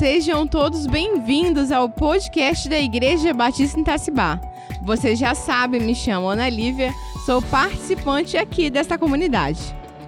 Sejam 0.00 0.46
todos 0.46 0.86
bem-vindos 0.86 1.70
ao 1.70 1.86
podcast 1.86 2.66
da 2.70 2.80
Igreja 2.80 3.34
Batista 3.34 3.78
em 3.78 3.84
Tacibá. 3.84 4.40
Você 4.80 5.14
já 5.14 5.34
sabe, 5.34 5.78
me 5.78 5.94
chamo 5.94 6.26
Ana 6.26 6.48
Lívia, 6.48 6.90
sou 7.26 7.42
participante 7.42 8.38
aqui 8.38 8.70
desta 8.70 8.96
comunidade. 8.96 9.60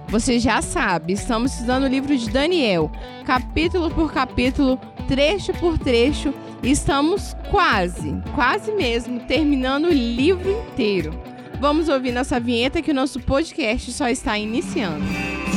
Você 0.07 0.39
já 0.39 0.63
sabe, 0.63 1.13
estamos 1.13 1.53
estudando 1.53 1.83
o 1.83 1.87
livro 1.87 2.17
de 2.17 2.27
Daniel, 2.27 2.91
capítulo 3.23 3.91
por 3.91 4.11
capítulo, 4.11 4.79
trecho 5.07 5.53
por 5.59 5.77
trecho, 5.77 6.33
e 6.63 6.71
estamos 6.71 7.35
quase, 7.51 8.19
quase 8.33 8.71
mesmo, 8.71 9.19
terminando 9.19 9.85
o 9.85 9.93
livro 9.93 10.49
inteiro. 10.71 11.13
Vamos 11.61 11.87
ouvir 11.87 12.11
nossa 12.11 12.39
vinheta 12.39 12.81
que 12.81 12.89
o 12.89 12.95
nosso 12.95 13.19
podcast 13.19 13.91
só 13.91 14.09
está 14.09 14.39
iniciando. 14.39 15.05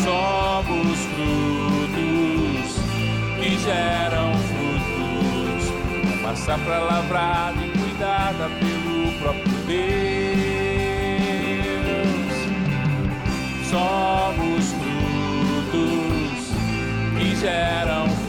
Somos 0.05 0.99
que 1.17 1.56
geram 3.67 4.33
frutos. 4.49 5.65
Passar 6.23 6.59
para 6.61 6.79
lavrada 6.79 7.67
e 7.67 7.71
cuidada 7.71 8.49
pelo 8.61 9.13
próprio 9.19 9.59
Deus. 9.67 9.87
Somos 13.69 14.73
frutos 14.73 16.53
que 17.19 17.37
geram 17.37 18.07
frutos. 18.09 18.26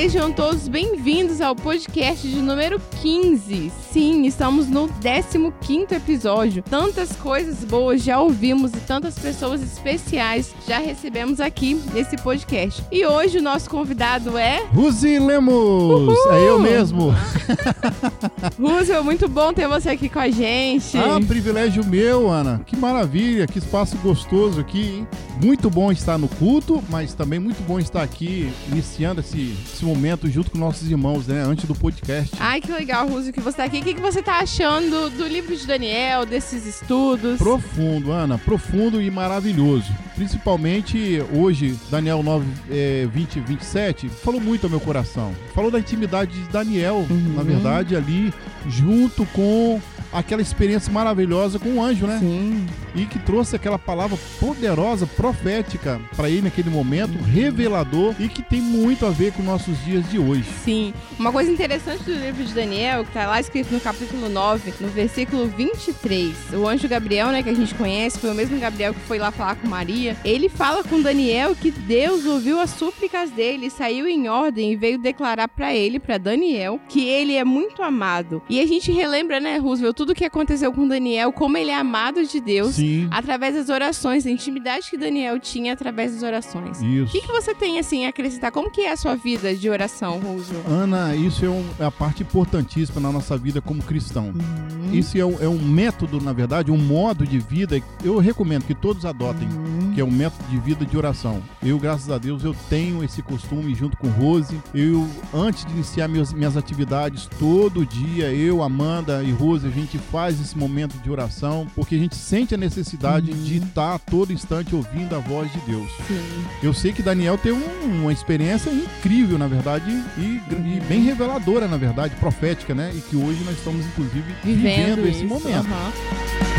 Sejam 0.00 0.32
todos 0.32 0.66
bem-vindos 0.66 1.42
ao 1.42 1.54
podcast 1.54 2.26
de 2.26 2.40
número 2.40 2.80
15. 3.02 3.70
Sim, 3.92 4.24
estamos 4.24 4.66
no 4.66 4.88
15 4.88 5.94
episódio. 5.94 6.62
Tantas 6.62 7.14
coisas 7.16 7.62
boas 7.66 8.02
já 8.02 8.18
ouvimos 8.18 8.72
e 8.72 8.78
tantas 8.78 9.18
pessoas 9.18 9.60
especiais 9.60 10.54
já 10.66 10.78
recebemos 10.78 11.38
aqui 11.38 11.74
nesse 11.92 12.16
podcast. 12.16 12.82
E 12.90 13.04
hoje 13.04 13.40
o 13.40 13.42
nosso 13.42 13.68
convidado 13.68 14.38
é 14.38 14.64
Ruzi 14.72 15.18
Lemos! 15.18 15.52
Uhul! 15.52 16.32
É 16.32 16.48
eu 16.48 16.58
mesmo. 16.58 17.14
Rússio. 18.58 19.04
Muito 19.04 19.28
bom 19.28 19.52
ter 19.52 19.68
você 19.68 19.90
aqui 19.90 20.08
com 20.08 20.18
a 20.18 20.30
gente. 20.30 20.96
Ah, 20.96 21.20
privilégio 21.26 21.84
meu, 21.84 22.30
Ana. 22.30 22.60
Que 22.66 22.76
maravilha, 22.76 23.46
que 23.46 23.58
espaço 23.58 23.96
gostoso 23.98 24.60
aqui, 24.60 24.80
hein? 24.80 25.08
Muito 25.42 25.70
bom 25.70 25.90
estar 25.90 26.18
no 26.18 26.28
culto, 26.28 26.82
mas 26.90 27.14
também 27.14 27.38
muito 27.38 27.62
bom 27.62 27.78
estar 27.78 28.02
aqui 28.02 28.52
iniciando 28.70 29.20
esse, 29.20 29.56
esse 29.64 29.84
momento 29.94 30.28
junto 30.30 30.50
com 30.50 30.58
nossos 30.58 30.90
irmãos, 30.90 31.26
né? 31.26 31.42
Antes 31.42 31.64
do 31.66 31.74
podcast. 31.74 32.34
Ai, 32.38 32.60
que 32.60 32.70
legal, 32.72 33.06
Rússio, 33.08 33.32
que 33.32 33.40
você 33.40 33.56
tá 33.58 33.64
aqui. 33.64 33.78
O 33.78 33.82
que, 33.82 33.94
que 33.94 34.00
você 34.00 34.22
tá 34.22 34.38
achando 34.38 35.10
do 35.10 35.26
livro 35.26 35.56
de 35.56 35.66
Daniel, 35.66 36.24
desses 36.24 36.64
estudos? 36.66 37.38
Profundo, 37.38 38.12
Ana, 38.12 38.38
profundo 38.38 39.00
e 39.02 39.10
maravilhoso. 39.10 39.86
Principalmente 40.14 41.22
hoje, 41.34 41.76
Daniel 41.90 42.22
9, 42.22 42.46
é, 42.70 43.08
20 43.12 43.36
e 43.36 43.40
27, 43.40 44.08
falou 44.08 44.40
muito 44.40 44.64
ao 44.64 44.70
meu 44.70 44.80
coração. 44.80 45.32
Falou 45.54 45.70
da 45.70 45.78
intimidade 45.78 46.32
de 46.32 46.48
Daniel, 46.50 47.04
Uhum. 47.10 47.34
na 47.36 47.42
verdade, 47.42 47.96
ali, 47.96 48.32
junto 48.68 49.24
com 49.26 49.80
aquela 50.12 50.42
experiência 50.42 50.92
maravilhosa 50.92 51.58
com 51.58 51.74
o 51.74 51.82
anjo, 51.82 52.06
né? 52.06 52.18
Sim. 52.18 52.66
E 52.94 53.06
que 53.06 53.18
trouxe 53.18 53.56
aquela 53.56 53.78
palavra 53.78 54.18
poderosa, 54.38 55.06
profética, 55.06 56.00
para 56.16 56.28
ele 56.28 56.42
naquele 56.42 56.70
momento, 56.70 57.16
revelador 57.22 58.14
e 58.18 58.28
que 58.28 58.42
tem 58.42 58.60
muito 58.60 59.06
a 59.06 59.10
ver 59.10 59.32
com 59.32 59.42
nossos 59.42 59.82
dias 59.84 60.08
de 60.10 60.18
hoje. 60.18 60.44
Sim. 60.64 60.92
Uma 61.18 61.30
coisa 61.30 61.50
interessante 61.50 62.02
do 62.04 62.12
livro 62.12 62.44
de 62.44 62.52
Daniel, 62.52 63.04
que 63.04 63.12
tá 63.12 63.26
lá 63.26 63.40
escrito 63.40 63.72
no 63.72 63.80
capítulo 63.80 64.28
9, 64.28 64.74
no 64.80 64.88
versículo 64.88 65.46
23. 65.46 66.34
O 66.54 66.66
anjo 66.66 66.88
Gabriel, 66.88 67.28
né, 67.28 67.42
que 67.42 67.50
a 67.50 67.54
gente 67.54 67.74
conhece, 67.74 68.18
foi 68.18 68.30
o 68.30 68.34
mesmo 68.34 68.58
Gabriel 68.58 68.94
que 68.94 69.00
foi 69.00 69.18
lá 69.18 69.30
falar 69.30 69.56
com 69.56 69.68
Maria. 69.68 70.16
Ele 70.24 70.48
fala 70.48 70.82
com 70.82 71.00
Daniel 71.00 71.54
que 71.54 71.70
Deus 71.70 72.26
ouviu 72.26 72.60
as 72.60 72.70
súplicas 72.70 73.30
dele, 73.30 73.70
saiu 73.70 74.06
em 74.06 74.28
ordem 74.28 74.72
e 74.72 74.76
veio 74.76 74.98
declarar 74.98 75.48
pra 75.48 75.74
ele, 75.74 76.00
pra 76.00 76.18
Daniel, 76.18 76.80
que 76.88 77.06
ele 77.06 77.36
é 77.36 77.44
muito 77.44 77.82
amado. 77.82 78.42
E 78.48 78.60
a 78.60 78.66
gente 78.66 78.90
relembra, 78.90 79.38
né, 79.38 79.58
Roosevelt, 79.58 79.99
tudo 80.00 80.14
que 80.14 80.24
aconteceu 80.24 80.72
com 80.72 80.88
Daniel, 80.88 81.30
como 81.30 81.58
ele 81.58 81.70
é 81.70 81.76
amado 81.76 82.24
de 82.24 82.40
Deus. 82.40 82.76
Sim, 82.76 83.06
Através 83.10 83.54
das 83.54 83.68
orações, 83.68 84.24
a 84.26 84.30
intimidade 84.30 84.88
que 84.88 84.96
Daniel 84.96 85.38
tinha 85.38 85.74
através 85.74 86.14
das 86.14 86.22
orações. 86.22 86.80
O 86.80 86.86
isso. 86.86 87.12
que, 87.12 87.20
que 87.20 87.28
você 87.30 87.54
tem 87.54 87.78
assim 87.78 88.06
a 88.06 88.08
acrescentar? 88.08 88.50
Como 88.50 88.70
que 88.70 88.80
é 88.80 88.92
a 88.92 88.96
sua 88.96 89.14
vida 89.14 89.54
de 89.54 89.68
oração, 89.68 90.18
Roosevelt? 90.18 90.64
Ana, 90.66 91.14
isso 91.14 91.44
é, 91.44 91.50
um- 91.50 91.68
é 91.78 91.84
a 91.84 91.90
parte 91.90 92.22
importantíssima 92.22 92.98
na 92.98 93.12
nossa 93.12 93.36
vida 93.36 93.60
como 93.60 93.82
cristão. 93.82 94.32
Uhum. 94.34 94.90
Isso 94.94 95.18
é 95.18 95.24
um, 95.24 95.36
é 95.38 95.46
um 95.48 95.58
método, 95.62 96.18
na 96.18 96.32
verdade, 96.32 96.70
um 96.70 96.78
modo 96.78 97.26
de 97.26 97.38
vida. 97.38 97.78
Eu 98.02 98.16
recomendo 98.18 98.64
que 98.64 98.74
todos 98.74 99.04
adotem, 99.04 99.48
Uhum. 99.48 99.92
que 99.94 100.00
é 100.00 100.04
um 100.04 100.10
método 100.10 100.42
de 100.48 100.56
vida 100.58 100.86
de 100.86 100.96
oração. 100.96 101.42
Eu, 101.62 101.78
graças 101.78 102.10
a 102.10 102.16
Deus, 102.16 102.42
eu 102.42 102.56
tenho 102.70 103.04
esse 103.04 103.20
costume 103.20 103.74
junto 103.74 103.98
com 103.98 104.08
Rose. 104.08 104.58
Eu, 104.72 105.06
antes 105.34 105.66
de 105.66 105.72
iniciar 105.72 106.08
meus, 106.08 106.32
minhas 106.32 106.56
atividades, 106.56 107.28
todo 107.38 107.84
dia, 107.84 108.32
eu, 108.32 108.62
Amanda 108.62 109.22
e 109.22 109.30
Rose, 109.30 109.66
a 109.66 109.70
gente 109.70 109.89
faz 109.98 110.40
esse 110.40 110.56
momento 110.56 110.94
de 111.02 111.10
oração, 111.10 111.66
porque 111.74 111.94
a 111.94 111.98
gente 111.98 112.14
sente 112.16 112.54
a 112.54 112.58
necessidade 112.58 113.30
Uhum. 113.30 113.42
de 113.42 113.56
estar 113.58 113.94
a 113.94 113.98
todo 113.98 114.32
instante 114.32 114.74
ouvindo 114.74 115.14
a 115.14 115.18
voz 115.18 115.50
de 115.52 115.58
Deus. 115.60 115.90
Sim. 116.06 116.44
Eu 116.62 116.72
sei 116.74 116.92
que 116.92 117.02
Daniel 117.02 117.36
tem 117.38 117.52
um- 117.52 118.00
uma 118.02 118.12
experiência 118.12 118.70
incrível, 118.70 119.38
na 119.38 119.46
verdade, 119.46 119.90
e, 120.18 120.40
e 120.76 120.80
bem 120.88 121.02
reveladora, 121.02 121.66
na 121.68 121.76
verdade, 121.76 122.14
profética, 122.16 122.74
né? 122.74 122.92
E 122.94 123.00
que 123.00 123.16
hoje 123.16 123.42
nós 123.44 123.56
estamos, 123.58 123.84
inclusive, 123.86 124.24
vivendo, 124.44 124.96
Vivendo, 125.02 125.08
esse 125.08 125.24
momento. 125.24 125.66
aham. 125.68 126.49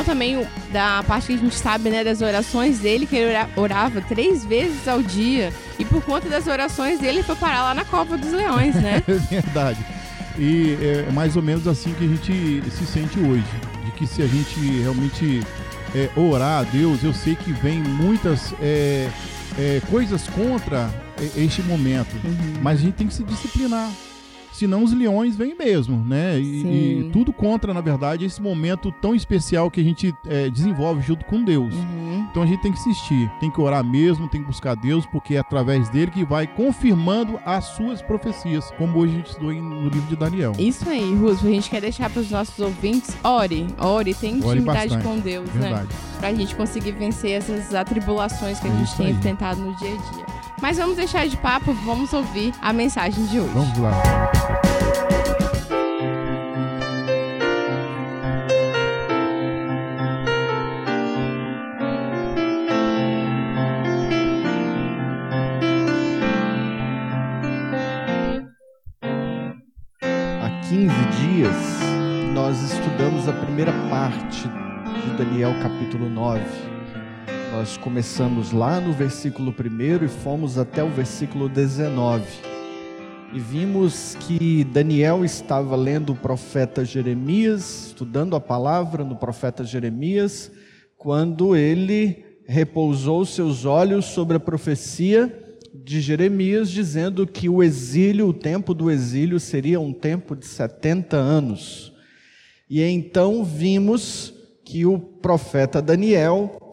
Daniel 0.00 0.04
também, 0.04 0.46
da 0.72 1.02
parte 1.02 1.28
que 1.28 1.34
a 1.34 1.36
gente 1.36 1.54
sabe, 1.54 1.90
né, 1.90 2.02
das 2.04 2.20
orações 2.20 2.78
dele, 2.78 3.06
que 3.06 3.16
ele 3.16 3.30
ora- 3.34 3.48
orava 3.56 4.00
três 4.00 4.44
vezes 4.44 4.86
ao 4.88 5.02
dia. 5.02 5.52
E 5.78 5.84
por 5.84 6.02
conta 6.02 6.28
das 6.28 6.46
orações 6.46 6.98
dele, 6.98 7.18
ele 7.18 7.22
foi 7.22 7.36
parar 7.36 7.62
lá 7.62 7.74
na 7.74 7.84
Copa 7.84 8.16
dos 8.16 8.32
Leões, 8.32 8.74
né? 8.74 9.02
É 9.08 9.12
verdade. 9.40 9.78
E 10.38 10.76
é 10.80 11.10
mais 11.12 11.36
ou 11.36 11.42
menos 11.42 11.66
assim 11.66 11.92
que 11.94 12.04
a 12.04 12.08
gente 12.08 12.62
se 12.70 12.86
sente 12.86 13.18
hoje. 13.18 13.44
De 13.84 13.90
que 13.92 14.06
se 14.06 14.22
a 14.22 14.26
gente 14.26 14.58
realmente 14.80 15.40
é, 15.94 16.08
orar 16.16 16.60
a 16.60 16.62
Deus, 16.62 17.02
eu 17.02 17.12
sei 17.12 17.34
que 17.34 17.52
vem 17.52 17.78
muitas 17.80 18.54
é, 18.60 19.08
é, 19.58 19.82
coisas 19.90 20.26
contra 20.28 20.88
é, 21.20 21.40
este 21.42 21.62
momento. 21.62 22.14
Uhum. 22.24 22.54
Mas 22.62 22.78
a 22.78 22.82
gente 22.82 22.94
tem 22.94 23.06
que 23.06 23.14
se 23.14 23.24
disciplinar. 23.24 23.90
Senão 24.52 24.82
os 24.84 24.92
leões 24.92 25.36
vêm 25.36 25.54
mesmo, 25.56 25.96
né? 26.04 26.38
E, 26.38 27.00
e 27.00 27.10
tudo 27.12 27.32
contra, 27.32 27.72
na 27.72 27.80
verdade, 27.80 28.24
esse 28.24 28.42
momento 28.42 28.92
tão 28.92 29.14
especial 29.14 29.70
que 29.70 29.80
a 29.80 29.84
gente 29.84 30.14
é, 30.26 30.50
desenvolve 30.50 31.02
junto 31.02 31.24
com 31.24 31.42
Deus. 31.42 31.74
Uhum. 31.74 32.26
Então 32.30 32.42
a 32.42 32.46
gente 32.46 32.60
tem 32.62 32.72
que 32.72 32.78
insistir, 32.78 33.30
tem 33.40 33.50
que 33.50 33.60
orar 33.60 33.84
mesmo, 33.84 34.28
tem 34.28 34.40
que 34.40 34.46
buscar 34.46 34.74
Deus, 34.76 35.06
porque 35.06 35.34
é 35.34 35.38
através 35.38 35.88
dele 35.88 36.10
que 36.10 36.24
vai 36.24 36.46
confirmando 36.46 37.38
as 37.44 37.64
suas 37.64 38.02
profecias, 38.02 38.70
como 38.76 38.98
hoje 38.98 39.14
a 39.14 39.16
gente 39.16 39.26
estudou 39.30 39.52
no 39.52 39.88
livro 39.88 40.08
de 40.08 40.16
Daniel. 40.16 40.52
Isso 40.58 40.88
aí, 40.88 41.14
Russo, 41.14 41.46
a 41.46 41.50
gente 41.50 41.70
quer 41.70 41.80
deixar 41.80 42.10
para 42.10 42.20
os 42.20 42.30
nossos 42.30 42.58
ouvintes, 42.58 43.16
ore, 43.24 43.66
ore, 43.78 44.14
tem 44.14 44.42
Ore 44.44 44.58
intimidade 44.58 44.94
bastante, 44.94 45.02
com 45.02 45.18
Deus, 45.18 45.48
né? 45.54 45.60
Verdade. 45.60 45.88
Pra 46.18 46.34
gente 46.34 46.54
conseguir 46.54 46.92
vencer 46.92 47.32
essas 47.32 47.74
atribulações 47.74 48.60
que 48.60 48.68
a 48.68 48.70
É 48.70 48.76
gente 48.76 48.96
tem 48.96 49.10
enfrentado 49.10 49.60
no 49.60 49.74
dia 49.76 49.88
a 49.88 50.12
dia. 50.12 50.39
Mas 50.60 50.76
vamos 50.76 50.96
deixar 50.96 51.26
de 51.26 51.36
papo, 51.38 51.72
vamos 51.72 52.12
ouvir 52.12 52.52
a 52.60 52.72
mensagem 52.72 53.24
de 53.26 53.40
hoje. 53.40 53.52
Vamos 53.54 53.78
lá. 53.78 53.92
Há 70.42 70.68
15 70.68 70.94
dias, 71.22 71.56
nós 72.34 72.60
estudamos 72.60 73.26
a 73.28 73.32
primeira 73.32 73.72
parte 73.88 74.42
de 74.42 75.16
Daniel 75.16 75.54
capítulo 75.62 76.08
9. 76.10 76.69
Nós 77.52 77.76
começamos 77.76 78.52
lá 78.52 78.80
no 78.80 78.92
versículo 78.92 79.52
1 79.52 80.04
e 80.04 80.08
fomos 80.08 80.56
até 80.56 80.84
o 80.84 80.88
versículo 80.88 81.48
19. 81.48 82.24
E 83.34 83.40
vimos 83.40 84.16
que 84.20 84.62
Daniel 84.62 85.24
estava 85.24 85.74
lendo 85.74 86.12
o 86.12 86.16
profeta 86.16 86.84
Jeremias, 86.84 87.88
estudando 87.88 88.36
a 88.36 88.40
palavra 88.40 89.02
no 89.02 89.16
profeta 89.16 89.64
Jeremias, 89.64 90.52
quando 90.96 91.56
ele 91.56 92.24
repousou 92.46 93.24
seus 93.24 93.64
olhos 93.64 94.04
sobre 94.04 94.36
a 94.36 94.40
profecia 94.40 95.36
de 95.74 96.00
Jeremias, 96.00 96.70
dizendo 96.70 97.26
que 97.26 97.48
o 97.48 97.64
exílio, 97.64 98.28
o 98.28 98.32
tempo 98.32 98.72
do 98.72 98.88
exílio, 98.88 99.40
seria 99.40 99.80
um 99.80 99.92
tempo 99.92 100.36
de 100.36 100.46
70 100.46 101.16
anos. 101.16 101.92
E 102.68 102.80
então 102.80 103.42
vimos 103.42 104.32
que 104.64 104.86
o 104.86 105.00
profeta 105.00 105.82
Daniel, 105.82 106.69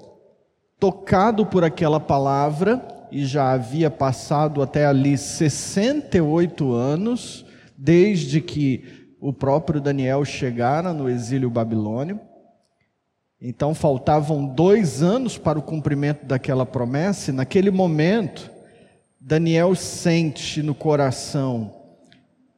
tocado 0.80 1.46
por 1.46 1.64
aquela 1.64 2.00
palavra, 2.00 2.86
e 3.12 3.26
já 3.26 3.52
havia 3.52 3.90
passado 3.90 4.62
até 4.62 4.86
ali 4.86 5.18
68 5.18 6.74
anos, 6.74 7.46
desde 7.78 8.42
que 8.42 9.16
o 9.20 9.32
próprio 9.32 9.80
Daniel 9.80 10.24
chegara 10.26 10.94
no 10.94 11.10
exílio 11.10 11.50
babilônio. 11.50 12.20
Então 13.42 13.74
faltavam 13.74 14.46
dois 14.46 15.02
anos 15.02 15.38
para 15.38 15.60
o 15.60 15.62
cumprimento 15.62 16.26
daquela 16.26 16.66
promessa, 16.66 17.32
e 17.32 17.34
naquele 17.34 17.72
momento, 17.72 18.52
Daniel 19.20 19.76
sente 19.76 20.62
no 20.62 20.76
coração 20.76 21.74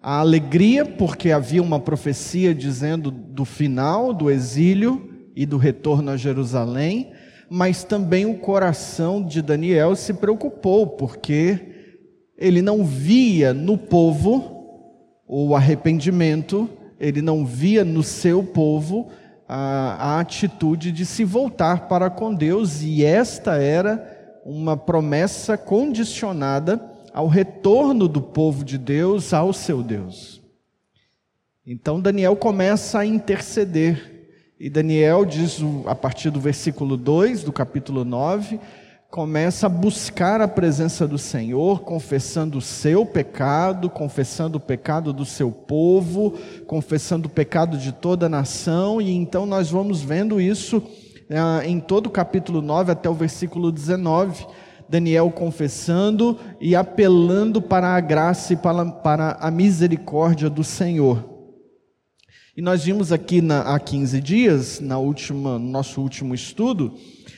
a 0.01 0.19
alegria, 0.19 0.85
porque 0.85 1.31
havia 1.31 1.61
uma 1.61 1.79
profecia 1.79 2.55
dizendo 2.55 3.11
do 3.11 3.43
final 3.43 4.13
do 4.13 4.31
exílio 4.31 5.09
e 5.35 5.45
do 5.45 5.57
retorno 5.57 6.11
a 6.11 6.17
Jerusalém, 6.17 7.11
mas 7.49 7.83
também 7.83 8.25
o 8.25 8.37
coração 8.37 9.23
de 9.23 9.41
Daniel 9.41 9.95
se 9.95 10.13
preocupou, 10.13 10.85
porque 10.85 11.59
ele 12.37 12.61
não 12.61 12.83
via 12.85 13.53
no 13.53 13.77
povo 13.77 14.57
o 15.27 15.55
arrependimento, 15.55 16.69
ele 16.99 17.21
não 17.21 17.45
via 17.45 17.83
no 17.83 18.03
seu 18.03 18.43
povo 18.43 19.09
a, 19.47 20.15
a 20.15 20.19
atitude 20.19 20.91
de 20.91 21.05
se 21.05 21.23
voltar 21.23 21.87
para 21.87 22.09
com 22.09 22.33
Deus, 22.33 22.81
e 22.81 23.03
esta 23.03 23.55
era 23.55 24.39
uma 24.45 24.77
promessa 24.77 25.57
condicionada 25.57 26.79
ao 27.13 27.27
retorno 27.27 28.07
do 28.07 28.21
povo 28.21 28.63
de 28.63 28.77
Deus 28.77 29.33
ao 29.33 29.51
seu 29.51 29.81
Deus. 29.81 30.41
Então 31.65 31.99
Daniel 31.99 32.35
começa 32.35 32.99
a 32.99 33.05
interceder. 33.05 34.18
E 34.59 34.69
Daniel 34.69 35.23
diz 35.23 35.61
a 35.85 35.95
partir 35.95 36.29
do 36.29 36.41
versículo 36.41 36.97
2 36.97 37.43
do 37.43 37.53
capítulo 37.53 38.03
9, 38.03 38.59
começa 39.09 39.67
a 39.67 39.69
buscar 39.69 40.41
a 40.41 40.49
presença 40.49 41.07
do 41.07 41.17
Senhor, 41.17 41.79
confessando 41.83 42.57
o 42.57 42.61
seu 42.61 43.05
pecado, 43.05 43.89
confessando 43.89 44.57
o 44.57 44.59
pecado 44.59 45.13
do 45.13 45.23
seu 45.23 45.49
povo, 45.49 46.33
confessando 46.67 47.29
o 47.29 47.31
pecado 47.31 47.77
de 47.77 47.93
toda 47.93 48.25
a 48.25 48.29
nação, 48.29 48.99
e 48.99 49.15
então 49.15 49.45
nós 49.45 49.71
vamos 49.71 50.01
vendo 50.01 50.41
isso 50.41 50.83
ah, 51.29 51.65
em 51.65 51.79
todo 51.79 52.07
o 52.07 52.11
capítulo 52.11 52.61
9 52.61 52.91
até 52.91 53.09
o 53.09 53.13
versículo 53.13 53.71
19. 53.71 54.45
Daniel 54.89 55.31
confessando 55.31 56.37
e 56.59 56.75
apelando 56.75 57.61
para 57.61 57.95
a 57.95 58.01
graça 58.01 58.51
e 58.51 58.57
para, 58.57 58.85
para 58.87 59.37
a 59.39 59.49
misericórdia 59.49 60.49
do 60.49 60.65
Senhor. 60.65 61.38
E 62.55 62.61
nós 62.61 62.83
vimos 62.83 63.11
aqui 63.11 63.41
na, 63.41 63.61
há 63.61 63.79
15 63.79 64.19
dias, 64.21 64.79
na 64.79 64.97
última, 64.97 65.57
no 65.57 65.69
nosso 65.69 66.01
último 66.01 66.33
estudo, 66.35 66.93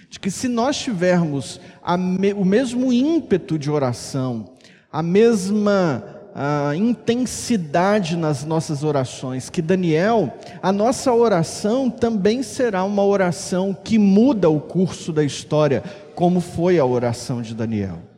de 0.09 0.19
que 0.19 0.31
se 0.31 0.47
nós 0.47 0.77
tivermos 0.77 1.59
me, 1.97 2.33
o 2.33 2.43
mesmo 2.43 2.91
ímpeto 2.91 3.57
de 3.57 3.69
oração, 3.69 4.53
a 4.91 5.01
mesma 5.01 6.21
a 6.33 6.73
intensidade 6.75 8.15
nas 8.15 8.45
nossas 8.45 8.83
orações 8.83 9.49
que 9.49 9.61
Daniel, 9.61 10.33
a 10.61 10.71
nossa 10.71 11.13
oração 11.13 11.89
também 11.89 12.41
será 12.41 12.83
uma 12.83 13.03
oração 13.03 13.73
que 13.73 13.99
muda 13.99 14.49
o 14.49 14.59
curso 14.59 15.11
da 15.11 15.23
história, 15.23 15.83
como 16.15 16.39
foi 16.39 16.79
a 16.79 16.85
oração 16.85 17.41
de 17.41 17.53
Daniel. 17.53 18.10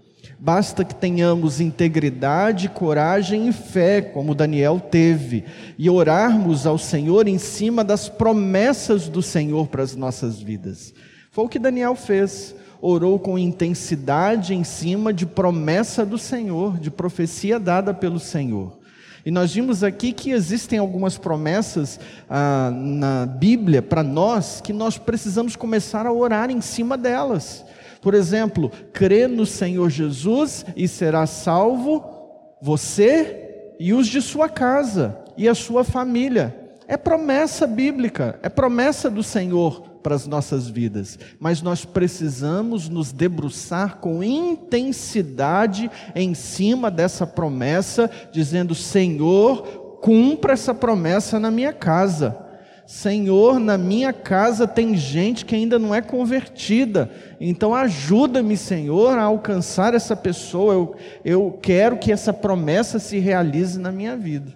Basta 0.46 0.84
que 0.84 0.94
tenhamos 0.94 1.62
integridade, 1.62 2.68
coragem 2.68 3.48
e 3.48 3.54
fé, 3.54 4.02
como 4.02 4.36
Daniel 4.36 4.78
teve, 4.78 5.46
e 5.78 5.90
orarmos 5.90 6.68
ao 6.68 6.78
Senhor 6.78 7.30
em 7.30 7.38
cima 7.38 7.82
das 7.82 8.10
promessas 8.10 9.08
do 9.08 9.22
Senhor 9.22 9.68
para 9.68 9.84
as 9.84 9.96
nossas 9.96 10.42
vidas. 10.42 10.94
Foi 11.32 11.46
o 11.46 11.48
que 11.48 11.58
Daniel 11.58 11.96
fez. 11.96 12.54
Orou 12.82 13.18
com 13.18 13.40
intensidade 13.40 14.54
em 14.54 14.66
cima 14.66 15.14
de 15.14 15.26
promessa 15.26 16.06
do 16.06 16.18
Senhor, 16.18 16.78
de 16.78 16.92
profecia 16.92 17.58
dada 17.58 17.94
pelo 17.94 18.20
Senhor. 18.20 18.78
E 19.26 19.32
nós 19.32 19.54
vimos 19.54 19.82
aqui 19.82 20.12
que 20.12 20.32
existem 20.32 20.78
algumas 20.78 21.18
promessas 21.18 21.98
ah, 22.30 22.70
na 22.70 23.26
Bíblia 23.26 23.82
para 23.82 24.04
nós 24.04 24.60
que 24.60 24.74
nós 24.74 24.98
precisamos 24.98 25.56
começar 25.56 26.06
a 26.06 26.12
orar 26.12 26.52
em 26.52 26.60
cima 26.60 26.98
delas. 26.98 27.64
Por 28.04 28.14
exemplo, 28.14 28.70
crê 28.92 29.28
no 29.28 29.46
Senhor 29.46 29.90
Jesus 29.90 30.66
e 30.76 30.90
será 30.90 31.26
salvo 31.26 32.04
você 32.62 33.76
e 33.80 33.94
os 33.94 34.08
de 34.08 34.22
sua 34.22 34.50
casa 34.50 35.18
e 35.38 35.48
a 35.48 35.56
sua 35.56 35.86
família. 35.86 36.54
É 36.86 36.98
promessa 36.98 37.66
bíblica, 37.66 38.38
é 38.44 38.50
promessa 38.50 39.10
do 39.10 39.24
Senhor 39.24 39.94
para 40.04 40.16
as 40.16 40.28
nossas 40.28 40.68
vidas, 40.68 41.18
mas 41.40 41.62
nós 41.62 41.86
precisamos 41.86 42.90
nos 42.90 43.14
debruçar 43.14 44.00
com 44.00 44.22
intensidade 44.22 45.90
em 46.14 46.34
cima 46.34 46.92
dessa 46.92 47.26
promessa, 47.26 48.12
dizendo: 48.34 48.76
Senhor, 48.76 49.62
cumpra 50.02 50.52
essa 50.52 50.74
promessa 50.74 51.40
na 51.40 51.50
minha 51.50 51.72
casa. 51.72 52.38
Senhor, 52.86 53.60
na 53.60 53.78
minha 53.78 54.12
casa 54.12 54.68
tem 54.68 54.96
gente 54.96 55.46
que 55.46 55.56
ainda 55.56 55.80
não 55.80 55.96
é 55.96 56.02
convertida, 56.02 57.10
então 57.40 57.74
ajuda-me, 57.74 58.58
Senhor, 58.58 59.18
a 59.18 59.24
alcançar 59.24 59.94
essa 59.94 60.16
pessoa. 60.16 60.74
Eu, 60.74 60.96
eu 61.24 61.60
quero 61.62 61.98
que 61.98 62.12
essa 62.12 62.34
promessa 62.34 63.00
se 63.00 63.20
realize 63.20 63.80
na 63.80 63.92
minha 63.92 64.18
vida. 64.18 64.54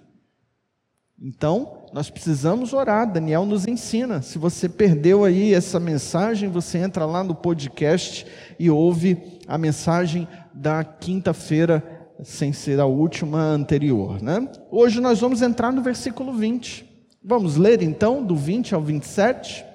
Então, 1.20 1.88
nós 1.92 2.12
precisamos 2.12 2.74
orar. 2.74 3.12
Daniel 3.12 3.44
nos 3.46 3.68
ensina. 3.68 4.22
Se 4.22 4.38
você 4.38 4.70
perdeu 4.70 5.24
aí 5.24 5.54
essa 5.54 5.80
mensagem, 5.80 6.48
você 6.48 6.78
entra 6.78 7.06
lá 7.06 7.24
no 7.24 7.34
podcast 7.34 8.26
e 8.60 8.70
ouve 8.70 9.40
a 9.48 9.58
mensagem 9.58 10.28
da 10.54 10.84
quinta-feira, 10.84 11.84
sem 12.24 12.54
ser 12.54 12.80
a 12.80 12.86
última 12.86 13.40
anterior, 13.40 14.22
né? 14.22 14.48
Hoje 14.70 15.00
nós 15.00 15.20
vamos 15.20 15.42
entrar 15.42 15.72
no 15.72 15.82
versículo 15.82 16.34
20. 16.34 16.87
Vamos 17.24 17.58
ler 17.58 17.82
então, 17.82 18.24
do 18.24 18.36
20 18.36 18.76
ao 18.76 18.82
27. 18.82 19.66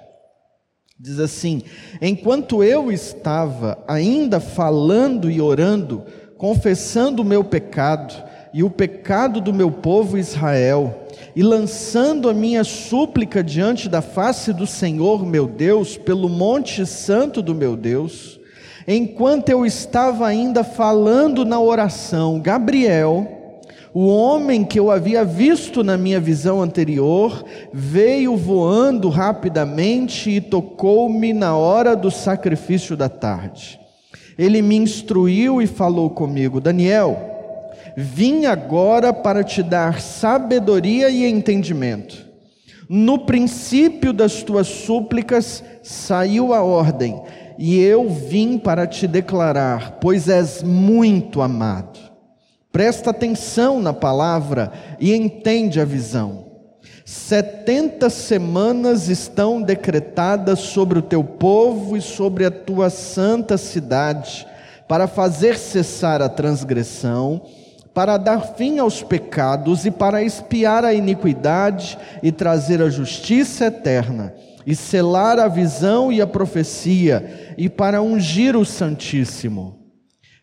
Diz 0.99 1.19
assim: 1.19 1.61
Enquanto 2.01 2.63
eu 2.63 2.91
estava 2.91 3.83
ainda 3.87 4.39
falando 4.39 5.29
e 5.29 5.41
orando, 5.41 6.03
confessando 6.37 7.21
o 7.21 7.25
meu 7.25 7.43
pecado 7.43 8.13
e 8.53 8.63
o 8.63 8.69
pecado 8.69 9.41
do 9.41 9.51
meu 9.51 9.71
povo 9.71 10.17
Israel, 10.17 11.07
e 11.35 11.41
lançando 11.41 12.29
a 12.29 12.33
minha 12.33 12.63
súplica 12.63 13.43
diante 13.43 13.89
da 13.89 14.01
face 14.01 14.53
do 14.53 14.67
Senhor 14.67 15.25
meu 15.25 15.47
Deus, 15.47 15.97
pelo 15.97 16.29
monte 16.29 16.85
santo 16.85 17.41
do 17.41 17.55
meu 17.55 17.75
Deus, 17.75 18.39
enquanto 18.87 19.49
eu 19.49 19.65
estava 19.65 20.27
ainda 20.27 20.63
falando 20.63 21.43
na 21.43 21.59
oração, 21.59 22.39
Gabriel, 22.39 23.42
o 23.93 24.07
homem 24.07 24.63
que 24.63 24.79
eu 24.79 24.89
havia 24.89 25.23
visto 25.23 25.83
na 25.83 25.95
minha 25.95 26.19
visão 26.19 26.63
anterior 26.63 27.45
veio 27.71 28.35
voando 28.35 29.07
rapidamente 29.07 30.31
e 30.31 30.41
tocou-me 30.41 31.31
na 31.31 31.55
hora 31.55 31.95
do 31.95 32.09
sacrifício 32.09 32.97
da 32.97 33.07
tarde. 33.07 33.79
Ele 34.35 34.63
me 34.63 34.75
instruiu 34.75 35.61
e 35.61 35.67
falou 35.67 36.09
comigo: 36.09 36.59
Daniel, 36.59 37.19
vim 37.95 38.45
agora 38.45 39.13
para 39.13 39.43
te 39.43 39.61
dar 39.61 40.01
sabedoria 40.01 41.09
e 41.09 41.25
entendimento. 41.25 42.25
No 42.89 43.19
princípio 43.19 44.11
das 44.11 44.41
tuas 44.41 44.67
súplicas 44.67 45.63
saiu 45.83 46.51
a 46.51 46.63
ordem, 46.63 47.21
e 47.59 47.79
eu 47.79 48.09
vim 48.09 48.57
para 48.57 48.87
te 48.87 49.07
declarar, 49.07 49.99
pois 50.01 50.27
és 50.27 50.63
muito 50.63 51.41
amado. 51.41 52.12
Presta 52.73 53.11
atenção 53.11 53.79
na 53.79 53.93
palavra 53.93 54.71
e 54.99 55.13
entende 55.13 55.79
a 55.79 55.85
visão. 55.85 56.45
Setenta 57.05 58.09
semanas 58.09 59.09
estão 59.09 59.61
decretadas 59.61 60.57
sobre 60.57 60.97
o 60.97 61.03
teu 61.03 61.23
povo 61.23 61.95
e 61.95 62.01
sobre 62.01 62.45
a 62.45 62.49
tua 62.49 62.89
santa 62.89 63.59
cidade, 63.59 64.47
para 64.87 65.05
fazer 65.05 65.55
cessar 65.55 66.19
a 66.19 66.27
transgressão, 66.27 67.43
para 67.93 68.17
dar 68.17 68.55
fim 68.55 68.79
aos 68.79 69.03
pecados 69.03 69.85
e 69.85 69.91
para 69.91 70.23
espiar 70.23 70.83
a 70.83 70.95
iniquidade 70.95 71.95
e 72.23 72.31
trazer 72.31 72.81
a 72.81 72.89
justiça 72.89 73.65
eterna, 73.65 74.33
e 74.65 74.75
selar 74.75 75.37
a 75.37 75.47
visão 75.47 76.11
e 76.11 76.19
a 76.19 76.25
profecia, 76.25 77.53
e 77.55 77.69
para 77.69 78.01
ungir 78.01 78.57
o 78.57 78.65
Santíssimo 78.65 79.82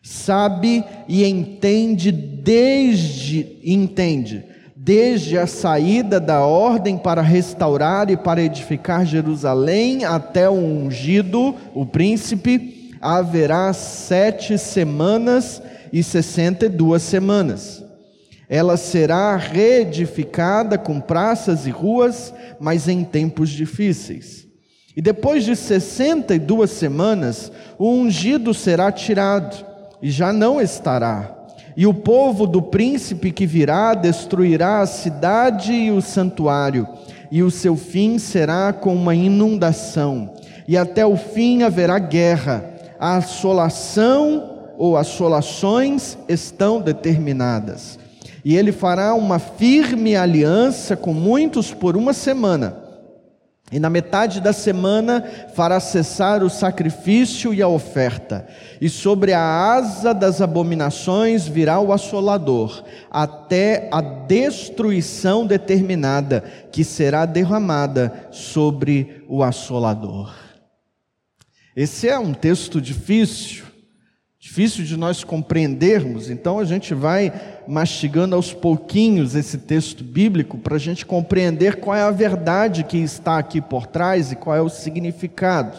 sabe 0.01 0.83
e 1.07 1.23
entende 1.25 2.11
desde 2.11 3.59
entende 3.63 4.51
desde 4.83 5.37
a 5.37 5.45
saída 5.45 6.19
da 6.19 6.43
ordem 6.43 6.97
para 6.97 7.21
restaurar 7.21 8.09
e 8.09 8.17
para 8.17 8.41
edificar 8.41 9.05
Jerusalém 9.05 10.05
até 10.05 10.49
o 10.49 10.53
ungido, 10.53 11.55
o 11.75 11.85
príncipe, 11.85 12.97
haverá 12.99 13.71
sete 13.73 14.57
semanas 14.57 15.61
e 15.93 16.01
sessenta 16.01 16.65
e 16.65 16.69
duas 16.69 17.03
semanas. 17.03 17.83
Ela 18.49 18.75
será 18.75 19.35
reedificada 19.37 20.79
com 20.79 20.99
praças 20.99 21.67
e 21.67 21.69
ruas, 21.69 22.33
mas 22.59 22.87
em 22.87 23.03
tempos 23.03 23.49
difíceis. 23.49 24.47
E 24.97 25.01
depois 25.01 25.45
de 25.45 25.55
sessenta 25.55 26.33
e 26.33 26.39
duas 26.39 26.71
semanas, 26.71 27.51
o 27.77 27.87
ungido 27.87 28.51
será 28.51 28.91
tirado 28.91 29.70
e 30.01 30.09
já 30.09 30.33
não 30.33 30.59
estará. 30.59 31.35
E 31.75 31.87
o 31.87 31.93
povo 31.93 32.45
do 32.45 32.61
príncipe 32.61 33.31
que 33.31 33.45
virá 33.45 33.93
destruirá 33.93 34.81
a 34.81 34.85
cidade 34.85 35.71
e 35.71 35.91
o 35.91 36.01
santuário, 36.01 36.87
e 37.31 37.41
o 37.41 37.51
seu 37.51 37.77
fim 37.77 38.17
será 38.17 38.73
com 38.73 38.93
uma 38.93 39.15
inundação, 39.15 40.33
e 40.67 40.77
até 40.77 41.05
o 41.05 41.15
fim 41.15 41.63
haverá 41.63 41.97
guerra. 41.97 42.65
A 42.99 43.17
assolação 43.17 44.49
ou 44.77 44.97
assolações 44.97 46.17
estão 46.27 46.81
determinadas. 46.81 47.97
E 48.43 48.55
ele 48.55 48.71
fará 48.71 49.13
uma 49.13 49.39
firme 49.39 50.15
aliança 50.15 50.95
com 50.95 51.13
muitos 51.13 51.73
por 51.73 51.95
uma 51.95 52.13
semana 52.13 52.80
e 53.71 53.79
na 53.79 53.89
metade 53.89 54.41
da 54.41 54.51
semana 54.51 55.23
fará 55.53 55.79
cessar 55.79 56.43
o 56.43 56.49
sacrifício 56.49 57.53
e 57.53 57.61
a 57.61 57.67
oferta, 57.67 58.45
e 58.81 58.89
sobre 58.89 59.31
a 59.31 59.41
asa 59.41 60.13
das 60.13 60.41
abominações 60.41 61.47
virá 61.47 61.79
o 61.79 61.93
assolador, 61.93 62.83
até 63.09 63.87
a 63.91 64.01
destruição 64.01 65.45
determinada, 65.47 66.43
que 66.71 66.83
será 66.83 67.25
derramada 67.25 68.27
sobre 68.29 69.23
o 69.29 69.41
assolador. 69.41 70.33
Esse 71.73 72.09
é 72.09 72.19
um 72.19 72.33
texto 72.33 72.81
difícil, 72.81 73.70
difícil 74.41 74.83
de 74.83 74.97
nós 74.97 75.23
compreendermos, 75.23 76.27
então 76.27 76.57
a 76.57 76.65
gente 76.65 76.95
vai 76.95 77.31
mastigando 77.67 78.35
aos 78.35 78.51
pouquinhos 78.51 79.35
esse 79.35 79.55
texto 79.55 80.03
bíblico 80.03 80.57
para 80.57 80.77
a 80.77 80.79
gente 80.79 81.05
compreender 81.05 81.75
qual 81.75 81.95
é 81.95 82.01
a 82.01 82.09
verdade 82.09 82.83
que 82.83 82.97
está 82.97 83.37
aqui 83.37 83.61
por 83.61 83.85
trás 83.85 84.31
e 84.31 84.35
qual 84.35 84.55
é 84.55 84.61
o 84.61 84.67
significado. 84.67 85.77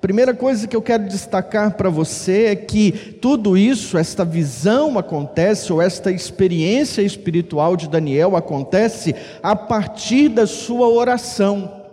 Primeira 0.00 0.34
coisa 0.34 0.66
que 0.66 0.74
eu 0.74 0.82
quero 0.82 1.06
destacar 1.06 1.76
para 1.76 1.88
você 1.88 2.46
é 2.46 2.56
que 2.56 2.90
tudo 3.22 3.56
isso, 3.56 3.96
esta 3.96 4.24
visão 4.24 4.98
acontece, 4.98 5.72
ou 5.72 5.80
esta 5.80 6.10
experiência 6.10 7.00
espiritual 7.00 7.76
de 7.76 7.88
Daniel 7.88 8.34
acontece 8.34 9.14
a 9.40 9.54
partir 9.54 10.28
da 10.28 10.48
sua 10.48 10.88
oração. 10.88 11.83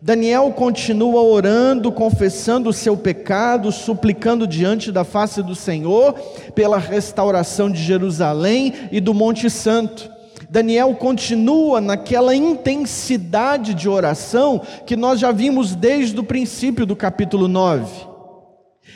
Daniel 0.00 0.52
continua 0.52 1.20
orando, 1.22 1.90
confessando 1.90 2.70
o 2.70 2.72
seu 2.72 2.96
pecado, 2.96 3.72
suplicando 3.72 4.46
diante 4.46 4.92
da 4.92 5.02
face 5.02 5.42
do 5.42 5.56
Senhor 5.56 6.12
pela 6.54 6.78
restauração 6.78 7.68
de 7.68 7.82
Jerusalém 7.82 8.72
e 8.92 9.00
do 9.00 9.12
Monte 9.12 9.50
Santo. 9.50 10.08
Daniel 10.48 10.94
continua 10.94 11.80
naquela 11.80 12.34
intensidade 12.34 13.74
de 13.74 13.88
oração 13.88 14.62
que 14.86 14.96
nós 14.96 15.18
já 15.18 15.32
vimos 15.32 15.74
desde 15.74 16.18
o 16.18 16.24
princípio 16.24 16.86
do 16.86 16.94
capítulo 16.94 17.48
9. 17.48 18.07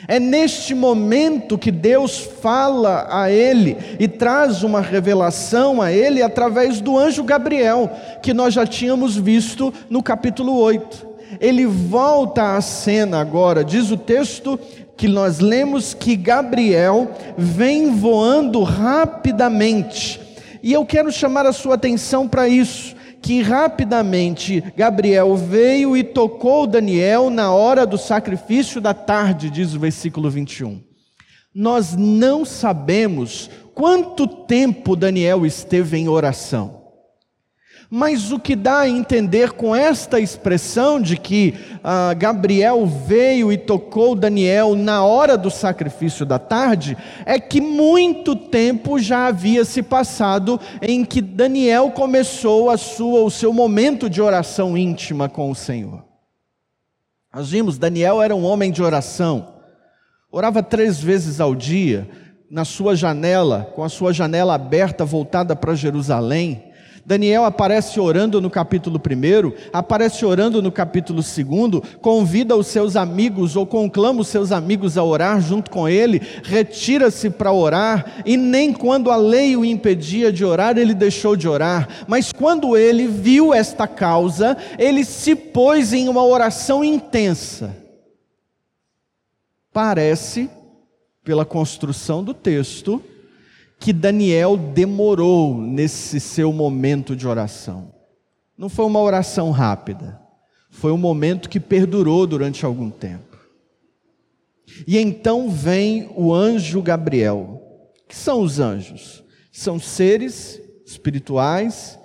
É 0.07 0.19
neste 0.19 0.75
momento 0.75 1.57
que 1.57 1.71
Deus 1.71 2.19
fala 2.41 3.07
a 3.09 3.31
ele 3.31 3.77
e 3.99 4.07
traz 4.07 4.61
uma 4.63 4.81
revelação 4.81 5.81
a 5.81 5.91
ele 5.91 6.21
através 6.21 6.81
do 6.81 6.97
anjo 6.97 7.23
Gabriel, 7.23 7.89
que 8.21 8.33
nós 8.33 8.53
já 8.53 8.65
tínhamos 8.65 9.15
visto 9.15 9.73
no 9.89 10.03
capítulo 10.03 10.57
8. 10.57 11.07
Ele 11.39 11.65
volta 11.65 12.55
à 12.55 12.61
cena 12.61 13.19
agora, 13.19 13.63
diz 13.63 13.91
o 13.91 13.97
texto 13.97 14.59
que 14.97 15.07
nós 15.07 15.39
lemos 15.39 15.93
que 15.93 16.15
Gabriel 16.15 17.09
vem 17.37 17.95
voando 17.95 18.61
rapidamente. 18.61 20.19
E 20.61 20.71
eu 20.71 20.85
quero 20.85 21.11
chamar 21.11 21.45
a 21.45 21.53
sua 21.53 21.75
atenção 21.75 22.27
para 22.27 22.47
isso 22.47 22.95
que 23.23 23.41
rapidamente 23.41 24.61
Gabriel 24.75 25.33
veio 25.37 25.95
e 25.95 26.03
tocou 26.03 26.67
Daniel 26.67 27.29
na 27.29 27.53
hora 27.53 27.85
do 27.85 27.97
sacrifício 27.97 28.81
da 28.81 28.93
tarde, 28.93 29.49
diz 29.49 29.73
o 29.73 29.79
versículo 29.79 30.29
21. 30.29 30.83
Nós 31.55 31.95
não 31.95 32.43
sabemos 32.43 33.49
quanto 33.73 34.27
tempo 34.27 34.93
Daniel 34.93 35.45
esteve 35.45 35.97
em 35.97 36.09
oração. 36.09 36.82
Mas 37.95 38.31
o 38.31 38.39
que 38.39 38.55
dá 38.55 38.79
a 38.79 38.89
entender 38.89 39.51
com 39.51 39.75
esta 39.75 40.19
expressão 40.19 40.99
de 40.99 41.15
que 41.15 41.53
ah, 41.83 42.11
Gabriel 42.15 42.87
veio 42.87 43.51
e 43.51 43.55
tocou 43.55 44.15
Daniel 44.15 44.73
na 44.73 45.03
hora 45.03 45.37
do 45.37 45.51
sacrifício 45.51 46.25
da 46.25 46.39
tarde, 46.39 46.97
é 47.23 47.39
que 47.39 47.61
muito 47.61 48.35
tempo 48.35 48.97
já 48.97 49.27
havia 49.27 49.63
se 49.63 49.83
passado 49.83 50.59
em 50.81 51.05
que 51.05 51.21
Daniel 51.21 51.91
começou 51.91 52.71
a 52.71 52.77
sua, 52.77 53.21
o 53.21 53.29
seu 53.29 53.53
momento 53.53 54.09
de 54.09 54.19
oração 54.19 54.75
íntima 54.75 55.29
com 55.29 55.51
o 55.51 55.55
Senhor. 55.55 56.03
Nós 57.31 57.51
vimos, 57.51 57.77
Daniel 57.77 58.23
era 58.23 58.35
um 58.35 58.43
homem 58.43 58.71
de 58.71 58.81
oração, 58.81 59.53
orava 60.31 60.63
três 60.63 60.99
vezes 60.99 61.39
ao 61.39 61.53
dia, 61.53 62.09
na 62.49 62.65
sua 62.65 62.95
janela, 62.95 63.71
com 63.75 63.83
a 63.83 63.89
sua 63.89 64.11
janela 64.11 64.55
aberta 64.55 65.05
voltada 65.05 65.55
para 65.55 65.75
Jerusalém 65.75 66.72
Daniel 67.05 67.43
aparece 67.43 67.99
orando 67.99 68.39
no 68.39 68.49
capítulo 68.49 68.97
1, 68.97 69.69
aparece 69.73 70.25
orando 70.25 70.61
no 70.61 70.71
capítulo 70.71 71.21
2, 71.21 71.97
convida 71.99 72.55
os 72.55 72.67
seus 72.67 72.95
amigos 72.95 73.57
ou 73.57 73.65
conclama 73.65 74.21
os 74.21 74.29
seus 74.29 74.53
amigos 74.53 74.97
a 74.97 75.03
orar 75.03 75.41
junto 75.41 75.69
com 75.69 75.87
ele, 75.87 76.21
retira-se 76.43 77.29
para 77.29 77.51
orar 77.51 78.23
e 78.25 78.37
nem 78.37 78.71
quando 78.71 79.11
a 79.11 79.17
lei 79.17 79.57
o 79.57 79.65
impedia 79.65 80.31
de 80.31 80.45
orar, 80.45 80.77
ele 80.77 80.93
deixou 80.93 81.35
de 81.35 81.47
orar. 81.47 82.05
Mas 82.07 82.31
quando 82.31 82.77
ele 82.77 83.05
viu 83.05 83.53
esta 83.53 83.85
causa, 83.85 84.55
ele 84.79 85.03
se 85.03 85.35
pôs 85.35 85.91
em 85.91 86.07
uma 86.07 86.23
oração 86.23 86.83
intensa. 86.83 87.75
Parece, 89.73 90.49
pela 91.21 91.43
construção 91.43 92.23
do 92.23 92.33
texto, 92.33 93.01
que 93.83 93.91
Daniel 93.91 94.55
demorou 94.55 95.57
nesse 95.57 96.17
seu 96.17 96.53
momento 96.53 97.17
de 97.17 97.27
oração. 97.27 97.93
Não 98.57 98.69
foi 98.69 98.85
uma 98.85 99.01
oração 99.01 99.51
rápida, 99.51 100.21
foi 100.69 100.93
um 100.93 100.97
momento 100.97 101.49
que 101.49 101.59
perdurou 101.59 102.25
durante 102.25 102.65
algum 102.65 102.89
tempo. 102.89 103.37
E 104.87 104.97
então 104.97 105.49
vem 105.49 106.09
o 106.15 106.33
anjo 106.33 106.81
Gabriel. 106.81 107.61
Que 108.07 108.15
são 108.15 108.39
os 108.39 108.57
anjos? 108.57 109.21
São 109.51 109.77
seres 109.77 110.61
espirituais 110.85 111.99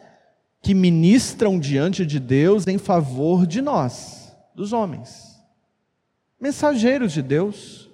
que 0.60 0.74
ministram 0.74 1.60
diante 1.60 2.04
de 2.04 2.18
Deus 2.18 2.66
em 2.66 2.76
favor 2.76 3.46
de 3.46 3.62
nós, 3.62 4.36
dos 4.52 4.72
homens. 4.72 5.40
Mensageiros 6.40 7.12
de 7.12 7.22
Deus 7.22 7.87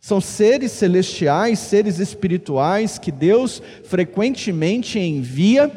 são 0.00 0.20
seres 0.20 0.72
celestiais, 0.72 1.58
seres 1.58 1.98
espirituais 1.98 2.98
que 2.98 3.10
Deus 3.10 3.60
frequentemente 3.84 4.98
envia 4.98 5.70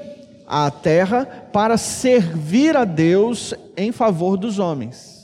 à 0.47 0.69
terra 0.69 1.25
para 1.51 1.77
servir 1.77 2.77
a 2.77 2.85
Deus 2.85 3.53
em 3.75 3.91
favor 3.91 4.37
dos 4.37 4.59
homens. 4.59 5.21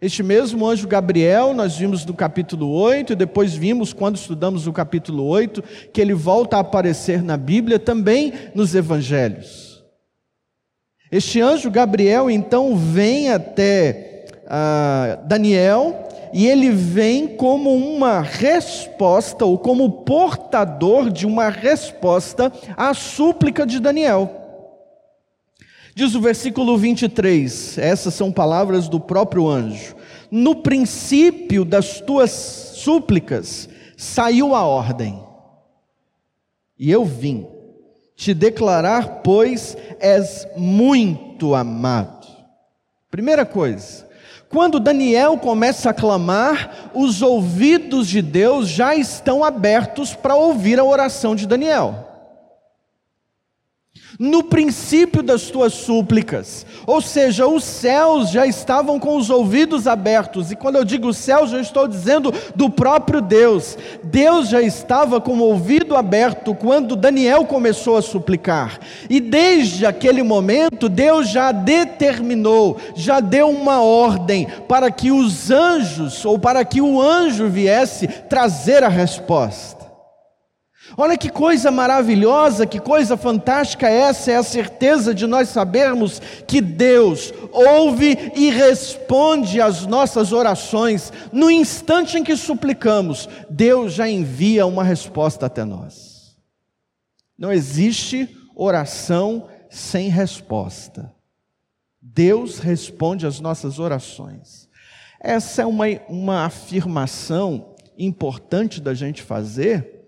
Este 0.00 0.20
mesmo 0.20 0.66
anjo 0.66 0.88
Gabriel, 0.88 1.54
nós 1.54 1.76
vimos 1.76 2.04
no 2.04 2.12
capítulo 2.12 2.68
8, 2.72 3.12
e 3.12 3.16
depois 3.16 3.54
vimos, 3.54 3.92
quando 3.92 4.16
estudamos 4.16 4.66
o 4.66 4.72
capítulo 4.72 5.24
8, 5.26 5.62
que 5.92 6.00
ele 6.00 6.12
volta 6.12 6.56
a 6.56 6.60
aparecer 6.60 7.22
na 7.22 7.36
Bíblia, 7.36 7.78
também 7.78 8.32
nos 8.52 8.74
evangelhos. 8.74 9.84
Este 11.08 11.40
anjo 11.40 11.70
Gabriel, 11.70 12.28
então, 12.28 12.76
vem 12.76 13.30
até 13.30 14.26
uh, 14.42 15.24
Daniel 15.28 16.08
e 16.32 16.46
ele 16.46 16.70
vem 16.70 17.36
como 17.36 17.74
uma 17.74 18.20
resposta, 18.20 19.44
ou 19.44 19.58
como 19.58 20.02
portador 20.02 21.10
de 21.10 21.26
uma 21.26 21.48
resposta 21.48 22.52
à 22.76 22.94
súplica 22.94 23.66
de 23.66 23.78
Daniel. 23.78 24.38
Diz 25.94 26.14
o 26.14 26.20
versículo 26.20 26.78
23, 26.78 27.76
essas 27.76 28.14
são 28.14 28.32
palavras 28.32 28.88
do 28.88 28.98
próprio 28.98 29.46
anjo: 29.46 29.94
No 30.30 30.56
princípio 30.56 31.64
das 31.64 32.00
tuas 32.00 32.30
súplicas 32.30 33.68
saiu 33.96 34.54
a 34.54 34.64
ordem, 34.64 35.22
e 36.78 36.90
eu 36.90 37.04
vim 37.04 37.46
te 38.16 38.32
declarar, 38.32 39.20
pois 39.22 39.76
és 40.00 40.46
muito 40.56 41.54
amado. 41.54 42.26
Primeira 43.10 43.44
coisa, 43.44 44.06
quando 44.52 44.78
Daniel 44.78 45.38
começa 45.38 45.90
a 45.90 45.94
clamar, 45.94 46.90
os 46.94 47.22
ouvidos 47.22 48.06
de 48.06 48.20
Deus 48.20 48.68
já 48.68 48.94
estão 48.94 49.42
abertos 49.42 50.14
para 50.14 50.36
ouvir 50.36 50.78
a 50.78 50.84
oração 50.84 51.34
de 51.34 51.46
Daniel 51.46 52.11
no 54.18 54.42
princípio 54.42 55.22
das 55.22 55.42
tuas 55.44 55.72
súplicas. 55.72 56.66
Ou 56.86 57.00
seja, 57.00 57.46
os 57.46 57.64
céus 57.64 58.30
já 58.30 58.46
estavam 58.46 58.98
com 58.98 59.16
os 59.16 59.30
ouvidos 59.30 59.86
abertos, 59.86 60.50
e 60.50 60.56
quando 60.56 60.76
eu 60.76 60.84
digo 60.84 61.12
céus, 61.12 61.52
eu 61.52 61.60
estou 61.60 61.86
dizendo 61.86 62.32
do 62.54 62.68
próprio 62.68 63.20
Deus. 63.20 63.76
Deus 64.04 64.48
já 64.48 64.60
estava 64.60 65.20
com 65.20 65.32
o 65.38 65.42
ouvido 65.42 65.96
aberto 65.96 66.54
quando 66.54 66.96
Daniel 66.96 67.44
começou 67.44 67.96
a 67.96 68.02
suplicar, 68.02 68.78
e 69.08 69.20
desde 69.20 69.86
aquele 69.86 70.22
momento, 70.22 70.88
Deus 70.88 71.28
já 71.28 71.52
determinou, 71.52 72.78
já 72.94 73.20
deu 73.20 73.48
uma 73.48 73.80
ordem 73.80 74.46
para 74.68 74.90
que 74.90 75.10
os 75.10 75.50
anjos, 75.50 76.24
ou 76.24 76.38
para 76.38 76.64
que 76.64 76.80
o 76.80 77.00
anjo 77.00 77.48
viesse 77.48 78.06
trazer 78.06 78.82
a 78.82 78.88
resposta. 78.88 79.81
Olha 80.96 81.16
que 81.16 81.30
coisa 81.30 81.70
maravilhosa, 81.70 82.66
que 82.66 82.78
coisa 82.78 83.16
fantástica 83.16 83.88
essa 83.88 84.30
é 84.30 84.36
a 84.36 84.42
certeza 84.42 85.14
de 85.14 85.26
nós 85.26 85.48
sabermos 85.48 86.20
que 86.46 86.60
Deus 86.60 87.32
ouve 87.52 88.32
e 88.34 88.50
responde 88.50 89.60
às 89.60 89.86
nossas 89.86 90.32
orações. 90.32 91.12
No 91.32 91.50
instante 91.50 92.18
em 92.18 92.24
que 92.24 92.36
suplicamos, 92.36 93.28
Deus 93.48 93.94
já 93.94 94.08
envia 94.08 94.66
uma 94.66 94.84
resposta 94.84 95.46
até 95.46 95.64
nós. 95.64 96.36
Não 97.38 97.50
existe 97.50 98.28
oração 98.54 99.48
sem 99.70 100.08
resposta. 100.08 101.12
Deus 102.00 102.58
responde 102.58 103.26
às 103.26 103.40
nossas 103.40 103.78
orações. 103.78 104.68
Essa 105.18 105.62
é 105.62 105.66
uma, 105.66 105.86
uma 106.08 106.44
afirmação 106.44 107.74
importante 107.96 108.80
da 108.80 108.92
gente 108.92 109.22
fazer 109.22 110.01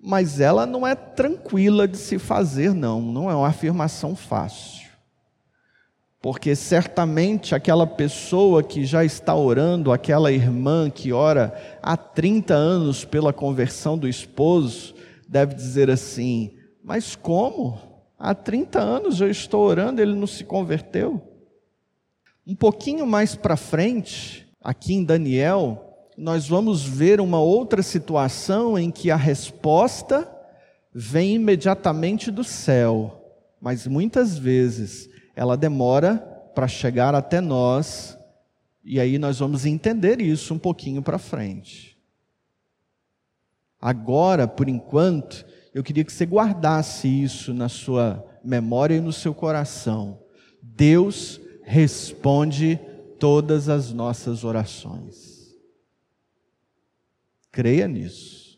mas 0.00 0.40
ela 0.40 0.64
não 0.64 0.86
é 0.86 0.94
tranquila 0.94 1.88
de 1.88 1.96
se 1.96 2.18
fazer, 2.18 2.72
não, 2.72 3.00
não 3.00 3.30
é 3.30 3.34
uma 3.34 3.48
afirmação 3.48 4.14
fácil. 4.14 4.88
Porque 6.20 6.56
certamente 6.56 7.54
aquela 7.54 7.86
pessoa 7.86 8.62
que 8.62 8.84
já 8.84 9.04
está 9.04 9.34
orando, 9.34 9.92
aquela 9.92 10.32
irmã 10.32 10.90
que 10.90 11.12
ora 11.12 11.78
há 11.80 11.96
30 11.96 12.54
anos 12.54 13.04
pela 13.04 13.32
conversão 13.32 13.96
do 13.96 14.08
esposo, 14.08 14.94
deve 15.28 15.54
dizer 15.54 15.90
assim: 15.90 16.56
Mas 16.82 17.14
como? 17.14 17.78
Há 18.18 18.34
30 18.34 18.80
anos 18.80 19.20
eu 19.20 19.30
estou 19.30 19.64
orando, 19.64 20.02
ele 20.02 20.14
não 20.14 20.26
se 20.26 20.42
converteu. 20.42 21.22
Um 22.44 22.54
pouquinho 22.54 23.06
mais 23.06 23.36
para 23.36 23.56
frente, 23.56 24.48
aqui 24.60 24.94
em 24.94 25.04
Daniel, 25.04 25.87
nós 26.18 26.48
vamos 26.48 26.82
ver 26.82 27.20
uma 27.20 27.38
outra 27.38 27.80
situação 27.80 28.76
em 28.76 28.90
que 28.90 29.08
a 29.08 29.16
resposta 29.16 30.28
vem 30.92 31.36
imediatamente 31.36 32.28
do 32.28 32.42
céu, 32.42 33.24
mas 33.60 33.86
muitas 33.86 34.36
vezes 34.36 35.08
ela 35.36 35.56
demora 35.56 36.16
para 36.56 36.66
chegar 36.66 37.14
até 37.14 37.40
nós, 37.40 38.18
e 38.84 38.98
aí 38.98 39.16
nós 39.16 39.38
vamos 39.38 39.64
entender 39.64 40.20
isso 40.20 40.52
um 40.52 40.58
pouquinho 40.58 41.00
para 41.02 41.18
frente. 41.18 41.96
Agora, 43.80 44.48
por 44.48 44.68
enquanto, 44.68 45.46
eu 45.72 45.84
queria 45.84 46.04
que 46.04 46.12
você 46.12 46.24
guardasse 46.24 47.06
isso 47.06 47.54
na 47.54 47.68
sua 47.68 48.26
memória 48.42 48.96
e 48.96 49.00
no 49.00 49.12
seu 49.12 49.32
coração. 49.32 50.18
Deus 50.60 51.40
responde 51.62 52.76
todas 53.20 53.68
as 53.68 53.92
nossas 53.92 54.42
orações. 54.42 55.37
Creia 57.58 57.88
nisso. 57.88 58.56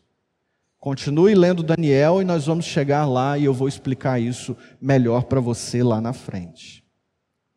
Continue 0.77 1.33
lendo 1.33 1.63
Daniel 1.63 2.21
e 2.21 2.23
nós 2.23 2.45
vamos 2.45 2.65
chegar 2.65 3.03
lá 3.07 3.35
e 3.35 3.43
eu 3.45 3.51
vou 3.51 3.67
explicar 3.67 4.21
isso 4.21 4.55
melhor 4.79 5.23
para 5.23 5.39
você 5.39 5.81
lá 5.81 5.99
na 5.99 6.13
frente. 6.13 6.85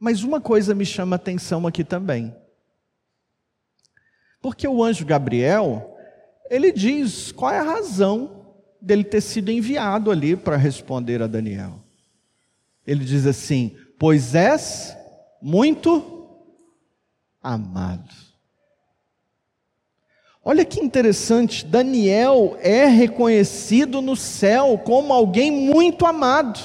Mas 0.00 0.22
uma 0.22 0.40
coisa 0.40 0.74
me 0.74 0.86
chama 0.86 1.16
atenção 1.16 1.66
aqui 1.66 1.84
também. 1.84 2.34
Porque 4.40 4.66
o 4.66 4.82
anjo 4.82 5.04
Gabriel, 5.04 5.94
ele 6.48 6.72
diz 6.72 7.30
qual 7.30 7.52
é 7.52 7.58
a 7.58 7.74
razão 7.74 8.46
dele 8.80 9.04
ter 9.04 9.20
sido 9.20 9.50
enviado 9.50 10.10
ali 10.10 10.36
para 10.36 10.56
responder 10.56 11.20
a 11.20 11.26
Daniel. 11.26 11.78
Ele 12.86 13.04
diz 13.04 13.26
assim: 13.26 13.76
Pois 13.98 14.34
és 14.34 14.96
muito 15.42 16.26
amado. 17.42 18.23
Olha 20.46 20.62
que 20.62 20.78
interessante, 20.78 21.64
Daniel 21.64 22.58
é 22.60 22.84
reconhecido 22.84 24.02
no 24.02 24.14
céu 24.14 24.78
como 24.84 25.10
alguém 25.10 25.50
muito 25.50 26.04
amado. 26.04 26.60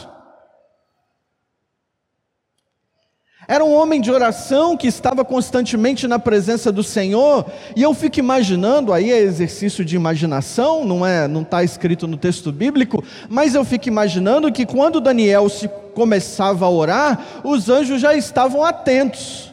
Era 3.48 3.64
um 3.64 3.74
homem 3.74 4.02
de 4.02 4.12
oração 4.12 4.76
que 4.76 4.86
estava 4.86 5.24
constantemente 5.24 6.10
na 6.10 6.20
presença 6.20 6.74
do 6.74 6.84
Senhor, 6.84 7.46
e 7.74 7.82
eu 7.82 7.94
fico 7.94 8.20
imaginando, 8.20 8.92
aí 8.92 9.12
é 9.12 9.18
exercício 9.18 9.84
de 9.86 9.96
imaginação, 9.96 10.84
não 10.84 11.06
é, 11.06 11.26
não 11.26 11.42
está 11.42 11.64
escrito 11.64 12.06
no 12.06 12.18
texto 12.18 12.52
bíblico, 12.52 13.02
mas 13.30 13.56
eu 13.56 13.64
fico 13.64 13.88
imaginando 13.88 14.52
que 14.52 14.66
quando 14.66 15.00
Daniel 15.00 15.48
se 15.48 15.70
começava 15.96 16.66
a 16.66 16.70
orar, 16.70 17.42
os 17.44 17.70
anjos 17.70 18.02
já 18.02 18.14
estavam 18.14 18.64
atentos. 18.64 19.49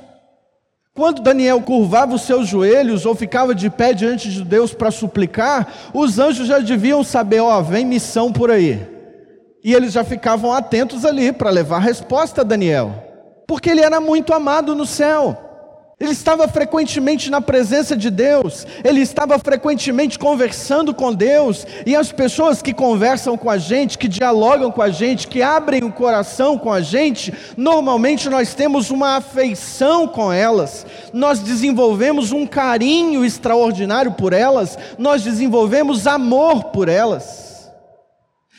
Quando 0.97 1.21
Daniel 1.21 1.61
curvava 1.61 2.15
os 2.15 2.23
seus 2.23 2.49
joelhos 2.49 3.05
ou 3.05 3.15
ficava 3.15 3.55
de 3.55 3.69
pé 3.69 3.93
diante 3.93 4.31
de 4.31 4.43
Deus 4.43 4.73
para 4.73 4.91
suplicar, 4.91 5.71
os 5.93 6.19
anjos 6.19 6.49
já 6.49 6.59
deviam 6.59 7.05
saber: 7.05 7.41
ó, 7.41 7.61
vem 7.61 7.85
missão 7.85 8.33
por 8.33 8.51
aí. 8.51 8.81
E 9.63 9.75
eles 9.75 9.93
já 9.93 10.03
ficavam 10.03 10.55
atentos 10.55 11.05
ali 11.05 11.33
para 11.33 11.51
levar 11.51 11.81
resposta 11.81 12.41
a 12.41 12.45
Daniel, 12.45 12.95
porque 13.47 13.69
ele 13.69 13.83
era 13.83 14.01
muito 14.01 14.33
amado 14.33 14.75
no 14.75 14.87
céu. 14.87 15.46
Ele 15.99 16.11
estava 16.11 16.47
frequentemente 16.47 17.31
na 17.31 17.41
presença 17.41 17.97
de 17.97 18.11
Deus, 18.11 18.67
ele 18.85 19.01
estava 19.01 19.39
frequentemente 19.39 20.19
conversando 20.19 20.93
com 20.93 21.11
Deus, 21.11 21.67
e 21.87 21.97
as 21.97 22.13
pessoas 22.13 22.61
que 22.61 22.75
conversam 22.75 23.35
com 23.35 23.49
a 23.49 23.57
gente, 23.57 23.97
que 23.97 24.07
dialogam 24.07 24.71
com 24.71 24.83
a 24.83 24.91
gente, 24.91 25.27
que 25.27 25.41
abrem 25.41 25.83
o 25.85 25.91
coração 25.91 26.59
com 26.59 26.71
a 26.71 26.83
gente, 26.83 27.33
normalmente 27.57 28.29
nós 28.29 28.53
temos 28.53 28.91
uma 28.91 29.17
afeição 29.17 30.07
com 30.07 30.31
elas, 30.31 30.85
nós 31.15 31.41
desenvolvemos 31.41 32.31
um 32.31 32.47
carinho 32.47 33.25
extraordinário 33.25 34.13
por 34.13 34.35
elas, 34.35 34.79
nós 34.99 35.23
desenvolvemos 35.23 36.07
amor 36.07 36.65
por 36.65 36.91
elas. 36.91 37.56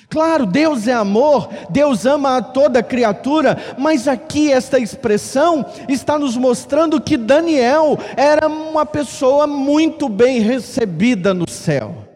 Claro, 0.09 0.45
Deus 0.45 0.87
é 0.87 0.93
amor, 0.93 1.49
Deus 1.69 2.05
ama 2.05 2.37
a 2.37 2.41
toda 2.41 2.81
criatura, 2.81 3.57
mas 3.77 4.07
aqui 4.07 4.51
esta 4.51 4.79
expressão 4.79 5.65
está 5.89 6.17
nos 6.17 6.37
mostrando 6.37 7.01
que 7.01 7.17
Daniel 7.17 7.97
era 8.15 8.47
uma 8.47 8.85
pessoa 8.85 9.45
muito 9.45 10.07
bem 10.07 10.39
recebida 10.39 11.33
no 11.33 11.49
céu. 11.49 12.07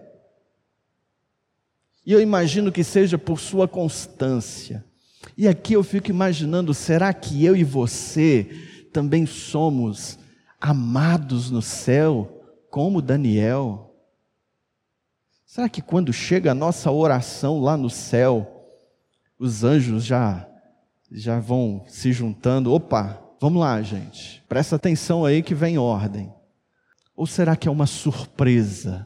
E 2.06 2.14
eu 2.14 2.22
imagino 2.22 2.72
que 2.72 2.84
seja 2.84 3.18
por 3.18 3.40
sua 3.40 3.68
constância. 3.68 4.84
E 5.38 5.48
aqui 5.48 5.74
eu 5.74 5.84
fico 5.84 6.10
imaginando: 6.10 6.74
será 6.74 7.14
que 7.14 7.44
eu 7.46 7.56
e 7.56 7.64
você 7.64 8.50
também 8.92 9.26
somos 9.26 10.18
amados 10.60 11.52
no 11.52 11.62
céu, 11.62 12.42
como 12.70 13.02
Daniel? 13.02 13.91
Será 15.52 15.68
que 15.68 15.82
quando 15.82 16.14
chega 16.14 16.52
a 16.52 16.56
nossa 16.56 16.90
oração 16.90 17.60
lá 17.60 17.76
no 17.76 17.90
céu, 17.90 18.70
os 19.38 19.66
anjos 19.66 20.06
já 20.06 20.48
já 21.12 21.42
vão 21.42 21.84
se 21.90 22.14
juntando? 22.14 22.72
Opa, 22.72 23.22
vamos 23.38 23.60
lá, 23.60 23.82
gente. 23.82 24.42
Presta 24.48 24.78
atenção 24.78 25.26
aí 25.26 25.44
que 25.44 25.54
vem 25.54 25.78
ordem. 25.78 26.34
Ou 27.14 27.28
será 27.28 27.58
que 27.58 27.68
é 27.68 27.72
uma 27.72 27.86
surpresa? 27.86 29.06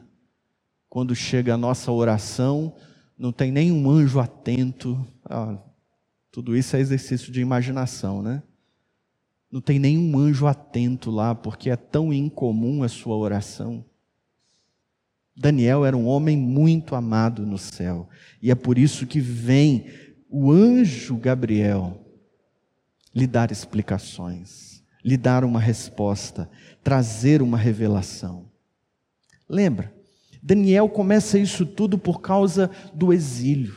Quando 0.88 1.16
chega 1.16 1.54
a 1.54 1.58
nossa 1.58 1.90
oração, 1.90 2.72
não 3.18 3.32
tem 3.32 3.50
nenhum 3.50 3.90
anjo 3.90 4.20
atento. 4.20 5.04
Ah, 5.24 5.58
tudo 6.30 6.56
isso 6.56 6.76
é 6.76 6.78
exercício 6.78 7.32
de 7.32 7.40
imaginação, 7.40 8.22
né? 8.22 8.40
Não 9.50 9.60
tem 9.60 9.80
nenhum 9.80 10.16
anjo 10.16 10.46
atento 10.46 11.10
lá, 11.10 11.34
porque 11.34 11.70
é 11.70 11.76
tão 11.76 12.12
incomum 12.12 12.84
a 12.84 12.88
sua 12.88 13.16
oração. 13.16 13.84
Daniel 15.36 15.84
era 15.84 15.96
um 15.96 16.06
homem 16.06 16.36
muito 16.36 16.94
amado 16.94 17.44
no 17.44 17.58
céu, 17.58 18.08
e 18.40 18.50
é 18.50 18.54
por 18.54 18.78
isso 18.78 19.06
que 19.06 19.20
vem 19.20 19.86
o 20.28 20.50
anjo 20.50 21.16
Gabriel 21.16 22.02
lhe 23.14 23.26
dar 23.26 23.50
explicações, 23.50 24.82
lhe 25.04 25.16
dar 25.16 25.44
uma 25.44 25.60
resposta, 25.60 26.50
trazer 26.82 27.42
uma 27.42 27.58
revelação. 27.58 28.50
Lembra, 29.48 29.94
Daniel 30.42 30.88
começa 30.88 31.38
isso 31.38 31.66
tudo 31.66 31.98
por 31.98 32.20
causa 32.20 32.70
do 32.94 33.12
exílio, 33.12 33.76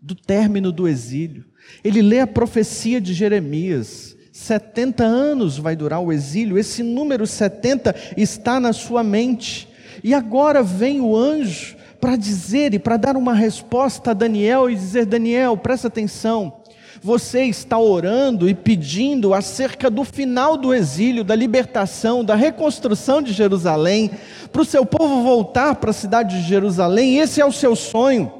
do 0.00 0.14
término 0.14 0.70
do 0.70 0.86
exílio. 0.86 1.44
Ele 1.82 2.02
lê 2.02 2.20
a 2.20 2.26
profecia 2.26 3.00
de 3.00 3.14
Jeremias, 3.14 4.13
70 4.34 5.04
anos 5.04 5.58
vai 5.58 5.76
durar 5.76 6.00
o 6.00 6.12
exílio, 6.12 6.58
esse 6.58 6.82
número 6.82 7.24
70 7.24 7.94
está 8.16 8.58
na 8.58 8.72
sua 8.72 9.00
mente. 9.04 9.68
E 10.02 10.12
agora 10.12 10.60
vem 10.60 11.00
o 11.00 11.16
anjo 11.16 11.76
para 12.00 12.16
dizer 12.16 12.74
e 12.74 12.80
para 12.80 12.96
dar 12.96 13.16
uma 13.16 13.32
resposta 13.32 14.10
a 14.10 14.12
Daniel 14.12 14.68
e 14.68 14.74
dizer: 14.74 15.06
Daniel, 15.06 15.56
presta 15.56 15.86
atenção. 15.86 16.52
Você 17.00 17.44
está 17.44 17.78
orando 17.78 18.48
e 18.48 18.54
pedindo 18.54 19.32
acerca 19.32 19.88
do 19.88 20.02
final 20.02 20.56
do 20.56 20.74
exílio, 20.74 21.22
da 21.22 21.36
libertação, 21.36 22.24
da 22.24 22.34
reconstrução 22.34 23.22
de 23.22 23.32
Jerusalém, 23.32 24.10
para 24.50 24.62
o 24.62 24.64
seu 24.64 24.84
povo 24.84 25.22
voltar 25.22 25.76
para 25.76 25.90
a 25.90 25.94
cidade 25.94 26.40
de 26.40 26.48
Jerusalém, 26.48 27.18
esse 27.18 27.40
é 27.40 27.46
o 27.46 27.52
seu 27.52 27.76
sonho. 27.76 28.32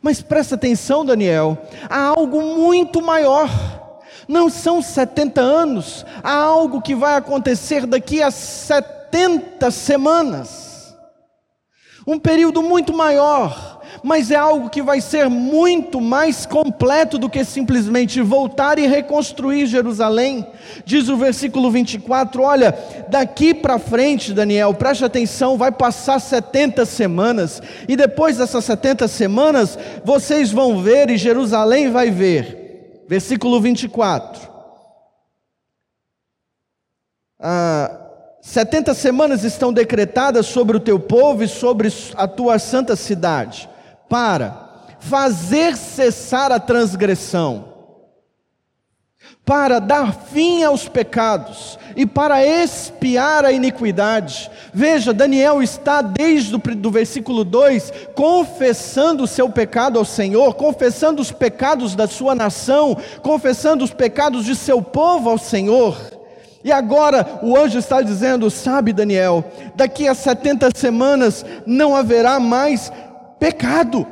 Mas 0.00 0.22
presta 0.22 0.54
atenção, 0.54 1.04
Daniel, 1.04 1.58
há 1.90 2.00
algo 2.00 2.40
muito 2.40 3.02
maior 3.02 3.82
não 4.28 4.48
são 4.48 4.82
70 4.82 5.40
anos, 5.40 6.04
há 6.22 6.34
algo 6.34 6.80
que 6.82 6.94
vai 6.94 7.16
acontecer 7.16 7.86
daqui 7.86 8.22
a 8.22 8.30
70 8.30 9.70
semanas. 9.70 10.94
Um 12.06 12.18
período 12.18 12.62
muito 12.62 12.92
maior, 12.92 13.80
mas 14.02 14.30
é 14.30 14.36
algo 14.36 14.68
que 14.68 14.82
vai 14.82 15.00
ser 15.00 15.30
muito 15.30 16.00
mais 16.02 16.44
completo 16.44 17.16
do 17.16 17.30
que 17.30 17.42
simplesmente 17.44 18.20
voltar 18.20 18.78
e 18.78 18.86
reconstruir 18.86 19.66
Jerusalém. 19.66 20.46
Diz 20.84 21.08
o 21.08 21.16
versículo 21.16 21.70
24: 21.70 22.42
olha, 22.42 22.76
daqui 23.08 23.54
para 23.54 23.78
frente, 23.78 24.34
Daniel, 24.34 24.74
preste 24.74 25.04
atenção, 25.04 25.56
vai 25.56 25.72
passar 25.72 26.20
70 26.20 26.84
semanas, 26.84 27.62
e 27.88 27.96
depois 27.96 28.36
dessas 28.36 28.66
70 28.66 29.08
semanas, 29.08 29.78
vocês 30.04 30.52
vão 30.52 30.82
ver 30.82 31.08
e 31.08 31.16
Jerusalém 31.16 31.90
vai 31.90 32.10
ver. 32.10 32.63
Versículo 33.08 33.60
24. 33.60 34.54
Ah, 37.40 38.00
70 38.40 38.94
semanas 38.94 39.42
estão 39.42 39.72
decretadas 39.72 40.46
sobre 40.46 40.76
o 40.76 40.80
teu 40.80 41.00
povo 41.00 41.42
e 41.42 41.48
sobre 41.48 41.88
a 42.14 42.28
tua 42.28 42.58
santa 42.58 42.94
cidade, 42.94 43.68
para 44.08 44.64
fazer 45.00 45.76
cessar 45.76 46.52
a 46.52 46.60
transgressão, 46.60 47.73
para 49.44 49.78
dar 49.78 50.12
fim 50.14 50.64
aos 50.64 50.88
pecados 50.88 51.78
e 51.94 52.06
para 52.06 52.44
expiar 52.44 53.44
a 53.44 53.52
iniquidade. 53.52 54.50
Veja, 54.72 55.12
Daniel 55.12 55.62
está 55.62 56.00
desde 56.00 56.54
o 56.54 56.90
versículo 56.90 57.44
2 57.44 57.92
confessando 58.14 59.24
o 59.24 59.28
seu 59.28 59.50
pecado 59.50 59.98
ao 59.98 60.04
Senhor, 60.04 60.54
confessando 60.54 61.20
os 61.20 61.30
pecados 61.30 61.94
da 61.94 62.06
sua 62.06 62.34
nação, 62.34 62.96
confessando 63.22 63.84
os 63.84 63.92
pecados 63.92 64.44
de 64.46 64.56
seu 64.56 64.80
povo 64.80 65.28
ao 65.28 65.38
Senhor. 65.38 65.96
E 66.64 66.72
agora 66.72 67.40
o 67.42 67.54
anjo 67.56 67.78
está 67.78 68.00
dizendo: 68.00 68.50
Sabe, 68.50 68.94
Daniel, 68.94 69.44
daqui 69.76 70.08
a 70.08 70.14
70 70.14 70.70
semanas 70.74 71.44
não 71.66 71.94
haverá 71.94 72.40
mais 72.40 72.90
pecado. 73.38 74.06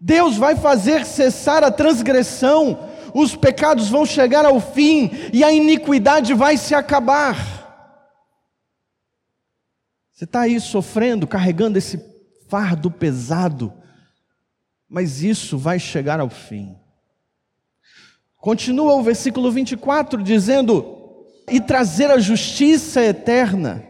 Deus 0.00 0.38
vai 0.38 0.56
fazer 0.56 1.04
cessar 1.04 1.62
a 1.62 1.70
transgressão, 1.70 2.78
os 3.14 3.36
pecados 3.36 3.88
vão 3.88 4.04
chegar 4.04 4.44
ao 4.44 4.60
fim 4.60 5.10
e 5.32 5.44
a 5.44 5.52
iniquidade 5.52 6.34
vai 6.34 6.56
se 6.56 6.74
acabar. 6.74 7.62
Você 10.12 10.24
está 10.24 10.40
aí 10.40 10.60
sofrendo, 10.60 11.26
carregando 11.26 11.78
esse 11.78 11.98
fardo 12.48 12.90
pesado, 12.90 13.72
mas 14.88 15.22
isso 15.22 15.56
vai 15.56 15.78
chegar 15.78 16.18
ao 16.20 16.28
fim. 16.28 16.76
Continua 18.36 18.94
o 18.94 19.02
versículo 19.02 19.50
24 19.50 20.22
dizendo: 20.22 20.94
e 21.48 21.60
trazer 21.60 22.10
a 22.10 22.18
justiça 22.18 23.02
eterna. 23.02 23.86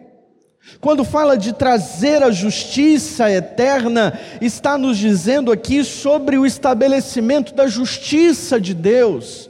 Quando 0.80 1.04
fala 1.04 1.36
de 1.36 1.52
trazer 1.52 2.22
a 2.22 2.30
justiça 2.30 3.30
eterna, 3.30 4.18
está 4.40 4.76
nos 4.76 4.98
dizendo 4.98 5.52
aqui 5.52 5.84
sobre 5.84 6.36
o 6.38 6.46
estabelecimento 6.46 7.54
da 7.54 7.66
justiça 7.66 8.60
de 8.60 8.74
Deus. 8.74 9.48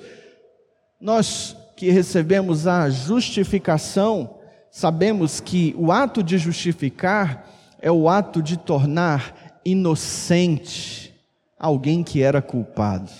Nós 1.00 1.56
que 1.76 1.90
recebemos 1.90 2.66
a 2.66 2.88
justificação, 2.88 4.38
sabemos 4.70 5.40
que 5.40 5.74
o 5.76 5.90
ato 5.90 6.22
de 6.22 6.38
justificar 6.38 7.48
é 7.80 7.90
o 7.90 8.08
ato 8.08 8.42
de 8.42 8.56
tornar 8.56 9.60
inocente 9.64 11.14
alguém 11.58 12.02
que 12.02 12.22
era 12.22 12.42
culpado. 12.42 13.10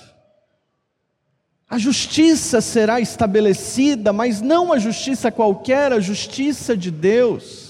A 1.68 1.78
justiça 1.78 2.60
será 2.60 3.00
estabelecida, 3.00 4.12
mas 4.12 4.40
não 4.40 4.72
a 4.72 4.78
justiça 4.78 5.32
qualquer, 5.32 5.92
a 5.92 5.98
justiça 5.98 6.76
de 6.76 6.90
Deus. 6.90 7.63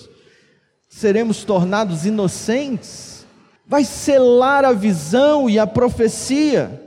Seremos 0.96 1.42
tornados 1.42 2.06
inocentes. 2.06 3.26
Vai 3.66 3.82
selar 3.82 4.64
a 4.64 4.72
visão 4.72 5.50
e 5.50 5.58
a 5.58 5.66
profecia. 5.66 6.80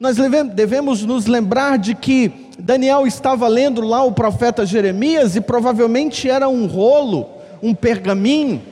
Nós 0.00 0.16
devemos 0.54 1.02
nos 1.02 1.26
lembrar 1.26 1.76
de 1.76 1.94
que 1.94 2.32
Daniel 2.58 3.06
estava 3.06 3.46
lendo 3.48 3.82
lá 3.82 4.02
o 4.02 4.12
profeta 4.12 4.64
Jeremias 4.64 5.36
e 5.36 5.42
provavelmente 5.42 6.30
era 6.30 6.48
um 6.48 6.66
rolo, 6.66 7.28
um 7.62 7.74
pergaminho. 7.74 8.62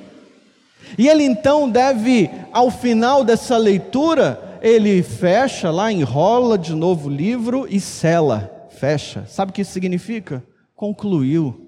E 0.96 1.06
ele 1.06 1.24
então 1.24 1.68
deve, 1.68 2.30
ao 2.50 2.70
final 2.70 3.22
dessa 3.22 3.58
leitura, 3.58 4.58
ele 4.62 5.02
fecha 5.02 5.70
lá, 5.70 5.92
enrola 5.92 6.56
de 6.56 6.74
novo 6.74 7.10
o 7.10 7.12
livro 7.12 7.66
e 7.68 7.78
sela, 7.78 8.68
fecha. 8.70 9.26
Sabe 9.28 9.50
o 9.50 9.52
que 9.52 9.60
isso 9.60 9.72
significa? 9.72 10.42
Concluiu, 10.74 11.61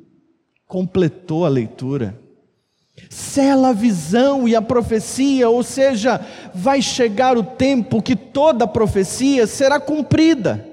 completou 0.75 1.47
a 1.47 1.49
leitura. 1.49 2.21
Sela 3.09 3.69
a 3.69 3.73
visão 3.73 4.49
e 4.49 4.57
a 4.57 4.61
profecia, 4.61 5.49
ou 5.49 5.63
seja, 5.63 6.21
vai 6.53 6.83
chegar 6.83 7.39
o 7.39 7.45
tempo 7.45 8.03
que 8.03 8.17
toda 8.17 8.67
profecia 8.67 9.47
será 9.47 9.79
cumprida. 9.79 10.69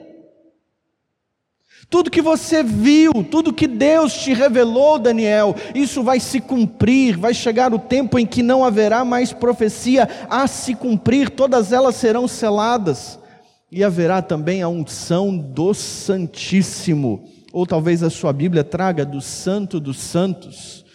Tudo 1.87 2.09
que 2.09 2.19
você 2.19 2.63
viu, 2.63 3.11
tudo 3.29 3.53
que 3.53 3.67
Deus 3.67 4.15
te 4.15 4.33
revelou, 4.33 4.97
Daniel, 4.97 5.55
isso 5.75 6.01
vai 6.01 6.19
se 6.19 6.41
cumprir, 6.41 7.15
vai 7.15 7.35
chegar 7.35 7.71
o 7.71 7.77
tempo 7.77 8.17
em 8.17 8.25
que 8.25 8.41
não 8.41 8.65
haverá 8.65 9.05
mais 9.05 9.31
profecia 9.31 10.09
a 10.27 10.47
se 10.47 10.73
cumprir, 10.73 11.29
todas 11.29 11.71
elas 11.71 11.95
serão 11.95 12.27
seladas, 12.27 13.19
e 13.71 13.83
haverá 13.83 14.19
também 14.19 14.63
a 14.63 14.67
unção 14.67 15.37
do 15.37 15.75
Santíssimo, 15.75 17.29
ou 17.51 17.65
talvez 17.65 18.01
a 18.03 18.09
sua 18.09 18.31
Bíblia 18.31 18.63
traga 18.63 19.05
do 19.05 19.21
Santo 19.21 19.79
dos 19.79 19.97
Santos, 19.97 20.85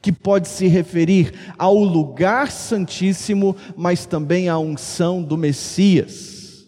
que 0.00 0.12
pode 0.12 0.48
se 0.48 0.66
referir 0.66 1.32
ao 1.58 1.74
lugar 1.76 2.50
santíssimo, 2.50 3.56
mas 3.76 4.06
também 4.06 4.48
à 4.48 4.58
unção 4.58 5.22
do 5.22 5.36
Messias. 5.36 6.66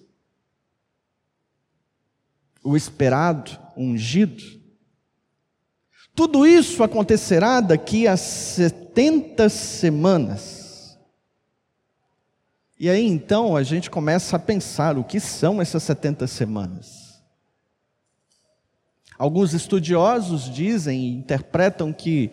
O 2.63 2.77
esperado 2.77 3.57
ungido. 3.77 4.43
Tudo 6.15 6.47
isso 6.47 6.83
acontecerá 6.83 7.61
daqui 7.61 8.09
a 8.09 8.17
70 8.17 9.49
semanas. 9.49 10.99
E 12.79 12.91
aí 12.91 13.07
então 13.07 13.57
a 13.57 13.63
gente 13.63 13.89
começa 13.89 14.37
a 14.37 14.39
pensar 14.39 14.99
o 14.99 15.05
que 15.05 15.21
são 15.21 15.63
essas 15.63 15.83
70 15.85 16.27
semanas. 16.27 17.08
Alguns 19.19 19.53
estudiosos 19.53 20.49
dizem 20.53 21.01
e 21.01 21.13
interpretam 21.15 21.93
que 21.93 22.31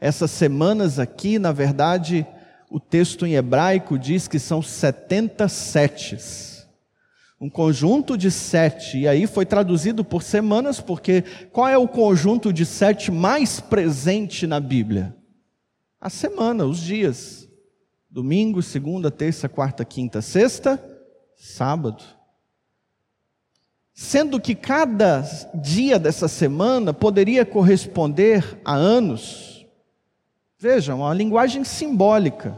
essas 0.00 0.30
semanas 0.30 0.98
aqui, 0.98 1.38
na 1.38 1.52
verdade, 1.52 2.26
o 2.70 2.78
texto 2.78 3.26
em 3.26 3.34
hebraico 3.34 3.98
diz 3.98 4.28
que 4.28 4.38
são 4.38 4.62
70 4.62 5.48
setes 5.48 6.50
um 7.40 7.48
conjunto 7.48 8.18
de 8.18 8.30
sete, 8.30 8.98
e 8.98 9.08
aí 9.08 9.26
foi 9.26 9.46
traduzido 9.46 10.04
por 10.04 10.22
semanas, 10.22 10.78
porque 10.78 11.24
qual 11.50 11.66
é 11.66 11.78
o 11.78 11.88
conjunto 11.88 12.52
de 12.52 12.66
sete 12.66 13.10
mais 13.10 13.60
presente 13.60 14.46
na 14.46 14.60
Bíblia? 14.60 15.16
A 15.98 16.10
semana, 16.10 16.66
os 16.66 16.78
dias. 16.78 17.48
Domingo, 18.10 18.60
segunda, 18.60 19.10
terça, 19.10 19.48
quarta, 19.48 19.84
quinta, 19.86 20.20
sexta, 20.20 20.82
sábado. 21.34 22.04
Sendo 23.92 24.40
que 24.40 24.54
cada 24.54 25.22
dia 25.54 25.98
dessa 25.98 26.28
semana 26.28 26.92
poderia 26.92 27.44
corresponder 27.44 28.58
a 28.64 28.74
anos. 28.74 29.66
Vejam, 30.58 31.00
uma 31.00 31.14
linguagem 31.14 31.64
simbólica. 31.64 32.56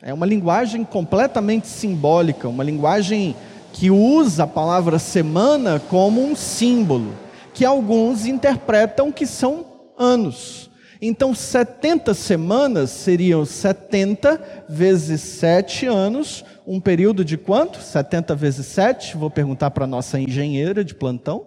É 0.00 0.12
uma 0.12 0.26
linguagem 0.26 0.84
completamente 0.84 1.68
simbólica, 1.68 2.48
uma 2.48 2.64
linguagem 2.64 3.36
que 3.72 3.90
usa 3.90 4.44
a 4.44 4.48
palavra 4.48 4.98
semana 4.98 5.78
como 5.78 6.20
um 6.20 6.34
símbolo, 6.34 7.14
que 7.54 7.64
alguns 7.64 8.26
interpretam 8.26 9.12
que 9.12 9.26
são 9.26 9.64
anos. 9.96 10.71
Então, 11.04 11.34
70 11.34 12.14
semanas 12.14 12.88
seriam 12.90 13.44
70 13.44 14.64
vezes 14.68 15.20
7 15.20 15.86
anos, 15.86 16.44
um 16.64 16.80
período 16.80 17.24
de 17.24 17.36
quanto? 17.36 17.82
70 17.82 18.36
vezes 18.36 18.66
7? 18.66 19.16
Vou 19.16 19.28
perguntar 19.28 19.72
para 19.72 19.82
a 19.82 19.88
nossa 19.88 20.20
engenheira 20.20 20.84
de 20.84 20.94
plantão. 20.94 21.44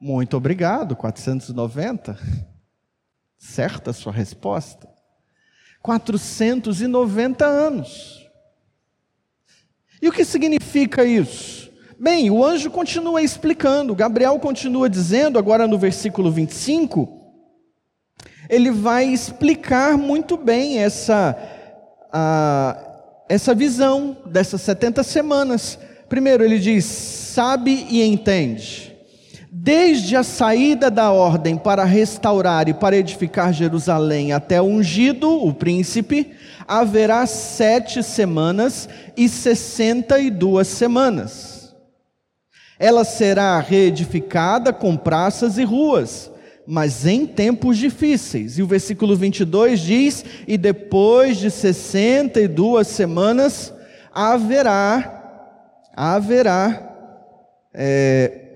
Muito 0.00 0.36
obrigado, 0.36 0.96
490. 0.96 2.18
Certa 3.38 3.90
a 3.92 3.94
sua 3.94 4.12
resposta. 4.12 4.88
490 5.80 7.46
anos. 7.46 8.28
E 10.02 10.08
o 10.08 10.12
que 10.12 10.24
significa 10.24 11.04
isso? 11.04 11.70
Bem, 11.96 12.32
o 12.32 12.44
anjo 12.44 12.68
continua 12.68 13.22
explicando, 13.22 13.94
Gabriel 13.94 14.40
continua 14.40 14.90
dizendo, 14.90 15.38
agora 15.38 15.68
no 15.68 15.78
versículo 15.78 16.32
25, 16.32 17.17
ele 18.48 18.70
vai 18.70 19.04
explicar 19.06 19.96
muito 19.96 20.36
bem 20.36 20.78
essa, 20.78 21.36
a, 22.12 22.76
essa 23.28 23.54
visão 23.54 24.16
dessas 24.26 24.62
70 24.62 25.02
semanas. 25.02 25.78
Primeiro, 26.08 26.42
ele 26.42 26.58
diz: 26.58 26.84
sabe 26.84 27.86
e 27.90 28.02
entende. 28.02 28.96
Desde 29.50 30.16
a 30.16 30.22
saída 30.22 30.90
da 30.90 31.10
ordem 31.10 31.56
para 31.56 31.84
restaurar 31.84 32.68
e 32.68 32.74
para 32.74 32.96
edificar 32.96 33.52
Jerusalém 33.52 34.32
até 34.32 34.60
o 34.60 34.66
ungido, 34.66 35.30
o 35.30 35.52
príncipe, 35.52 36.32
haverá 36.66 37.26
sete 37.26 38.02
semanas 38.02 38.88
e 39.16 39.28
sessenta 39.28 40.18
e 40.18 40.30
duas 40.30 40.68
semanas. 40.68 41.74
Ela 42.78 43.04
será 43.04 43.58
reedificada 43.58 44.72
com 44.72 44.96
praças 44.96 45.58
e 45.58 45.64
ruas, 45.64 46.30
mas 46.70 47.06
em 47.06 47.24
tempos 47.24 47.78
difíceis. 47.78 48.58
E 48.58 48.62
o 48.62 48.66
versículo 48.66 49.16
22 49.16 49.80
diz: 49.80 50.22
E 50.46 50.58
depois 50.58 51.38
de 51.38 51.50
sessenta 51.50 52.38
e 52.38 52.46
duas 52.46 52.88
semanas 52.88 53.72
haverá, 54.12 55.88
haverá, 55.96 56.94
é, 57.72 58.47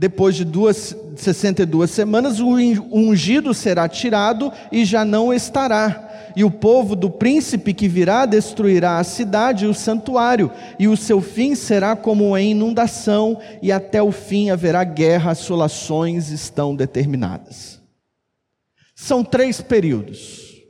depois 0.00 0.36
de 0.36 0.44
duas, 0.44 0.96
62 1.16 1.90
semanas, 1.90 2.38
o 2.38 2.46
ungido 2.46 3.52
será 3.52 3.88
tirado 3.88 4.52
e 4.70 4.84
já 4.84 5.04
não 5.04 5.34
estará. 5.34 6.32
E 6.36 6.44
o 6.44 6.52
povo 6.52 6.94
do 6.94 7.10
príncipe 7.10 7.74
que 7.74 7.88
virá 7.88 8.24
destruirá 8.24 9.00
a 9.00 9.04
cidade 9.04 9.64
e 9.64 9.68
o 9.68 9.74
santuário, 9.74 10.52
e 10.78 10.86
o 10.86 10.96
seu 10.96 11.20
fim 11.20 11.56
será 11.56 11.96
como 11.96 12.38
em 12.38 12.52
inundação, 12.52 13.40
e 13.60 13.72
até 13.72 14.00
o 14.00 14.12
fim 14.12 14.50
haverá 14.50 14.84
guerra, 14.84 15.32
assolações 15.32 16.30
estão 16.30 16.76
determinadas. 16.76 17.82
São 18.94 19.24
três 19.24 19.60
períodos. 19.60 20.62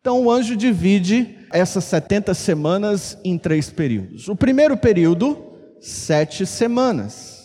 Então 0.00 0.24
o 0.24 0.30
anjo 0.30 0.56
divide 0.56 1.40
essas 1.52 1.84
70 1.84 2.32
semanas 2.32 3.18
em 3.22 3.36
três 3.36 3.68
períodos. 3.68 4.28
O 4.28 4.34
primeiro 4.34 4.78
período, 4.78 5.52
sete 5.78 6.46
semanas. 6.46 7.35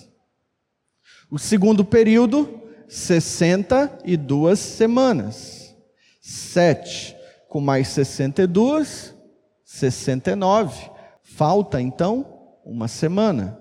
O 1.31 1.39
segundo 1.39 1.85
período, 1.85 2.61
62 2.89 4.59
semanas. 4.59 5.73
7 6.19 7.15
com 7.47 7.59
mais 7.59 7.87
62, 7.87 9.15
69. 9.63 10.89
Falta 11.23 11.81
então 11.81 12.25
uma 12.65 12.87
semana. 12.87 13.57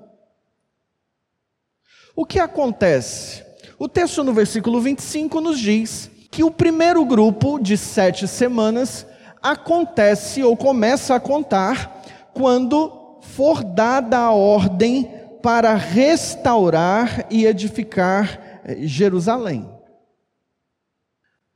O 2.14 2.26
que 2.26 2.38
acontece? 2.38 3.44
O 3.78 3.88
texto 3.88 4.22
no 4.24 4.35
versículo 4.35 4.80
25 4.80 5.40
nos 5.40 5.59
diz 5.59 6.11
que 6.30 6.44
o 6.44 6.50
primeiro 6.50 7.04
grupo 7.04 7.59
de 7.59 7.76
sete 7.76 8.28
semanas 8.28 9.06
acontece 9.42 10.42
ou 10.42 10.56
começa 10.56 11.14
a 11.14 11.20
contar 11.20 12.02
quando 12.35 13.18
for 13.22 13.64
dada 13.64 14.18
a 14.18 14.33
ordem 14.33 15.19
para 15.42 15.74
restaurar 15.74 17.26
e 17.31 17.46
edificar 17.46 18.61
eh, 18.64 18.79
Jerusalém. 18.83 19.68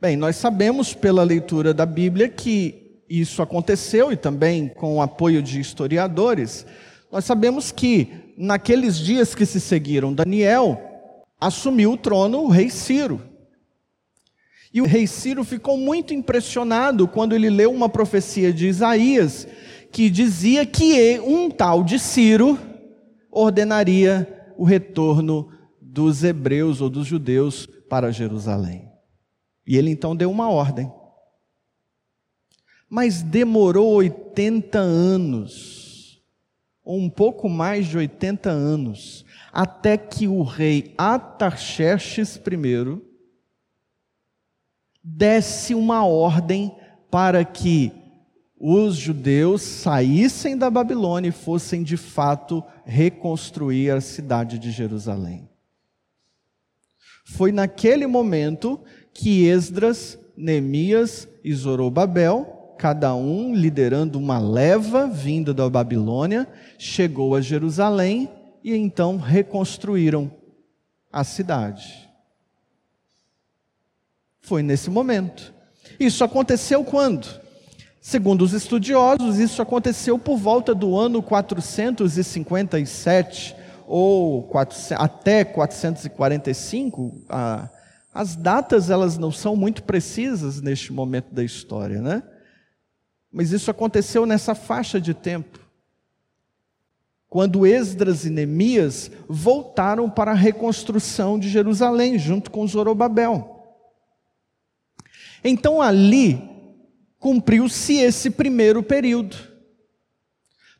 Bem, 0.00 0.16
nós 0.16 0.36
sabemos 0.36 0.92
pela 0.92 1.22
leitura 1.22 1.72
da 1.72 1.86
Bíblia 1.86 2.28
que 2.28 3.02
isso 3.08 3.40
aconteceu 3.42 4.12
e 4.12 4.16
também 4.16 4.68
com 4.68 4.96
o 4.96 5.02
apoio 5.02 5.42
de 5.42 5.60
historiadores. 5.60 6.66
Nós 7.10 7.24
sabemos 7.24 7.70
que 7.70 8.34
naqueles 8.36 8.98
dias 8.98 9.34
que 9.34 9.46
se 9.46 9.60
seguiram, 9.60 10.12
Daniel 10.12 10.80
assumiu 11.40 11.92
o 11.92 11.96
trono 11.96 12.42
o 12.42 12.48
rei 12.48 12.70
Ciro. 12.70 13.20
E 14.72 14.82
o 14.82 14.86
rei 14.86 15.06
Ciro 15.06 15.44
ficou 15.44 15.78
muito 15.78 16.12
impressionado 16.12 17.06
quando 17.06 17.34
ele 17.34 17.48
leu 17.48 17.70
uma 17.70 17.88
profecia 17.88 18.52
de 18.52 18.66
Isaías 18.66 19.46
que 19.92 20.10
dizia 20.10 20.66
que 20.66 21.20
um 21.20 21.48
tal 21.48 21.84
de 21.84 22.00
Ciro 22.00 22.58
ordenaria 23.34 24.52
o 24.56 24.64
retorno 24.64 25.50
dos 25.80 26.22
hebreus 26.22 26.80
ou 26.80 26.88
dos 26.88 27.06
judeus 27.06 27.66
para 27.88 28.12
Jerusalém. 28.12 28.90
E 29.66 29.76
ele 29.76 29.90
então 29.90 30.14
deu 30.14 30.30
uma 30.30 30.48
ordem. 30.48 30.90
Mas 32.88 33.22
demorou 33.22 33.94
80 33.94 34.78
anos, 34.78 36.22
ou 36.84 36.98
um 36.98 37.10
pouco 37.10 37.48
mais 37.48 37.86
de 37.86 37.96
80 37.96 38.50
anos, 38.50 39.24
até 39.52 39.96
que 39.96 40.28
o 40.28 40.42
rei 40.42 40.94
Atarxerxes 40.96 42.36
I 42.36 43.02
desse 45.02 45.74
uma 45.74 46.06
ordem 46.06 46.74
para 47.10 47.44
que 47.44 47.92
os 48.66 48.96
judeus 48.96 49.60
saíssem 49.60 50.56
da 50.56 50.70
Babilônia 50.70 51.28
e 51.28 51.32
fossem 51.32 51.82
de 51.82 51.98
fato 51.98 52.64
reconstruir 52.86 53.90
a 53.90 54.00
cidade 54.00 54.58
de 54.58 54.70
Jerusalém. 54.70 55.46
Foi 57.26 57.52
naquele 57.52 58.06
momento 58.06 58.80
que 59.12 59.44
Esdras, 59.44 60.18
Neemias 60.34 61.28
e 61.44 61.52
Zorobabel, 61.52 62.74
cada 62.78 63.14
um 63.14 63.54
liderando 63.54 64.18
uma 64.18 64.38
leva 64.38 65.06
vinda 65.08 65.52
da 65.52 65.68
Babilônia, 65.68 66.48
chegou 66.78 67.34
a 67.34 67.42
Jerusalém 67.42 68.30
e 68.64 68.74
então 68.74 69.18
reconstruíram 69.18 70.32
a 71.12 71.22
cidade. 71.22 72.08
Foi 74.40 74.62
nesse 74.62 74.88
momento. 74.88 75.52
Isso 76.00 76.24
aconteceu 76.24 76.82
quando? 76.82 77.43
Segundo 78.06 78.42
os 78.42 78.52
estudiosos, 78.52 79.38
isso 79.38 79.62
aconteceu 79.62 80.18
por 80.18 80.36
volta 80.36 80.74
do 80.74 80.94
ano 80.94 81.22
457 81.22 83.56
ou 83.86 84.42
400, 84.42 85.02
até 85.02 85.42
445, 85.42 87.24
a, 87.30 87.70
as 88.12 88.36
datas 88.36 88.90
elas 88.90 89.16
não 89.16 89.32
são 89.32 89.56
muito 89.56 89.84
precisas 89.84 90.60
neste 90.60 90.92
momento 90.92 91.32
da 91.32 91.42
história, 91.42 92.02
né? 92.02 92.22
Mas 93.32 93.52
isso 93.52 93.70
aconteceu 93.70 94.26
nessa 94.26 94.54
faixa 94.54 95.00
de 95.00 95.14
tempo. 95.14 95.58
Quando 97.26 97.66
Esdras 97.66 98.26
e 98.26 98.30
Neemias 98.30 99.10
voltaram 99.26 100.10
para 100.10 100.32
a 100.32 100.34
reconstrução 100.34 101.38
de 101.38 101.48
Jerusalém, 101.48 102.18
junto 102.18 102.50
com 102.50 102.66
Zorobabel. 102.66 103.64
Então 105.42 105.80
ali 105.80 106.52
cumpriu-se 107.24 107.94
esse 107.94 108.28
primeiro 108.28 108.82
período. 108.82 109.34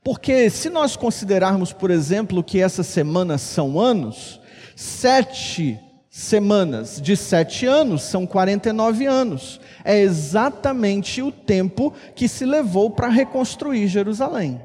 Porque 0.05 0.51
se 0.51 0.69
nós 0.69 0.95
considerarmos, 0.95 1.73
por 1.73 1.91
exemplo, 1.91 2.45
que 2.45 2.61
essas 2.61 2.87
semanas 2.87 3.41
são 3.41 3.81
anos, 3.81 4.39
sete 4.77 5.81
semanas 6.11 7.01
de 7.01 7.17
sete 7.17 7.65
anos 7.65 8.03
são 8.03 8.27
49 8.27 9.07
anos. 9.07 9.59
É 9.83 9.99
exatamente 9.99 11.23
o 11.23 11.33
tempo 11.33 11.95
que 12.15 12.29
se 12.29 12.45
levou 12.45 12.91
para 12.91 13.09
reconstruir 13.09 13.89
Jerusalém. 13.89 14.61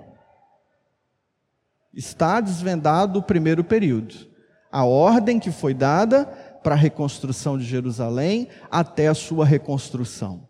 Está 1.93 2.41
desvendado 2.41 3.19
o 3.19 3.23
primeiro 3.23 3.63
período. 3.63 4.27
A 4.69 4.83
ordem 4.83 5.39
que 5.39 5.49
foi 5.49 5.73
dada 5.73 6.25
para 6.61 6.75
a 6.75 6.77
reconstrução 6.77 7.57
de 7.57 7.63
Jerusalém 7.63 8.49
até 8.69 9.07
a 9.07 9.15
sua 9.15 9.45
reconstrução. 9.45 10.48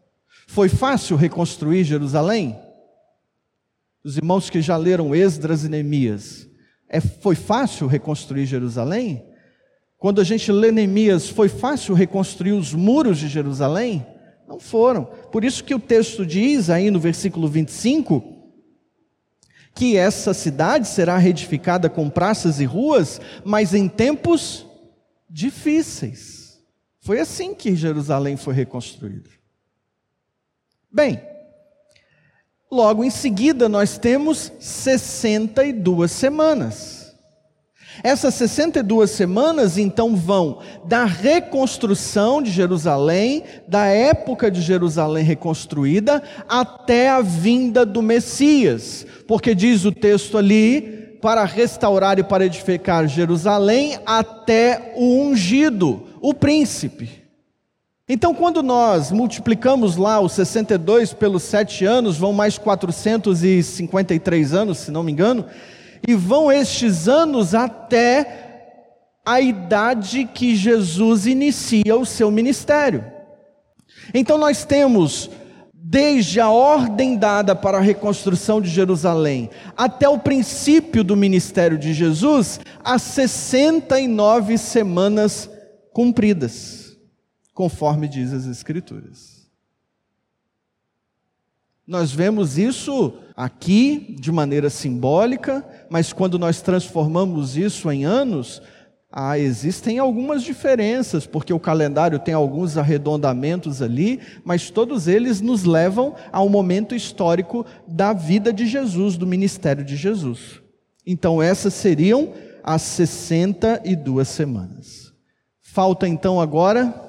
Foi 0.51 0.67
fácil 0.67 1.15
reconstruir 1.15 1.83
Jerusalém? 1.83 2.59
Os 4.03 4.17
irmãos 4.17 4.49
que 4.49 4.63
já 4.63 4.75
leram 4.75 5.13
Esdras 5.13 5.63
e 5.63 5.69
Neemias, 5.69 6.49
é, 6.89 6.99
foi 6.99 7.35
fácil 7.35 7.85
reconstruir 7.85 8.47
Jerusalém? 8.47 9.23
Quando 9.99 10.19
a 10.19 10.23
gente 10.23 10.51
lê 10.51 10.71
Neemias, 10.71 11.29
foi 11.29 11.49
fácil 11.49 11.93
reconstruir 11.93 12.53
os 12.53 12.73
muros 12.73 13.19
de 13.19 13.27
Jerusalém? 13.27 14.03
Não 14.47 14.59
foram. 14.59 15.05
Por 15.31 15.43
isso 15.43 15.63
que 15.63 15.75
o 15.75 15.79
texto 15.79 16.25
diz 16.25 16.71
aí 16.71 16.89
no 16.89 16.99
versículo 16.99 17.47
25 17.47 18.23
que 19.75 19.95
essa 19.95 20.33
cidade 20.33 20.87
será 20.87 21.19
reedificada 21.19 21.91
com 21.91 22.09
praças 22.09 22.59
e 22.59 22.65
ruas, 22.65 23.21
mas 23.45 23.75
em 23.75 23.87
tempos 23.87 24.65
difíceis. 25.29 26.59
Foi 27.01 27.19
assim 27.19 27.53
que 27.53 27.75
Jerusalém 27.75 28.35
foi 28.35 28.55
reconstruída. 28.55 29.38
Bem, 30.91 31.21
logo 32.71 33.03
em 33.03 33.11
seguida 33.11 33.69
nós 33.69 33.97
temos 33.97 34.51
62 34.59 36.11
semanas. 36.11 37.15
Essas 38.03 38.33
62 38.35 39.11
semanas 39.11 39.77
então 39.77 40.15
vão 40.15 40.59
da 40.85 41.05
reconstrução 41.05 42.41
de 42.41 42.49
Jerusalém, 42.49 43.43
da 43.67 43.85
época 43.85 44.49
de 44.49 44.61
Jerusalém 44.61 45.23
reconstruída, 45.23 46.23
até 46.47 47.09
a 47.09 47.21
vinda 47.21 47.85
do 47.85 48.01
Messias, 48.01 49.05
porque 49.27 49.53
diz 49.53 49.85
o 49.85 49.91
texto 49.91 50.37
ali, 50.37 51.17
para 51.21 51.43
restaurar 51.43 52.17
e 52.17 52.23
para 52.23 52.45
edificar 52.45 53.07
Jerusalém, 53.07 53.99
até 54.05 54.93
o 54.95 55.21
ungido, 55.21 56.07
o 56.21 56.33
príncipe. 56.33 57.19
Então, 58.11 58.33
quando 58.33 58.63
nós 58.63 59.11
multiplicamos 59.11 59.95
lá 59.95 60.19
os 60.19 60.31
62 60.31 61.13
pelos 61.13 61.43
sete 61.43 61.85
anos, 61.85 62.17
vão 62.17 62.33
mais 62.33 62.57
453 62.57 64.53
anos, 64.53 64.79
se 64.79 64.89
não 64.89 65.03
me 65.03 65.11
engano, 65.11 65.45
e 66.07 66.15
vão 66.15 66.51
estes 66.51 67.07
anos 67.07 67.53
até 67.53 68.47
a 69.23 69.39
idade 69.39 70.25
que 70.25 70.55
Jesus 70.55 71.27
inicia 71.27 71.95
o 71.95 72.05
seu 72.05 72.31
ministério. 72.31 73.05
Então 74.11 74.39
nós 74.39 74.65
temos 74.65 75.29
desde 75.71 76.39
a 76.39 76.49
ordem 76.49 77.15
dada 77.15 77.55
para 77.55 77.77
a 77.77 77.81
reconstrução 77.81 78.59
de 78.59 78.69
Jerusalém 78.69 79.49
até 79.77 80.09
o 80.09 80.17
princípio 80.17 81.03
do 81.03 81.15
ministério 81.15 81.77
de 81.77 81.93
Jesus, 81.93 82.59
as 82.83 83.01
69 83.03 84.57
semanas 84.57 85.49
cumpridas, 85.93 86.78
conforme 87.59 88.07
diz 88.07 88.31
as 88.31 88.45
Escrituras. 88.45 89.45
Nós 91.85 92.09
vemos 92.09 92.57
isso 92.57 93.15
aqui 93.35 94.15
de 94.17 94.31
maneira 94.31 94.69
simbólica, 94.69 95.67
mas 95.89 96.13
quando 96.13 96.39
nós 96.39 96.61
transformamos 96.61 97.57
isso 97.57 97.91
em 97.91 98.05
anos, 98.05 98.61
ah, 99.11 99.37
existem 99.37 99.99
algumas 99.99 100.41
diferenças, 100.41 101.27
porque 101.27 101.51
o 101.51 101.59
calendário 101.59 102.17
tem 102.17 102.33
alguns 102.33 102.77
arredondamentos 102.77 103.81
ali, 103.81 104.21
mas 104.45 104.69
todos 104.69 105.09
eles 105.09 105.41
nos 105.41 105.65
levam 105.65 106.15
ao 106.31 106.47
momento 106.47 106.95
histórico 106.95 107.65
da 107.85 108.13
vida 108.13 108.53
de 108.53 108.65
Jesus, 108.65 109.17
do 109.17 109.27
ministério 109.27 109.83
de 109.83 109.97
Jesus. 109.97 110.61
Então, 111.05 111.43
essas 111.43 111.73
seriam 111.73 112.31
as 112.63 112.83
62 112.83 114.29
semanas. 114.29 115.13
Falta 115.61 116.07
então 116.07 116.39
agora 116.39 117.08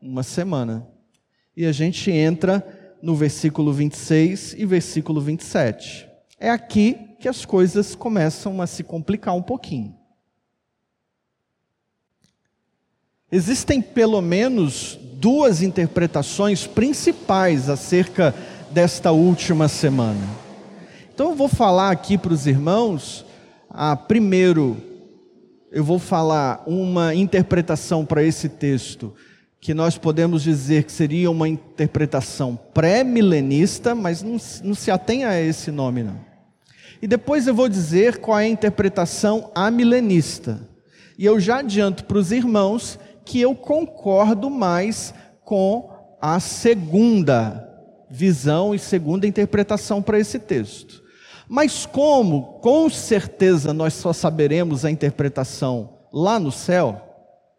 uma 0.00 0.22
semana. 0.22 0.86
E 1.56 1.66
a 1.66 1.72
gente 1.72 2.10
entra 2.10 2.96
no 3.02 3.14
versículo 3.14 3.72
26 3.72 4.54
e 4.54 4.64
versículo 4.64 5.20
27. 5.20 6.08
É 6.38 6.50
aqui 6.50 6.96
que 7.18 7.28
as 7.28 7.44
coisas 7.44 7.94
começam 7.94 8.60
a 8.62 8.66
se 8.66 8.82
complicar 8.82 9.34
um 9.34 9.42
pouquinho. 9.42 9.94
Existem 13.30 13.82
pelo 13.82 14.20
menos 14.22 14.98
duas 15.14 15.60
interpretações 15.60 16.66
principais 16.66 17.68
acerca 17.68 18.34
desta 18.70 19.10
última 19.12 19.68
semana. 19.68 20.24
Então 21.12 21.30
eu 21.30 21.36
vou 21.36 21.48
falar 21.48 21.90
aqui 21.90 22.16
para 22.16 22.32
os 22.32 22.46
irmãos, 22.46 23.26
ah, 23.68 23.96
primeiro, 23.96 24.76
eu 25.70 25.84
vou 25.84 25.98
falar 25.98 26.62
uma 26.66 27.14
interpretação 27.14 28.06
para 28.06 28.22
esse 28.22 28.48
texto, 28.48 29.12
que 29.60 29.74
nós 29.74 29.98
podemos 29.98 30.42
dizer 30.42 30.84
que 30.84 30.92
seria 30.92 31.30
uma 31.30 31.48
interpretação 31.48 32.56
pré-milenista, 32.72 33.94
mas 33.94 34.22
não, 34.22 34.36
não 34.62 34.74
se 34.74 34.90
atenha 34.90 35.28
a 35.28 35.40
esse 35.40 35.70
nome, 35.70 36.02
não. 36.02 36.20
E 37.02 37.06
depois 37.06 37.46
eu 37.46 37.54
vou 37.54 37.68
dizer 37.68 38.18
qual 38.18 38.38
é 38.38 38.44
a 38.44 38.48
interpretação 38.48 39.50
amilenista. 39.54 40.60
E 41.16 41.24
eu 41.24 41.38
já 41.40 41.58
adianto 41.58 42.04
para 42.04 42.18
os 42.18 42.32
irmãos 42.32 42.98
que 43.24 43.40
eu 43.40 43.54
concordo 43.54 44.48
mais 44.48 45.12
com 45.44 45.90
a 46.20 46.40
segunda 46.40 47.64
visão 48.10 48.74
e 48.74 48.78
segunda 48.78 49.26
interpretação 49.26 50.00
para 50.00 50.18
esse 50.18 50.38
texto. 50.38 51.02
Mas 51.48 51.86
como, 51.86 52.58
com 52.60 52.88
certeza, 52.90 53.72
nós 53.72 53.94
só 53.94 54.12
saberemos 54.12 54.84
a 54.84 54.90
interpretação 54.90 55.98
lá 56.12 56.38
no 56.38 56.52
céu, 56.52 57.00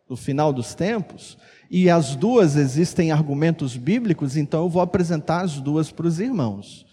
no 0.09 0.15
final 0.15 0.51
dos 0.53 0.73
tempos, 0.73 1.37
e 1.69 1.89
as 1.89 2.15
duas 2.15 2.55
existem 2.55 3.11
argumentos 3.11 3.77
bíblicos, 3.77 4.35
então 4.35 4.63
eu 4.63 4.69
vou 4.69 4.81
apresentar 4.81 5.41
as 5.41 5.59
duas 5.59 5.91
para 5.91 6.07
os 6.07 6.19
irmãos. 6.19 6.85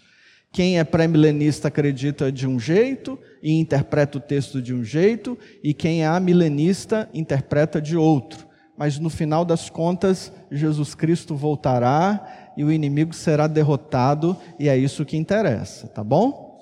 Quem 0.51 0.79
é 0.79 0.83
pré-milenista 0.83 1.67
acredita 1.67 2.31
de 2.31 2.47
um 2.47 2.59
jeito 2.59 3.19
e 3.41 3.51
interpreta 3.53 4.17
o 4.17 4.21
texto 4.21 4.61
de 4.61 4.73
um 4.73 4.83
jeito, 4.83 5.37
e 5.63 5.73
quem 5.73 6.03
é 6.03 6.07
amilenista 6.07 7.09
interpreta 7.13 7.81
de 7.81 7.97
outro 7.97 8.47
mas 8.77 8.99
no 8.99 9.09
final 9.09 9.43
das 9.43 9.71
contas, 9.71 10.31
Jesus 10.51 10.93
Cristo 10.93 11.35
voltará 11.35 12.53
e 12.55 12.63
o 12.63 12.71
inimigo 12.71 13.13
será 13.13 13.47
derrotado, 13.47 14.37
e 14.59 14.69
é 14.69 14.77
isso 14.77 15.03
que 15.03 15.17
interessa, 15.17 15.87
tá 15.87 16.03
bom? 16.03 16.59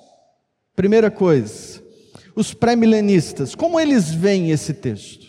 Primeira 0.76 1.12
coisa, 1.12 1.84
os 2.34 2.54
pré-milenistas, 2.54 3.54
como 3.54 3.80
eles 3.80 4.14
veem 4.14 4.52
esse 4.52 4.74
texto? 4.74 5.25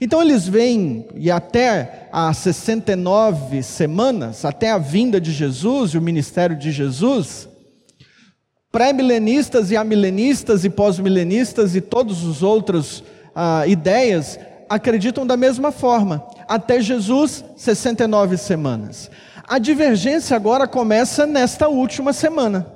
Então 0.00 0.20
eles 0.20 0.46
veem, 0.46 1.06
e 1.14 1.30
até 1.30 2.08
as 2.12 2.38
69 2.38 3.62
semanas, 3.62 4.44
até 4.44 4.70
a 4.70 4.78
vinda 4.78 5.20
de 5.20 5.32
Jesus 5.32 5.92
e 5.92 5.98
o 5.98 6.02
ministério 6.02 6.56
de 6.56 6.72
Jesus, 6.72 7.48
pré-milenistas 8.72 9.70
e 9.70 9.76
amilenistas 9.76 10.64
e 10.64 10.70
pós-milenistas 10.70 11.76
e 11.76 11.80
todas 11.80 12.26
as 12.26 12.42
outras 12.42 13.04
ah, 13.34 13.66
ideias 13.66 14.38
acreditam 14.68 15.26
da 15.26 15.36
mesma 15.36 15.70
forma. 15.70 16.26
Até 16.48 16.80
Jesus, 16.80 17.44
69 17.56 18.36
semanas. 18.36 19.10
A 19.46 19.58
divergência 19.58 20.36
agora 20.36 20.66
começa 20.66 21.26
nesta 21.26 21.68
última 21.68 22.12
semana. 22.12 22.66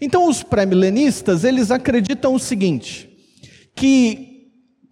Então, 0.00 0.28
os 0.28 0.42
pré-milenistas, 0.42 1.44
eles 1.44 1.70
acreditam 1.70 2.34
o 2.34 2.38
seguinte: 2.38 3.08
que 3.74 4.31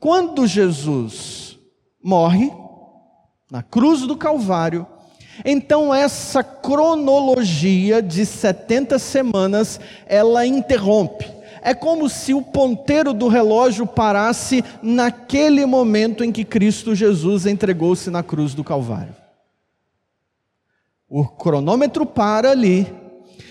quando 0.01 0.47
Jesus 0.47 1.59
morre 2.03 2.51
na 3.51 3.63
cruz 3.63 4.01
do 4.03 4.17
Calvário, 4.17 4.87
então 5.45 5.95
essa 5.95 6.43
cronologia 6.43 8.03
de 8.03 8.27
70 8.27 8.99
semanas, 8.99 9.79
ela 10.07 10.45
interrompe 10.45 11.41
é 11.63 11.75
como 11.75 12.09
se 12.09 12.33
o 12.33 12.43
ponteiro 12.43 13.13
do 13.13 13.29
relógio 13.29 13.87
parasse 13.87 14.65
naquele 14.83 15.67
momento 15.67 16.25
em 16.25 16.33
que 16.33 16.45
Cristo 16.45 16.95
Jesus 16.95 17.47
entregou-se 17.47 18.11
na 18.11 18.23
cruz 18.23 18.55
do 18.55 18.65
Calvário. 18.65 19.15
O 21.09 21.27
cronômetro 21.27 22.07
para 22.07 22.51
ali. 22.51 22.87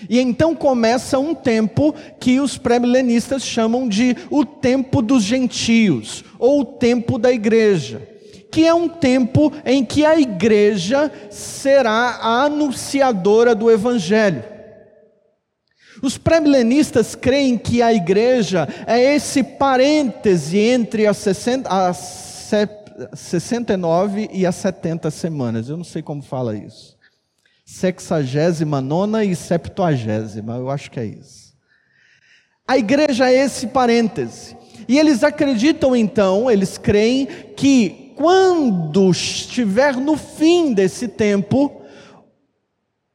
E 0.08 0.20
então 0.20 0.54
começa 0.54 1.18
um 1.18 1.34
tempo 1.34 1.94
que 2.18 2.40
os 2.40 2.56
pré-milenistas 2.56 3.42
chamam 3.42 3.88
de 3.88 4.16
o 4.30 4.44
tempo 4.44 5.02
dos 5.02 5.22
gentios, 5.22 6.24
ou 6.38 6.60
o 6.60 6.64
tempo 6.64 7.18
da 7.18 7.32
igreja, 7.32 8.06
que 8.50 8.66
é 8.66 8.74
um 8.74 8.88
tempo 8.88 9.52
em 9.64 9.84
que 9.84 10.04
a 10.04 10.18
igreja 10.18 11.10
será 11.30 12.18
a 12.20 12.44
anunciadora 12.44 13.54
do 13.54 13.70
evangelho. 13.70 14.44
Os 16.02 16.16
pré-milenistas 16.16 17.14
creem 17.14 17.58
que 17.58 17.82
a 17.82 17.92
igreja 17.92 18.66
é 18.86 19.14
esse 19.14 19.42
parêntese 19.42 20.58
entre 20.58 21.06
as, 21.06 21.18
60, 21.18 21.68
as 21.68 21.96
69 23.14 24.30
e 24.32 24.46
as 24.46 24.54
70 24.56 25.10
semanas. 25.10 25.68
Eu 25.68 25.76
não 25.76 25.84
sei 25.84 26.02
como 26.02 26.22
fala 26.22 26.56
isso. 26.56 26.99
Sexagésima 27.70 28.80
nona 28.80 29.24
e 29.24 29.36
septuagésima, 29.36 30.56
eu 30.56 30.68
acho 30.68 30.90
que 30.90 30.98
é 30.98 31.04
isso. 31.04 31.54
A 32.66 32.76
igreja 32.76 33.30
é 33.30 33.44
esse 33.44 33.68
parêntese. 33.68 34.56
E 34.88 34.98
eles 34.98 35.22
acreditam 35.22 35.94
então, 35.94 36.50
eles 36.50 36.76
creem 36.76 37.26
que 37.56 38.12
quando 38.16 39.08
estiver 39.12 39.96
no 39.96 40.16
fim 40.16 40.74
desse 40.74 41.06
tempo, 41.06 41.80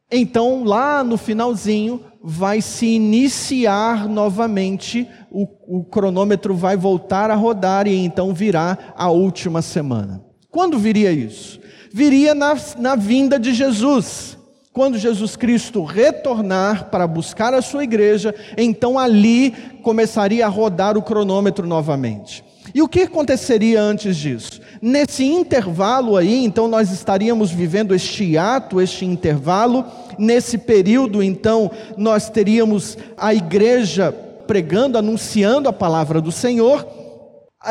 então 0.09 0.63
lá 0.63 1.03
no 1.03 1.17
finalzinho, 1.17 2.05
vai 2.23 2.61
se 2.61 2.85
iniciar 2.85 4.07
novamente, 4.07 5.05
o, 5.29 5.47
o, 5.67 5.83
cronômetro 5.83 6.55
vai 6.55 6.77
voltar 6.77 7.29
a 7.29 7.35
rodar 7.35 7.87
e 7.87 7.93
então 7.93 8.33
virá 8.33 8.93
a 8.95 9.09
última 9.09 9.61
semana. 9.61 10.23
Quando 10.49 10.79
viria 10.79 11.11
isso? 11.11 11.59
Viria 11.91 12.33
na, 12.33 12.55
na 12.79 12.95
vinda 12.95 13.37
de 13.37 13.53
Jesus. 13.53 14.35
Quando 14.75 14.99
Jesus 14.99 15.35
Cristo 15.35 15.83
retornar 15.83 16.91
para 16.91 17.07
buscar 17.07 17.55
a 17.55 17.63
sua 17.63 17.83
igreja, 17.83 18.35
então 18.55 18.99
ali 18.99 19.51
começaria 19.81 20.45
a 20.45 20.49
rodar 20.49 20.95
o 20.95 21.01
cronômetro 21.01 21.65
novamente. 21.65 22.43
E 22.73 22.81
o 22.81 22.87
que 22.87 23.03
aconteceria 23.03 23.81
antes 23.81 24.15
disso? 24.17 24.61
Nesse 24.79 25.23
intervalo 25.23 26.15
aí, 26.17 26.43
então 26.43 26.67
nós 26.67 26.91
estaríamos 26.91 27.49
vivendo 27.51 27.95
este 27.95 28.37
ato, 28.37 28.79
este 28.79 29.05
intervalo 29.05 29.85
Nesse 30.17 30.57
período, 30.57 31.21
então, 31.21 31.69
nós 31.97 32.29
teríamos 32.29 32.97
a 33.17 33.33
igreja 33.33 34.11
pregando, 34.47 34.97
anunciando 34.97 35.67
a 35.67 35.73
palavra 35.73 36.21
do 36.21 36.31
Senhor. 36.31 36.87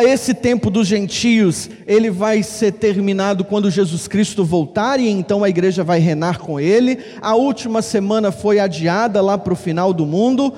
Esse 0.03 0.35
tempo 0.35 0.71
dos 0.71 0.89
gentios, 0.89 1.71
ele 1.87 2.11
vai 2.11 2.43
ser 2.43 2.73
terminado 2.73 3.45
quando 3.45 3.71
Jesus 3.71 4.09
Cristo 4.09 4.45
voltar 4.45 4.99
e 4.99 5.09
então 5.09 5.45
a 5.45 5.49
igreja 5.49 5.85
vai 5.85 6.01
reinar 6.01 6.39
com 6.41 6.59
ele. 6.59 6.99
A 7.23 7.37
última 7.37 7.81
semana 7.81 8.33
foi 8.33 8.59
adiada 8.59 9.21
lá 9.21 9.39
para 9.39 9.53
o 9.53 9.57
final 9.57 9.93
do 9.93 10.05
mundo. 10.05 10.53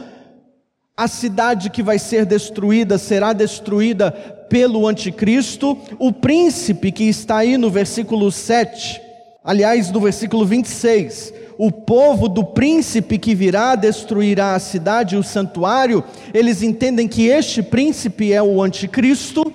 A 0.97 1.07
cidade 1.07 1.69
que 1.69 1.83
vai 1.83 1.99
ser 1.99 2.25
destruída 2.25 2.97
será 2.97 3.35
destruída 3.35 4.11
pelo 4.11 4.89
anticristo. 4.89 5.77
O 5.99 6.11
príncipe 6.11 6.91
que 6.91 7.05
está 7.05 7.39
aí 7.39 7.59
no 7.59 7.71
versículo 7.71 8.33
7, 8.33 8.99
aliás, 9.45 9.91
no 9.91 10.01
versículo 10.01 10.47
26, 10.47 11.35
o 11.59 11.71
povo 11.71 12.29
do 12.29 12.45
príncipe 12.45 13.19
que 13.19 13.35
virá 13.35 13.75
destruirá 13.75 14.55
a 14.55 14.59
cidade 14.59 15.15
e 15.15 15.19
o 15.19 15.23
santuário, 15.23 16.05
eles 16.35 16.63
entendem 16.63 17.09
que 17.09 17.27
este 17.27 17.63
príncipe 17.63 18.33
é 18.33 18.43
o 18.43 18.63
anticristo. 18.63 19.53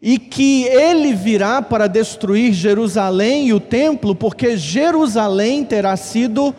e 0.00 0.16
que 0.16 0.62
ele 0.62 1.12
virá 1.12 1.60
para 1.60 1.88
destruir 1.88 2.52
Jerusalém 2.52 3.48
e 3.48 3.52
o 3.52 3.58
templo, 3.58 4.14
porque 4.14 4.56
Jerusalém 4.56 5.64
terá 5.64 5.96
sido 5.96 6.54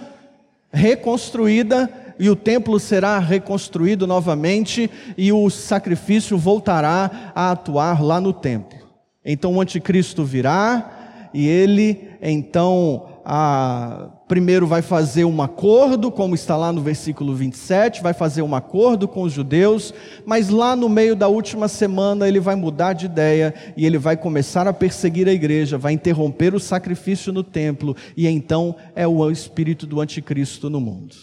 reconstruída 0.74 1.90
e 2.20 2.30
o 2.30 2.36
templo 2.36 2.78
será 2.80 3.18
reconstruído 3.18 4.06
novamente 4.06 4.92
e 5.18 5.32
o 5.32 5.50
sacrifício 5.50 6.38
voltará 6.38 7.32
a 7.34 7.52
atuar 7.52 8.04
lá 8.04 8.20
no 8.20 8.34
templo. 8.34 8.78
Então 9.24 9.56
o 9.56 9.62
anticristo 9.62 10.26
virá 10.26 11.30
e 11.34 11.48
ele 11.48 12.10
então 12.22 13.22
a, 13.24 14.10
primeiro 14.30 14.68
vai 14.68 14.84
fazer 14.84 15.26
um 15.26 15.42
acordo, 15.42 16.12
como 16.12 16.36
está 16.36 16.56
lá 16.56 16.72
no 16.72 16.82
versículo 16.82 17.34
27, 17.34 18.04
vai 18.04 18.14
fazer 18.14 18.44
um 18.44 18.54
acordo 18.54 19.08
com 19.08 19.24
os 19.24 19.34
judeus, 19.34 19.92
mas 20.24 20.50
lá 20.50 20.76
no 20.76 20.88
meio 20.88 21.16
da 21.16 21.28
última 21.28 21.68
semana 21.68 22.28
ele 22.28 22.40
vai 22.40 22.56
mudar 22.56 22.94
de 22.94 23.08
ideia 23.08 23.56
e 23.76 23.88
ele 23.88 23.98
vai 23.98 24.16
começar 24.16 24.68
a 24.68 24.74
perseguir 24.74 25.28
a 25.28 25.34
igreja, 25.34 25.80
vai 25.80 25.94
interromper 25.94 26.54
o 26.54 26.60
sacrifício 26.60 27.34
no 27.34 27.44
templo 27.44 27.96
e 28.16 28.28
então 28.28 28.76
é 28.96 29.08
o 29.08 29.32
espírito 29.32 29.88
do 29.88 30.00
anticristo 30.00 30.70
no 30.70 30.80
mundo. 30.80 31.16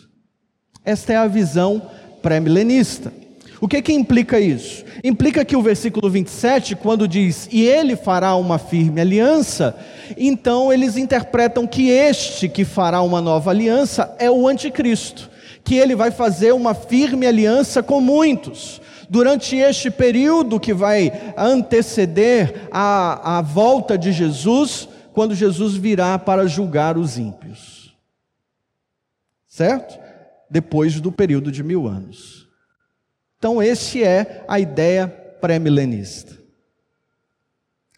Esta 0.85 1.13
é 1.13 1.17
a 1.17 1.29
visão 1.29 1.81
pré-milenista. 2.21 3.13
O 3.61 3.67
que 3.67 3.81
que 3.81 3.93
implica 3.93 4.39
isso? 4.39 4.85
Implica 5.03 5.45
que 5.45 5.57
o 5.57 5.63
versículo 5.63 6.11
27, 6.11 6.77
quando 6.77 7.09
diz, 7.09 7.49
e 7.51 7.65
ele 7.65 7.97
fará 7.97 8.35
uma 8.35 8.59
firme 8.59 9.01
aliança, 9.01 9.75
então 10.17 10.73
eles 10.73 10.97
interpretam 10.97 11.67
que 11.67 11.89
este 11.89 12.49
que 12.49 12.65
fará 12.65 13.01
uma 13.01 13.21
nova 13.21 13.51
aliança 13.51 14.15
é 14.19 14.31
o 14.31 14.47
anticristo, 14.47 15.31
que 15.65 15.75
ele 15.75 15.95
vai 15.95 16.11
fazer 16.11 16.53
uma 16.53 16.75
firme 16.75 17.27
aliança 17.27 17.83
com 17.83 18.01
muitos. 18.01 18.81
Durante 19.09 19.57
este 19.57 19.91
período 19.91 20.61
que 20.61 20.75
vai 20.75 21.13
anteceder 21.37 22.69
a, 22.71 23.39
a 23.39 23.43
volta 23.43 23.97
de 23.97 24.13
Jesus, 24.13 24.89
quando 25.13 25.35
Jesus 25.35 25.75
virá 25.75 26.19
para 26.19 26.47
julgar 26.47 26.99
os 26.99 27.17
ímpios. 27.17 27.97
Certo? 29.49 29.99
Depois 30.51 31.01
do 31.01 31.11
período 31.11 31.51
de 31.51 31.63
mil 31.63 31.87
anos. 31.87 32.46
Então, 33.47 33.63
esse 33.63 34.03
é 34.03 34.45
a 34.49 34.59
ideia 34.59 35.07
pré-milenista. 35.07 36.37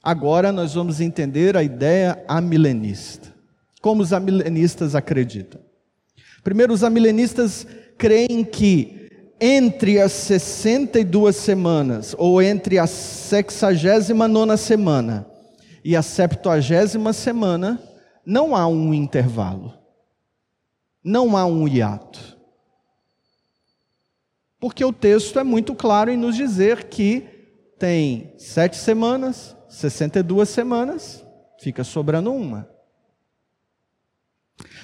Agora 0.03 0.53
nós 0.53 0.75
vamos 0.75 1.01
entender 1.01 1.57
a 1.57 1.63
ideia 1.63 2.23
amilenista. 2.29 3.35
Como 3.81 4.03
os 4.03 4.13
amilenistas 4.13 4.95
acreditam? 4.95 5.59
Primeiro, 6.45 6.75
os 6.75 6.85
amilenistas 6.85 7.67
creem 7.97 8.45
que 8.45 9.09
entre 9.41 9.99
as 9.99 10.13
62 10.13 11.35
semanas, 11.35 12.15
ou 12.19 12.43
entre 12.43 12.79
a 12.79 12.87
69 12.87 14.55
semana 14.59 15.27
e 15.83 15.97
a 15.97 16.03
70 16.03 17.15
semana, 17.15 17.83
não 18.23 18.55
há 18.55 18.67
um 18.67 18.93
intervalo, 18.93 19.73
não 21.03 21.35
há 21.35 21.47
um 21.47 21.67
hiato. 21.67 22.38
Porque 24.61 24.85
o 24.85 24.93
texto 24.93 25.39
é 25.39 25.45
muito 25.45 25.75
claro 25.75 26.11
em 26.11 26.17
nos 26.17 26.35
dizer 26.35 26.85
que 26.85 27.25
tem 27.79 28.33
sete 28.37 28.77
semanas, 28.77 29.57
62 29.69 30.49
semanas, 30.49 31.25
fica 31.61 31.85
sobrando 31.85 32.33
uma. 32.33 32.69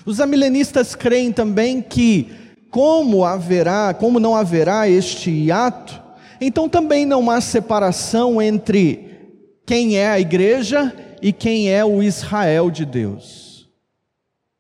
Os 0.07 0.20
amilenistas 0.20 0.95
creem 0.95 1.33
também 1.33 1.83
que, 1.83 2.31
como 2.70 3.25
haverá, 3.25 3.93
como 3.95 4.20
não 4.20 4.37
haverá 4.37 4.89
este 4.89 5.31
hiato, 5.31 6.01
então 6.41 6.68
também 6.68 7.05
não 7.05 7.31
há 7.31 7.41
separação 7.41 8.41
entre 8.41 9.33
quem 9.66 9.97
é 9.97 10.09
a 10.09 10.20
igreja 10.20 10.95
e 11.20 11.33
quem 11.33 11.72
é 11.72 11.85
o 11.85 12.03
Israel 12.03 12.70
de 12.70 12.85
Deus. 12.85 13.68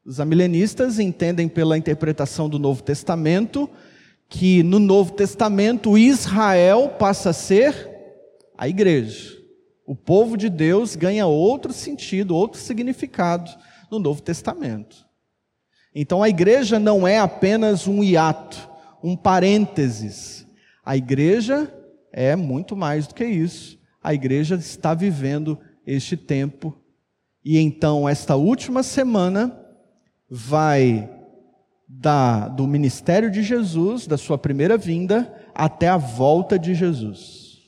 Os 0.04 0.18
amilenistas 0.18 0.98
entendem 0.98 1.48
pela 1.48 1.78
interpretação 1.78 2.48
do 2.48 2.58
Novo 2.58 2.82
Testamento 2.82 3.70
que 4.34 4.64
no 4.64 4.80
Novo 4.80 5.12
Testamento 5.12 5.96
Israel 5.96 6.88
passa 6.98 7.30
a 7.30 7.32
ser 7.32 7.88
a 8.58 8.68
igreja. 8.68 9.32
O 9.86 9.94
povo 9.94 10.36
de 10.36 10.48
Deus 10.50 10.96
ganha 10.96 11.24
outro 11.24 11.72
sentido, 11.72 12.34
outro 12.34 12.60
significado 12.60 13.48
no 13.88 14.00
Novo 14.00 14.20
Testamento. 14.20 15.06
Então 15.94 16.20
a 16.20 16.28
igreja 16.28 16.80
não 16.80 17.06
é 17.06 17.20
apenas 17.20 17.86
um 17.86 18.02
hiato, 18.02 18.68
um 19.04 19.16
parênteses. 19.16 20.44
A 20.84 20.96
igreja 20.96 21.72
é 22.12 22.34
muito 22.34 22.74
mais 22.74 23.06
do 23.06 23.14
que 23.14 23.24
isso. 23.24 23.78
A 24.02 24.12
igreja 24.12 24.56
está 24.56 24.94
vivendo 24.94 25.56
este 25.86 26.16
tempo. 26.16 26.76
E 27.44 27.56
então, 27.56 28.08
esta 28.08 28.34
última 28.34 28.82
semana, 28.82 29.56
vai 30.28 31.08
da, 32.00 32.48
do 32.48 32.66
ministério 32.66 33.30
de 33.30 33.42
Jesus, 33.42 34.06
da 34.06 34.16
sua 34.16 34.36
primeira 34.36 34.76
vinda, 34.76 35.32
até 35.54 35.88
a 35.88 35.96
volta 35.96 36.58
de 36.58 36.74
Jesus. 36.74 37.58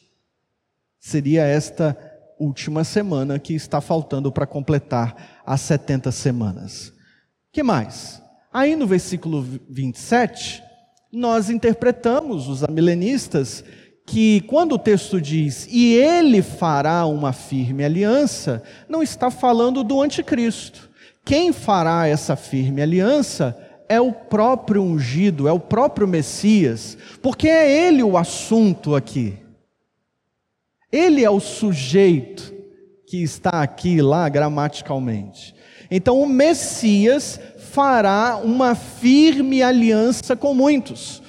Seria 0.99 1.45
esta 1.45 1.97
última 2.39 2.85
semana 2.85 3.39
que 3.39 3.55
está 3.55 3.81
faltando 3.81 4.31
para 4.31 4.47
completar 4.47 5.43
as 5.45 5.61
70 5.63 6.11
semanas. 6.13 6.93
que 7.53 7.63
mais? 7.63 8.23
Aí 8.53 8.77
no 8.77 8.87
versículo 8.87 9.43
27, 9.69 10.63
nós 11.13 11.49
interpretamos, 11.49 12.49
os 12.49 12.65
amilenistas, 12.65 13.65
que 14.07 14.43
quando 14.43 14.73
o 14.73 14.79
texto 14.79 15.21
diz, 15.21 15.67
e 15.71 15.95
ele 15.95 16.43
fará 16.43 17.07
uma 17.07 17.33
firme 17.33 17.85
aliança, 17.85 18.63
não 18.89 19.03
está 19.03 19.31
falando 19.31 19.83
do 19.83 20.01
anticristo. 20.01 20.91
Quem 21.25 21.53
fará 21.53 22.07
essa 22.07 22.37
firme 22.37 22.83
aliança 22.83 23.66
é 23.89 24.01
o 24.01 24.13
próprio 24.13 24.83
ungido, 24.83 25.47
é 25.49 25.53
o 25.53 25.61
próprio 25.61 26.07
Messias, 26.07 26.97
porque 27.23 27.49
é 27.49 27.87
ele 27.87 28.03
o 28.03 28.17
assunto 28.17 28.95
aqui. 28.95 29.35
Ele 30.91 31.25
é 31.25 31.31
o 31.31 31.41
sujeito 31.41 32.55
que 33.07 33.23
está 33.23 33.63
aqui 33.63 34.01
lá 34.01 34.29
gramaticalmente. 34.29 35.55
Então 35.91 36.21
o 36.21 36.29
Messias 36.29 37.39
fará 37.59 38.37
uma 38.37 38.75
firme 38.75 39.63
aliança 39.63 40.35
com 40.35 40.55
muitos. 40.55 41.23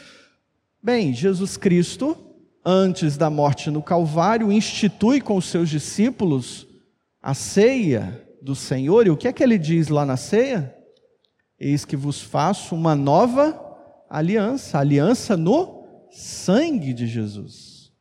Bem, 0.81 1.13
Jesus 1.13 1.57
Cristo, 1.57 2.17
antes 2.65 3.17
da 3.17 3.29
morte 3.29 3.69
no 3.69 3.83
Calvário, 3.83 4.51
institui 4.51 5.21
com 5.21 5.35
os 5.35 5.45
seus 5.45 5.69
discípulos 5.69 6.65
a 7.21 7.33
ceia 7.33 8.23
do 8.41 8.55
Senhor, 8.55 9.05
e 9.05 9.09
o 9.09 9.17
que 9.17 9.27
é 9.27 9.33
que 9.33 9.43
ele 9.43 9.57
diz 9.57 9.89
lá 9.89 10.05
na 10.05 10.15
ceia? 10.15 10.76
Eis 11.59 11.83
que 11.85 11.95
vos 11.95 12.21
faço 12.21 12.75
uma 12.75 12.95
nova 12.95 13.59
aliança, 14.09 14.77
aliança 14.77 15.35
no 15.35 15.83
sangue 16.11 16.93
de 16.93 17.07
Jesus. 17.07 17.91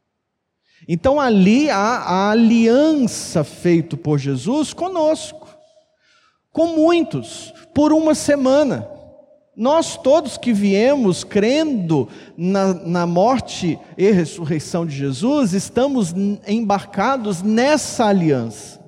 Então 0.87 1.21
ali 1.21 1.71
há 1.71 1.79
a 1.79 2.31
aliança 2.31 3.43
feita 3.43 3.97
por 3.97 4.19
Jesus 4.19 4.73
conosco, 4.73 5.49
com 6.53 6.69
muitos, 6.69 7.53
por 7.75 7.93
uma 7.93 8.15
semana. 8.15 8.89
Nós 9.57 9.97
todos 9.97 10.37
que 10.37 10.53
viemos 10.53 11.25
crendo 11.25 12.09
na, 12.37 12.75
na, 12.75 13.07
morte 13.07 13.79
e 13.97 14.11
ressurreição 14.11 14.85
de 14.85 14.95
Jesus, 14.95 15.55
estamos 15.55 16.15
embarcados 16.47 17.43
nessa 17.43 18.05
aliança. 18.05 18.79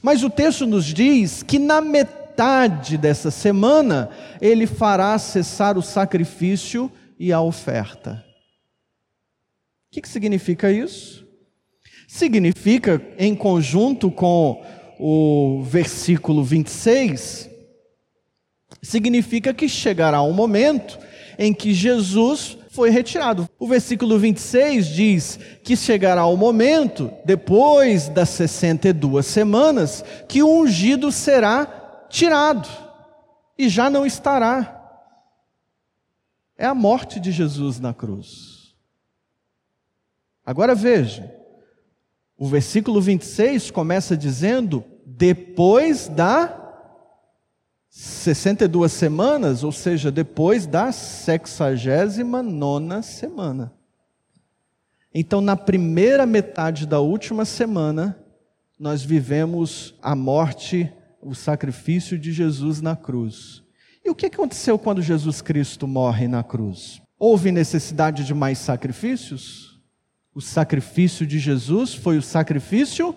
Mas 0.00 0.22
o 0.22 0.30
texto 0.30 0.68
nos 0.68 0.84
diz 0.84 1.42
que 1.42 1.58
na 1.58 1.80
metade 1.80 2.27
metade 2.38 2.96
dessa 2.96 3.32
semana, 3.32 4.10
ele 4.40 4.64
fará 4.64 5.18
cessar 5.18 5.76
o 5.76 5.82
sacrifício 5.82 6.88
e 7.18 7.32
a 7.32 7.40
oferta. 7.40 8.24
O 9.88 10.00
que, 10.00 10.08
significa 10.08 10.70
isso? 10.70 11.26
Significa, 12.06 13.02
em 13.18 13.34
conjunto 13.34 14.08
com 14.08 14.64
o 15.00 15.64
versículo 15.64 16.44
26, 16.44 17.50
significa 18.80 19.52
que 19.52 19.68
chegará 19.68 20.22
um 20.22 20.32
momento 20.32 20.96
em 21.36 21.52
que 21.52 21.74
Jesus 21.74 22.56
foi 22.70 22.90
retirado. 22.90 23.48
O 23.58 23.66
versículo 23.66 24.16
26 24.16 24.86
diz 24.86 25.40
que 25.64 25.76
chegará 25.76 26.24
o 26.26 26.36
momento, 26.36 27.10
depois 27.24 28.08
das 28.08 28.28
62 28.28 29.26
semanas, 29.26 30.04
que 30.28 30.40
o 30.40 30.60
ungido 30.60 31.10
será 31.10 31.77
tirado 32.08 32.68
e 33.56 33.68
já 33.68 33.88
não 33.90 34.06
estará. 34.06 34.74
É 36.56 36.66
a 36.66 36.74
morte 36.74 37.20
de 37.20 37.30
Jesus 37.30 37.78
na 37.78 37.94
cruz. 37.94 38.74
Agora 40.44 40.74
veja, 40.74 41.32
o 42.36 42.46
versículo 42.46 43.00
26 43.00 43.70
começa 43.70 44.16
dizendo: 44.16 44.84
depois 45.04 46.08
da 46.08 46.64
62 47.90 48.92
semanas, 48.92 49.64
ou 49.64 49.72
seja, 49.72 50.12
depois 50.12 50.66
da 50.66 50.92
69 50.92 53.02
semana. 53.02 53.72
Então, 55.12 55.40
na 55.40 55.56
primeira 55.56 56.24
metade 56.26 56.86
da 56.86 57.00
última 57.00 57.44
semana, 57.44 58.16
nós 58.78 59.02
vivemos 59.02 59.96
a 60.00 60.14
morte, 60.14 60.92
o 61.20 61.34
sacrifício 61.34 62.18
de 62.18 62.32
Jesus 62.32 62.80
na 62.80 62.96
cruz. 62.96 63.62
E 64.04 64.10
o 64.10 64.14
que 64.14 64.26
aconteceu 64.26 64.78
quando 64.78 65.02
Jesus 65.02 65.42
Cristo 65.42 65.86
morre 65.86 66.28
na 66.28 66.42
cruz? 66.42 67.02
Houve 67.18 67.50
necessidade 67.50 68.24
de 68.24 68.32
mais 68.32 68.58
sacrifícios? 68.58 69.78
O 70.34 70.40
sacrifício 70.40 71.26
de 71.26 71.38
Jesus 71.38 71.94
foi 71.94 72.16
o 72.16 72.22
sacrifício 72.22 73.14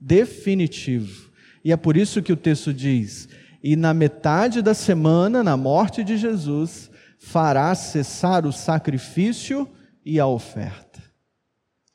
definitivo. 0.00 1.30
E 1.64 1.72
é 1.72 1.76
por 1.76 1.96
isso 1.96 2.22
que 2.22 2.32
o 2.32 2.36
texto 2.36 2.74
diz: 2.74 3.28
E 3.62 3.76
na 3.76 3.94
metade 3.94 4.60
da 4.60 4.74
semana, 4.74 5.44
na 5.44 5.56
morte 5.56 6.02
de 6.02 6.16
Jesus, 6.16 6.90
fará 7.18 7.74
cessar 7.74 8.46
o 8.46 8.52
sacrifício 8.52 9.68
e 10.04 10.18
a 10.18 10.26
oferta. 10.26 11.02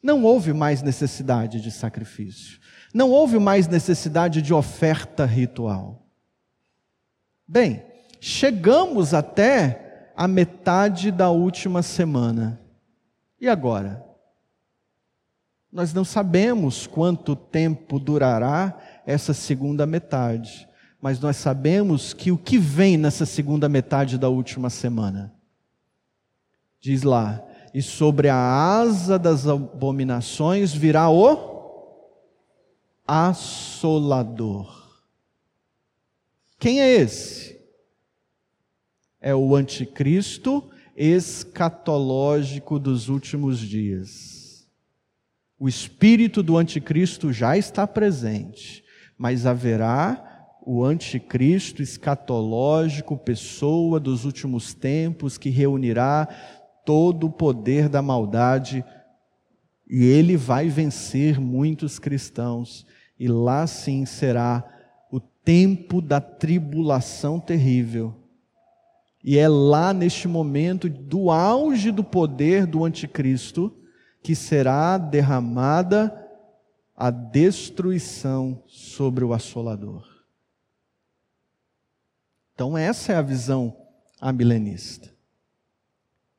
Não 0.02 0.24
houve 0.24 0.52
mais 0.52 0.82
necessidade 0.82 1.62
de 1.62 1.70
sacrifício. 1.70 2.60
Não 2.94 3.10
houve 3.10 3.40
mais 3.40 3.68
necessidade 3.68 4.42
de 4.42 4.54
oferta 4.54 5.26
ritual. 5.26 6.06
Bem, 7.48 7.84
chegamos 8.20 9.14
até 9.14 10.12
a 10.16 10.28
metade 10.28 11.12
da 11.12 11.30
última 11.30 11.82
semana. 11.82 12.60
E 13.40 13.48
agora? 13.48 14.06
Nós 15.72 15.94
não 15.94 16.04
sabemos 16.04 16.86
quanto 16.86 17.36
tempo 17.36 17.98
durará 17.98 18.78
essa 19.06 19.34
segunda 19.34 19.86
metade, 19.86 20.68
mas 21.02 21.20
nós 21.20 21.38
sabemos 21.38 22.14
que 22.14 22.32
o 22.32 22.38
que 22.38 22.58
vem 22.58 22.98
nessa 22.98 23.26
segunda 23.26 23.70
metade 23.70 24.18
da 24.18 24.28
última 24.28 24.70
semana. 24.70 25.34
Diz 26.80 27.04
lá: 27.04 27.42
e 27.74 27.82
sobre 27.82 28.28
a 28.28 28.36
asa 28.36 29.18
das 29.18 29.48
abominações 29.48 30.74
virá 30.74 31.10
o 31.10 31.51
assolador. 33.06 34.82
Quem 36.60 36.82
é 36.82 36.90
esse? 36.90 37.60
É 39.20 39.34
o 39.36 39.56
anticristo 39.56 40.70
escatológico 40.96 42.78
dos 42.78 43.10
últimos 43.10 43.60
dias. 43.60 44.68
O 45.60 45.68
espírito 45.68 46.42
do 46.42 46.58
anticristo 46.58 47.32
já 47.32 47.58
está 47.58 47.86
presente, 47.86 48.84
mas 49.18 49.46
haverá 49.46 50.28
o 50.64 50.84
anticristo 50.84 51.82
escatológico, 51.82 53.18
pessoa 53.18 54.00
dos 54.00 54.26
últimos 54.26 54.74
tempos, 54.74 55.38
que 55.38 55.50
reunirá 55.50 56.28
todo 56.86 57.28
o 57.28 57.32
poder 57.32 57.90
da 57.90 58.02
maldade 58.02 58.84
e 59.92 60.06
ele 60.06 60.38
vai 60.38 60.70
vencer 60.70 61.38
muitos 61.38 62.00
cristãos 62.00 62.88
e 63.20 63.28
lá 63.28 63.68
sim 63.68 64.06
será 64.06 64.64
o 65.12 65.20
tempo 65.20 66.02
da 66.02 66.22
tribulação 66.22 67.42
terrível. 67.42 68.16
E 69.22 69.38
é 69.38 69.50
lá 69.50 69.94
neste 69.94 70.30
momento 70.30 70.88
do 70.88 71.30
auge 71.30 71.92
do 71.92 72.06
poder 72.06 72.66
do 72.66 72.86
anticristo 72.86 73.78
que 74.24 74.34
será 74.34 74.98
derramada 74.98 76.18
a 76.96 77.12
destruição 77.12 78.64
sobre 78.68 79.26
o 79.26 79.34
assolador. 79.34 80.08
Então, 82.54 82.78
essa 82.78 83.12
é 83.12 83.16
a 83.18 83.22
visão 83.22 83.76
amilenista. 84.22 85.14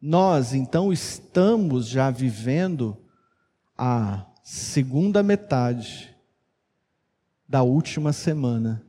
Nós, 0.00 0.55
então, 0.55 0.90
estamos 0.90 1.86
já 1.86 2.11
vivendo 2.11 3.01
a 3.84 4.24
segunda 4.44 5.24
metade 5.24 6.14
da 7.48 7.64
última 7.64 8.12
semana 8.12 8.80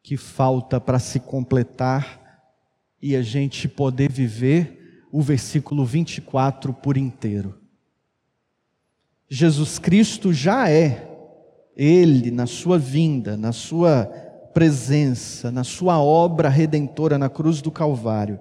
que 0.00 0.16
falta 0.16 0.80
para 0.80 1.00
se 1.00 1.18
completar 1.18 2.54
e 3.02 3.16
a 3.16 3.22
gente 3.22 3.66
poder 3.66 4.12
viver 4.12 5.08
o 5.10 5.20
versículo 5.20 5.84
24 5.84 6.72
por 6.72 6.96
inteiro. 6.96 7.58
Jesus 9.28 9.80
Cristo 9.80 10.32
já 10.32 10.70
é, 10.70 11.10
Ele, 11.76 12.30
na 12.30 12.46
sua 12.46 12.78
vinda, 12.78 13.36
na 13.36 13.50
sua 13.50 14.04
presença, 14.54 15.50
na 15.50 15.64
sua 15.64 16.00
obra 16.00 16.48
redentora 16.48 17.18
na 17.18 17.28
cruz 17.28 17.60
do 17.60 17.72
Calvário, 17.72 18.38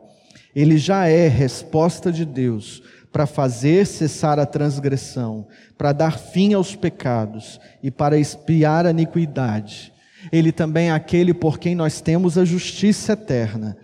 Ele 0.55 0.77
já 0.77 1.07
é 1.07 1.27
resposta 1.27 2.11
de 2.11 2.23
Deus 2.23 2.83
para 3.11 3.25
fazer 3.25 3.85
cessar 3.85 4.39
a 4.39 4.45
transgressão, 4.45 5.47
para 5.77 5.91
dar 5.91 6.19
fim 6.19 6.53
aos 6.53 6.75
pecados 6.75 7.59
e 7.81 7.89
para 7.89 8.19
expiar 8.19 8.85
a 8.85 8.91
iniquidade. 8.91 9.91
Ele 10.31 10.51
também 10.51 10.89
é 10.89 10.91
aquele 10.91 11.33
por 11.33 11.57
quem 11.57 11.75
nós 11.75 12.01
temos 12.01 12.37
a 12.37 12.45
justiça 12.45 13.13
eterna. 13.13 13.77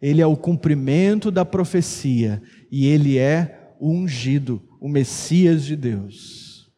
Ele 0.00 0.20
é 0.20 0.26
o 0.26 0.36
cumprimento 0.36 1.30
da 1.30 1.44
profecia 1.44 2.42
e 2.70 2.86
ele 2.86 3.18
é 3.18 3.74
o 3.80 3.90
ungido, 3.90 4.62
o 4.80 4.88
Messias 4.88 5.64
de 5.64 5.76
Deus. 5.76 6.70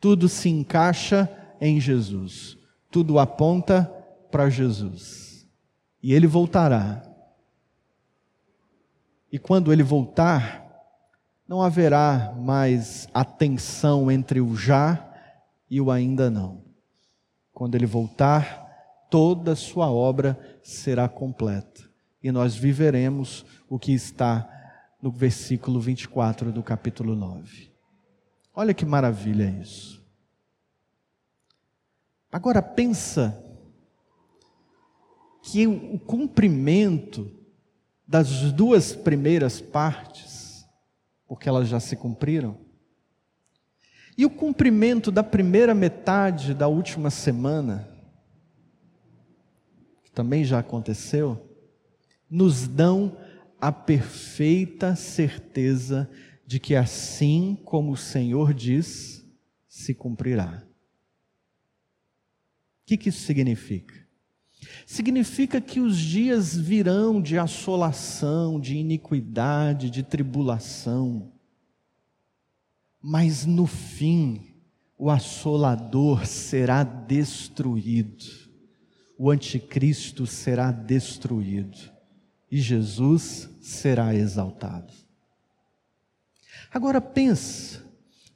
Tudo 0.00 0.28
se 0.28 0.48
encaixa 0.48 1.28
em 1.60 1.80
Jesus, 1.80 2.56
tudo 2.90 3.18
aponta 3.18 3.84
para 4.30 4.48
Jesus. 4.48 5.48
E 6.02 6.12
ele 6.12 6.26
voltará. 6.26 7.02
E 9.30 9.38
quando 9.38 9.72
ele 9.72 9.82
voltar, 9.82 10.67
não 11.48 11.62
haverá 11.62 12.34
mais 12.36 13.08
a 13.14 13.24
tensão 13.24 14.10
entre 14.10 14.40
o 14.40 14.54
já 14.54 15.04
e 15.70 15.80
o 15.80 15.90
ainda 15.90 16.30
não. 16.30 16.62
Quando 17.52 17.74
ele 17.74 17.86
voltar, 17.86 19.06
toda 19.10 19.52
a 19.52 19.56
sua 19.56 19.90
obra 19.90 20.38
será 20.62 21.08
completa 21.08 21.88
e 22.22 22.30
nós 22.30 22.54
viveremos 22.54 23.44
o 23.68 23.78
que 23.78 23.92
está 23.92 24.48
no 25.00 25.10
versículo 25.10 25.80
24 25.80 26.52
do 26.52 26.62
capítulo 26.62 27.14
9. 27.14 27.72
Olha 28.54 28.74
que 28.74 28.84
maravilha 28.84 29.48
isso. 29.62 30.04
Agora 32.30 32.60
pensa 32.60 33.42
que 35.42 35.66
o 35.66 35.98
cumprimento 35.98 37.30
das 38.06 38.52
duas 38.52 38.94
primeiras 38.94 39.60
partes 39.60 40.27
porque 41.28 41.48
elas 41.48 41.68
já 41.68 41.78
se 41.78 41.94
cumpriram. 41.94 42.56
E 44.16 44.24
o 44.24 44.30
cumprimento 44.30 45.12
da 45.12 45.22
primeira 45.22 45.74
metade 45.74 46.54
da 46.54 46.66
última 46.66 47.10
semana, 47.10 47.88
que 50.02 50.10
também 50.10 50.42
já 50.42 50.58
aconteceu, 50.58 51.46
nos 52.28 52.66
dão 52.66 53.16
a 53.60 53.70
perfeita 53.70 54.96
certeza 54.96 56.10
de 56.44 56.58
que 56.58 56.74
assim 56.74 57.56
como 57.64 57.92
o 57.92 57.96
Senhor 57.96 58.54
diz, 58.54 59.24
se 59.68 59.94
cumprirá. 59.94 60.64
O 62.82 62.86
que, 62.86 62.96
que 62.96 63.10
isso 63.10 63.20
significa? 63.20 64.07
Significa 64.90 65.60
que 65.60 65.80
os 65.80 65.98
dias 65.98 66.56
virão 66.56 67.20
de 67.20 67.36
assolação, 67.36 68.58
de 68.58 68.74
iniquidade, 68.74 69.90
de 69.90 70.02
tribulação. 70.02 71.30
Mas 72.98 73.44
no 73.44 73.66
fim, 73.66 74.46
o 74.96 75.10
assolador 75.10 76.24
será 76.24 76.84
destruído. 76.84 78.24
O 79.18 79.30
anticristo 79.30 80.26
será 80.26 80.72
destruído 80.72 81.76
e 82.50 82.58
Jesus 82.58 83.50
será 83.60 84.14
exaltado. 84.14 84.94
Agora 86.72 86.98
pensa, 86.98 87.84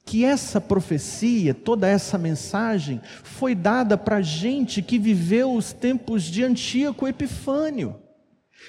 que 0.04 0.24
essa 0.24 0.60
profecia, 0.60 1.54
toda 1.54 1.88
essa 1.88 2.18
mensagem, 2.18 3.00
foi 3.22 3.54
dada 3.54 3.96
para 3.96 4.20
gente 4.20 4.82
que 4.82 4.98
viveu 4.98 5.54
os 5.54 5.72
tempos 5.72 6.24
de 6.24 6.42
Antíoco 6.42 7.06
Epifânio, 7.06 8.00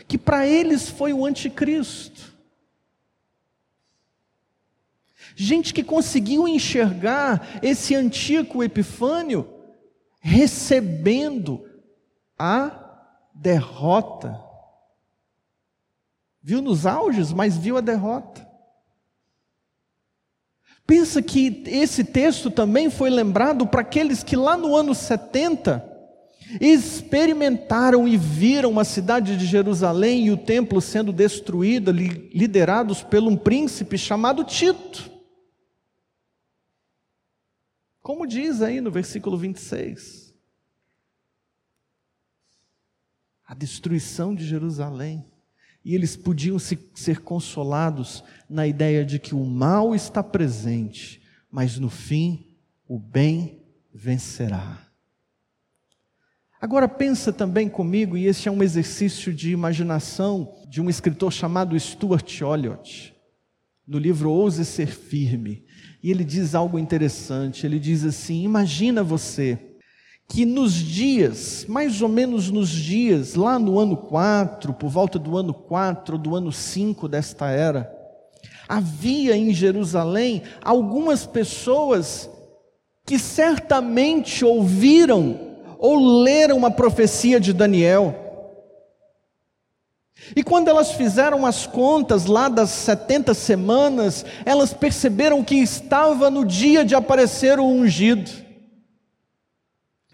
que 0.08 0.18
para 0.18 0.48
eles 0.48 0.90
foi 0.90 1.12
o 1.14 1.26
anticristo. 1.26 2.34
Gente 5.36 5.74
que 5.74 5.84
conseguiu 5.84 6.48
enxergar 6.48 7.60
esse 7.64 7.96
Antíoco 7.96 8.64
Epifânio 8.64 9.50
recebendo 10.20 11.68
a 12.38 13.10
derrota. 13.34 14.40
Viu 16.42 16.62
nos 16.62 16.86
auges, 16.86 17.34
mas 17.34 17.58
viu 17.58 17.78
a 17.78 17.82
derrota. 17.82 18.43
Pensa 20.86 21.22
que 21.22 21.64
esse 21.66 22.04
texto 22.04 22.52
também 22.52 22.90
foi 22.90 23.10
lembrado 23.10 23.66
para 23.66 23.82
aqueles 23.82 24.22
que 24.22 24.36
lá 24.36 24.58
no 24.58 24.76
ano 24.76 24.94
70 24.94 25.92
experimentaram 26.60 28.08
e 28.08 28.18
viram 28.18 28.80
a 28.80 28.84
cidade 28.84 29.38
de 29.38 29.46
Jerusalém 29.46 30.26
e 30.26 30.32
o 30.32 30.38
templo 30.38 30.82
sendo 30.82 31.14
destruído, 31.14 31.92
liderados 31.92 33.02
por 33.02 33.24
um 33.24 33.36
príncipe 33.36 33.98
chamado 33.98 34.44
Tito. 34.44 35.12
Como 38.02 38.28
diz 38.28 38.62
aí 38.62 38.82
no 38.82 38.92
versículo 38.92 39.38
26. 39.38 40.36
A 43.46 43.54
destruição 43.56 44.36
de 44.36 44.46
Jerusalém. 44.46 45.33
E 45.84 45.94
eles 45.94 46.16
podiam 46.16 46.58
se, 46.58 46.80
ser 46.96 47.20
consolados 47.20 48.24
na 48.50 48.66
ideia 48.66 49.04
de 49.04 49.20
que 49.20 49.36
o 49.36 49.44
mal 49.44 49.94
está 49.94 50.24
presente, 50.24 51.22
mas 51.52 51.78
no 51.78 51.90
fim 51.90 52.48
o 52.88 52.98
bem 52.98 53.62
vencerá. 53.94 54.80
Agora 56.62 56.88
pensa 56.88 57.34
também 57.34 57.68
comigo, 57.68 58.16
e 58.16 58.26
esse 58.26 58.48
é 58.48 58.52
um 58.52 58.64
exercício 58.64 59.34
de 59.34 59.52
imaginação 59.52 60.56
de 60.70 60.82
um 60.82 60.90
escritor 60.90 61.34
chamado 61.34 61.78
Stuart 61.78 62.42
Olliott, 62.42 63.14
no 63.86 64.00
livro 64.00 64.32
Ouse 64.32 64.64
Ser 64.64 64.88
Firme. 64.88 65.66
E 66.02 66.10
ele 66.10 66.24
diz 66.24 66.56
algo 66.56 66.80
interessante, 66.80 67.66
ele 67.66 67.78
diz 67.78 68.06
assim: 68.06 68.44
imagina 68.44 69.04
você 69.04 69.73
que 70.34 70.48
nos 70.48 70.74
dias, 70.74 71.64
mais 71.70 72.02
ou 72.02 72.10
menos 72.10 72.50
nos 72.50 72.70
dias, 72.70 73.36
lá 73.36 73.60
no 73.60 73.78
ano 73.78 73.96
4, 73.96 74.74
por 74.74 74.90
volta 74.90 75.20
do 75.20 75.38
ano 75.38 75.54
4, 75.54 76.18
do 76.18 76.36
ano 76.36 76.52
5 76.52 77.08
desta 77.08 77.52
era, 77.52 77.96
havia 78.68 79.38
em 79.38 79.54
Jerusalém 79.54 80.42
algumas 80.64 81.24
pessoas 81.24 82.28
que 83.06 83.20
certamente 83.20 84.44
ouviram 84.44 85.40
ou 85.78 86.24
leram 86.24 86.58
uma 86.58 86.72
profecia 86.72 87.40
de 87.40 87.54
Daniel. 87.54 88.16
E 90.36 90.42
quando 90.42 90.68
elas 90.68 90.94
fizeram 90.94 91.46
as 91.46 91.68
contas 91.68 92.26
lá 92.26 92.50
das 92.50 92.72
70 92.72 93.36
semanas, 93.36 94.26
elas 94.44 94.74
perceberam 94.74 95.44
que 95.44 95.58
estava 95.58 96.32
no 96.32 96.44
dia 96.44 96.84
de 96.84 96.96
aparecer 96.96 97.60
o 97.60 97.66
ungido. 97.68 98.43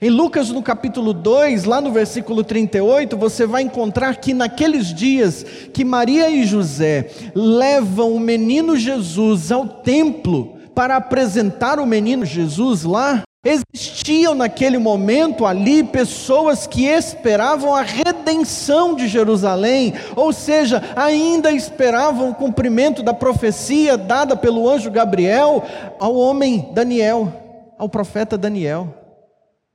Em 0.02 0.10
Lucas, 0.10 0.50
no 0.50 0.64
capítulo 0.64 1.12
2, 1.12 1.66
lá 1.66 1.82
no 1.82 1.92
versículo 1.92 2.42
38, 2.42 3.18
você 3.18 3.46
vai 3.46 3.64
encontrar 3.64 4.16
que 4.16 4.34
naqueles 4.34 4.94
dias 4.94 5.46
que 5.74 5.84
Maria 5.84 6.30
e 6.30 6.46
José 6.46 7.10
levam 7.36 8.14
o 8.14 8.20
menino 8.20 8.78
Jesus 8.78 9.52
ao 9.52 9.68
templo 9.68 10.58
para 10.74 10.96
apresentar 10.96 11.80
o 11.80 11.86
menino 11.86 12.26
Jesus 12.26 12.84
lá, 12.84 13.24
Existiam 13.42 14.36
naquele 14.36 14.78
momento 14.78 15.46
ali 15.46 15.82
pessoas 15.82 16.68
que 16.68 16.86
esperavam 16.86 17.74
a 17.74 17.82
redenção 17.82 18.94
de 18.94 19.08
Jerusalém, 19.08 19.94
ou 20.14 20.34
seja, 20.34 20.84
ainda 20.94 21.50
esperavam 21.50 22.30
o 22.30 22.36
cumprimento 22.36 23.02
da 23.02 23.14
profecia 23.14 23.98
dada 23.98 24.36
pelo 24.36 24.70
anjo 24.70 24.92
Gabriel 24.92 25.64
ao 25.98 26.18
homem 26.18 26.68
Daniel, 26.74 27.32
ao 27.78 27.88
profeta 27.88 28.38
Daniel. 28.38 28.99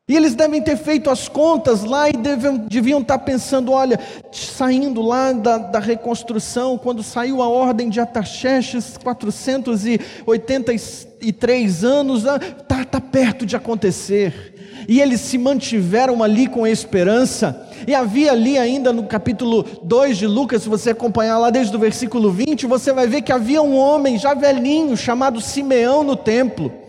E 0.07 0.15
eles 0.15 0.35
devem 0.35 0.61
ter 0.61 0.77
feito 0.77 1.09
as 1.09 1.29
contas 1.29 1.83
lá 1.83 2.11
e 2.11 2.13
devem, 2.13 2.59
deviam 2.69 3.01
estar 3.01 3.19
pensando: 3.21 3.73
olha, 3.73 3.99
saindo 4.31 5.01
lá 5.01 5.33
da, 5.33 5.57
da 5.57 5.79
reconstrução, 5.79 6.77
quando 6.77 7.03
saiu 7.03 7.41
a 7.41 7.49
ordem 7.49 7.89
de 7.89 7.99
Ataxerxes, 7.99 8.99
483 9.03 11.85
anos, 11.85 12.25
está 12.25 12.39
ah, 12.69 12.85
tá 12.85 13.01
perto 13.01 13.47
de 13.47 13.57
acontecer. 13.57 14.85
E 14.87 15.01
eles 15.01 15.23
se 15.23 15.39
mantiveram 15.39 16.23
ali 16.23 16.49
com 16.49 16.67
esperança. 16.67 17.67
E 17.89 17.95
havia 17.95 18.33
ali 18.33 18.59
ainda 18.59 18.93
no 18.93 19.05
capítulo 19.05 19.65
2 19.85 20.19
de 20.19 20.27
Lucas, 20.27 20.65
se 20.65 20.69
você 20.69 20.91
acompanhar 20.91 21.39
lá 21.39 21.49
desde 21.49 21.75
o 21.75 21.79
versículo 21.79 22.31
20, 22.31 22.67
você 22.67 22.93
vai 22.93 23.07
ver 23.07 23.23
que 23.23 23.33
havia 23.33 23.63
um 23.63 23.75
homem 23.75 24.19
já 24.19 24.35
velhinho, 24.35 24.99
chamado 24.99 25.41
Simeão, 25.41 26.05
no 26.05 26.15
templo. 26.15 26.84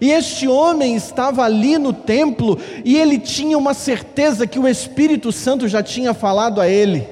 E 0.00 0.10
este 0.10 0.46
homem 0.46 0.94
estava 0.94 1.42
ali 1.42 1.78
no 1.78 1.92
templo 1.92 2.58
e 2.84 2.98
ele 2.98 3.18
tinha 3.18 3.56
uma 3.56 3.72
certeza 3.72 4.46
que 4.46 4.58
o 4.58 4.68
Espírito 4.68 5.32
Santo 5.32 5.66
já 5.68 5.82
tinha 5.82 6.12
falado 6.12 6.60
a 6.60 6.68
ele. 6.68 7.06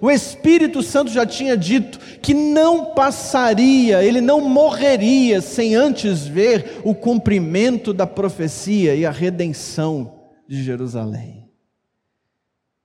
O 0.00 0.10
Espírito 0.10 0.82
Santo 0.82 1.10
já 1.10 1.26
tinha 1.26 1.56
dito 1.56 1.98
que 2.20 2.32
não 2.32 2.94
passaria, 2.94 4.02
ele 4.02 4.20
não 4.20 4.40
morreria 4.40 5.40
sem 5.40 5.74
antes 5.74 6.26
ver 6.26 6.80
o 6.84 6.94
cumprimento 6.94 7.92
da 7.92 8.06
profecia 8.06 8.94
e 8.94 9.04
a 9.04 9.10
redenção 9.10 10.20
de 10.48 10.62
Jerusalém. 10.62 11.50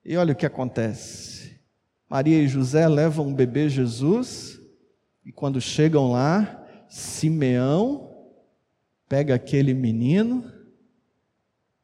E 0.04 0.18
olha 0.18 0.34
o 0.34 0.36
que 0.36 0.46
acontece. 0.46 1.60
Maria 2.10 2.40
e 2.40 2.48
José 2.48 2.88
levam 2.88 3.30
o 3.30 3.34
bebê 3.34 3.70
Jesus, 3.70 4.60
e 5.26 5.32
quando 5.32 5.62
chegam 5.62 6.12
lá, 6.12 6.64
Simeão 6.90 8.13
pega 9.14 9.36
aquele 9.36 9.76
menino 9.76 10.52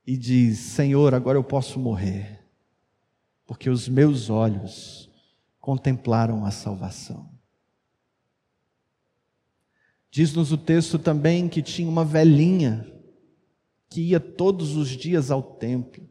e 0.03 0.17
diz: 0.17 0.57
Senhor, 0.57 1.13
agora 1.13 1.37
eu 1.37 1.43
posso 1.43 1.79
morrer, 1.79 2.43
porque 3.45 3.69
os 3.69 3.87
meus 3.87 4.31
olhos 4.31 5.07
contemplaram 5.59 6.43
a 6.43 6.49
salvação. 6.49 7.29
Diz-nos 10.09 10.51
o 10.51 10.57
texto 10.57 10.97
também 10.97 11.47
que 11.47 11.61
tinha 11.61 11.87
uma 11.87 12.03
velhinha 12.03 12.91
que 13.87 14.01
ia 14.01 14.19
todos 14.19 14.75
os 14.75 14.89
dias 14.89 15.29
ao 15.29 15.43
templo, 15.43 16.09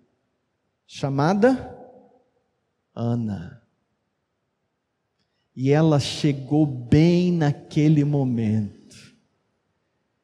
chamada 0.86 1.76
Ana. 2.94 3.60
E 5.56 5.72
ela 5.72 5.98
chegou 5.98 6.64
bem 6.64 7.32
naquele 7.32 8.04
momento 8.04 8.78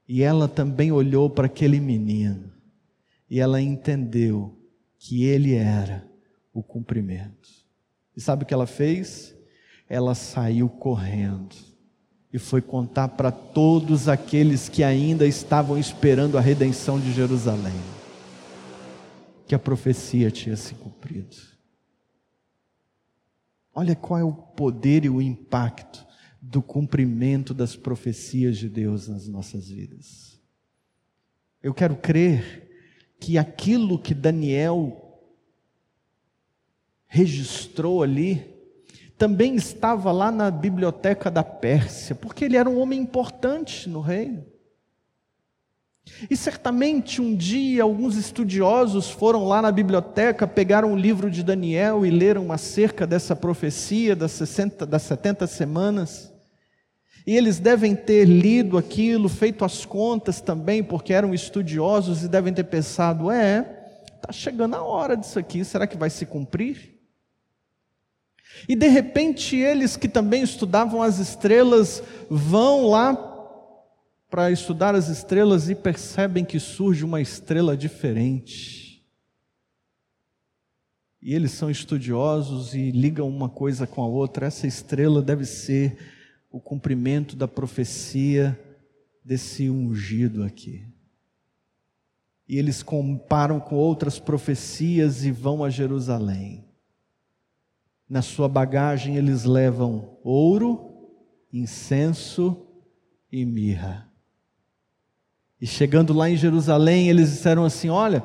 e 0.08 0.22
ela 0.22 0.46
também 0.46 0.92
olhou 0.92 1.30
para 1.30 1.46
aquele 1.46 1.80
menino 1.80 2.52
e 3.28 3.40
ela 3.40 3.60
entendeu 3.60 4.58
que 4.98 5.24
ele 5.24 5.54
era 5.54 6.06
o 6.52 6.62
cumprimento. 6.62 7.48
E 8.16 8.20
sabe 8.20 8.44
o 8.44 8.46
que 8.46 8.54
ela 8.54 8.66
fez? 8.66 9.34
Ela 9.88 10.14
saiu 10.14 10.68
correndo 10.68 11.54
e 12.32 12.38
foi 12.38 12.60
contar 12.60 13.08
para 13.08 13.30
todos 13.30 14.08
aqueles 14.08 14.68
que 14.68 14.82
ainda 14.82 15.26
estavam 15.26 15.78
esperando 15.78 16.36
a 16.36 16.40
redenção 16.40 16.98
de 17.00 17.12
Jerusalém 17.12 17.72
que 19.46 19.54
a 19.54 19.58
profecia 19.58 20.30
tinha 20.30 20.56
se 20.56 20.74
cumprido. 20.74 21.36
Olha 23.74 23.94
qual 23.94 24.18
é 24.18 24.24
o 24.24 24.32
poder 24.32 25.04
e 25.04 25.10
o 25.10 25.20
impacto 25.20 26.06
do 26.46 26.62
cumprimento 26.62 27.54
das 27.54 27.74
profecias 27.74 28.58
de 28.58 28.68
Deus 28.68 29.08
nas 29.08 29.26
nossas 29.26 29.68
vidas. 29.68 30.40
Eu 31.62 31.72
quero 31.72 31.96
crer 31.96 33.16
que 33.18 33.38
aquilo 33.38 33.98
que 33.98 34.12
Daniel 34.12 35.04
registrou 37.14 38.02
ali, 38.02 38.44
também 39.16 39.54
estava 39.54 40.10
lá 40.10 40.32
na 40.32 40.50
biblioteca 40.50 41.30
da 41.30 41.44
Pérsia, 41.44 42.12
porque 42.12 42.44
ele 42.44 42.56
era 42.56 42.68
um 42.68 42.80
homem 42.80 43.00
importante 43.00 43.88
no 43.88 44.00
reino. 44.00 44.44
E 46.28 46.36
certamente 46.36 47.22
um 47.22 47.34
dia 47.34 47.84
alguns 47.84 48.16
estudiosos 48.16 49.08
foram 49.08 49.46
lá 49.46 49.62
na 49.62 49.70
biblioteca, 49.70 50.44
pegaram 50.44 50.92
o 50.92 50.96
livro 50.96 51.30
de 51.30 51.44
Daniel 51.44 52.04
e 52.04 52.10
leram 52.10 52.50
acerca 52.50 53.06
dessa 53.06 53.36
profecia 53.36 54.16
das, 54.16 54.32
60, 54.32 54.84
das 54.84 55.02
70 55.02 55.46
semanas. 55.46 56.33
E 57.26 57.36
eles 57.36 57.58
devem 57.58 57.96
ter 57.96 58.26
lido 58.26 58.76
aquilo, 58.76 59.28
feito 59.28 59.64
as 59.64 59.86
contas 59.86 60.40
também, 60.40 60.82
porque 60.82 61.12
eram 61.12 61.32
estudiosos 61.32 62.22
e 62.22 62.28
devem 62.28 62.52
ter 62.52 62.64
pensado: 62.64 63.30
é, 63.30 64.00
está 64.14 64.30
chegando 64.30 64.74
a 64.74 64.82
hora 64.82 65.16
disso 65.16 65.38
aqui, 65.38 65.64
será 65.64 65.86
que 65.86 65.96
vai 65.96 66.10
se 66.10 66.26
cumprir? 66.26 66.94
E 68.68 68.76
de 68.76 68.88
repente 68.88 69.56
eles 69.56 69.96
que 69.96 70.08
também 70.08 70.42
estudavam 70.42 71.02
as 71.02 71.18
estrelas 71.18 72.02
vão 72.30 72.88
lá 72.88 73.32
para 74.30 74.50
estudar 74.50 74.94
as 74.94 75.08
estrelas 75.08 75.68
e 75.68 75.74
percebem 75.74 76.44
que 76.44 76.60
surge 76.60 77.04
uma 77.04 77.20
estrela 77.20 77.76
diferente. 77.76 79.04
E 81.22 81.34
eles 81.34 81.52
são 81.52 81.70
estudiosos 81.70 82.74
e 82.74 82.90
ligam 82.90 83.28
uma 83.28 83.48
coisa 83.48 83.86
com 83.86 84.02
a 84.02 84.06
outra. 84.06 84.46
Essa 84.46 84.66
estrela 84.66 85.22
deve 85.22 85.46
ser 85.46 85.96
o 86.54 86.60
cumprimento 86.60 87.34
da 87.34 87.48
profecia 87.48 88.56
desse 89.24 89.68
ungido 89.68 90.44
aqui. 90.44 90.86
E 92.48 92.56
eles 92.56 92.80
comparam 92.80 93.58
com 93.58 93.74
outras 93.74 94.20
profecias 94.20 95.24
e 95.24 95.32
vão 95.32 95.64
a 95.64 95.68
Jerusalém. 95.68 96.64
Na 98.08 98.22
sua 98.22 98.48
bagagem 98.48 99.16
eles 99.16 99.42
levam 99.42 100.16
ouro, 100.22 101.10
incenso 101.52 102.64
e 103.32 103.44
mirra. 103.44 104.08
E 105.60 105.66
chegando 105.66 106.12
lá 106.12 106.30
em 106.30 106.36
Jerusalém, 106.36 107.08
eles 107.08 107.30
disseram 107.30 107.64
assim: 107.64 107.88
Olha, 107.88 108.22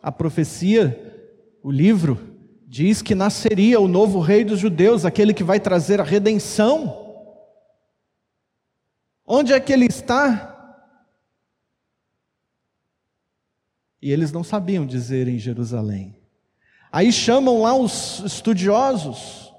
a 0.00 0.12
profecia, 0.12 1.36
o 1.64 1.70
livro, 1.70 2.16
diz 2.64 3.02
que 3.02 3.16
nasceria 3.16 3.80
o 3.80 3.88
novo 3.88 4.20
rei 4.20 4.44
dos 4.44 4.60
judeus, 4.60 5.04
aquele 5.04 5.34
que 5.34 5.42
vai 5.42 5.58
trazer 5.58 6.00
a 6.00 6.04
redenção. 6.04 7.02
Onde 9.34 9.54
é 9.54 9.58
que 9.58 9.72
ele 9.72 9.86
está? 9.86 10.86
E 14.02 14.12
eles 14.12 14.30
não 14.30 14.44
sabiam 14.44 14.84
dizer 14.84 15.26
em 15.26 15.38
Jerusalém. 15.38 16.14
Aí 16.92 17.10
chamam 17.10 17.62
lá 17.62 17.74
os 17.74 18.18
estudiosos, 18.26 19.50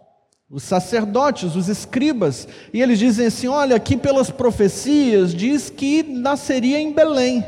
os 0.47 0.61
sacerdotes, 0.61 1.55
os 1.55 1.69
escribas, 1.69 2.47
e 2.71 2.83
eles 2.83 2.99
dizem 2.99 3.25
assim: 3.25 3.47
olha, 3.47 3.75
aqui 3.75 3.97
pelas 3.97 4.29
profecias 4.29 5.33
diz 5.33 5.71
que 5.71 6.03
nasceria 6.03 6.79
em 6.79 6.93
Belém. 6.93 7.43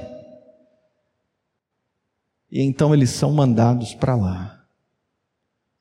E 2.52 2.60
então 2.60 2.92
eles 2.92 3.12
são 3.12 3.32
mandados 3.32 3.94
para 3.94 4.16
lá. 4.16 4.66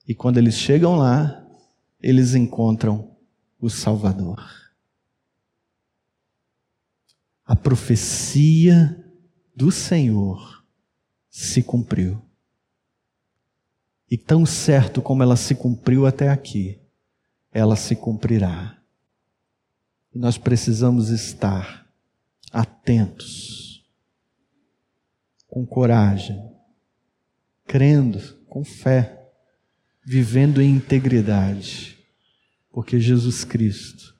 E 0.06 0.14
quando 0.14 0.36
eles 0.36 0.56
chegam 0.56 0.96
lá, 0.96 1.42
eles 2.02 2.34
encontram 2.34 3.16
o 3.58 3.70
Salvador. 3.70 4.63
A 7.44 7.54
profecia 7.54 9.04
do 9.54 9.70
Senhor 9.70 10.64
se 11.28 11.62
cumpriu. 11.62 12.22
E 14.10 14.16
tão 14.16 14.46
certo 14.46 15.02
como 15.02 15.22
ela 15.22 15.36
se 15.36 15.54
cumpriu 15.54 16.06
até 16.06 16.28
aqui, 16.28 16.80
ela 17.52 17.76
se 17.76 17.96
cumprirá. 17.96 18.78
E 20.14 20.18
nós 20.18 20.38
precisamos 20.38 21.10
estar 21.10 21.86
atentos, 22.52 23.84
com 25.48 25.66
coragem, 25.66 26.40
crendo, 27.66 28.20
com 28.48 28.64
fé, 28.64 29.32
vivendo 30.04 30.62
em 30.62 30.76
integridade, 30.76 31.98
porque 32.70 33.00
Jesus 33.00 33.44
Cristo 33.44 34.14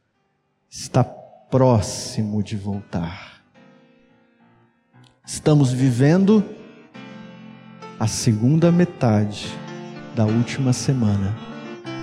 está 0.69 1.05
próximo 1.55 2.43
de 2.43 2.57
voltar. 2.57 3.41
Estamos 5.25 5.73
vivendo 5.73 6.45
a 7.97 8.09
segunda 8.09 8.73
metade 8.73 9.47
da 10.17 10.25
última 10.25 10.73
semana 10.73 11.33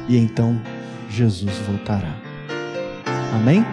e 0.08 0.16
então 0.16 0.58
Jesus 1.10 1.52
voltará. 1.68 2.16
Amém? 3.36 3.66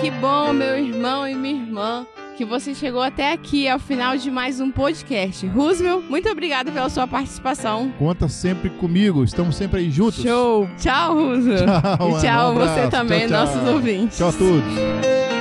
Que 0.00 0.10
bom, 0.10 0.52
meu 0.52 0.76
irmão 0.76 1.28
e 1.28 1.36
minha 1.36 1.62
irmã, 1.62 2.04
que 2.36 2.44
você 2.44 2.74
chegou 2.74 3.00
até 3.00 3.32
aqui 3.32 3.68
ao 3.68 3.78
final 3.78 4.16
de 4.16 4.30
mais 4.30 4.60
um 4.60 4.70
podcast. 4.70 5.46
Roosevelt, 5.48 6.04
muito 6.08 6.28
obrigada 6.28 6.70
pela 6.72 6.88
sua 6.88 7.06
participação. 7.06 7.92
Conta 7.98 8.28
sempre 8.28 8.70
comigo, 8.70 9.22
estamos 9.22 9.56
sempre 9.56 9.80
aí 9.80 9.90
juntos. 9.90 10.22
Show! 10.22 10.68
Tchau, 10.78 11.14
Roosevelt. 11.14 11.66
Tchau, 11.66 12.10
e 12.10 12.20
tchau 12.20 12.52
um 12.52 12.54
você 12.54 12.88
também, 12.88 13.28
Tchau, 13.28 13.46
tchau. 13.46 13.54
nossos 13.56 13.68
ouvintes. 13.68 14.18
Tchau 14.18 14.28
a 14.28 14.32
todos. 14.32 15.33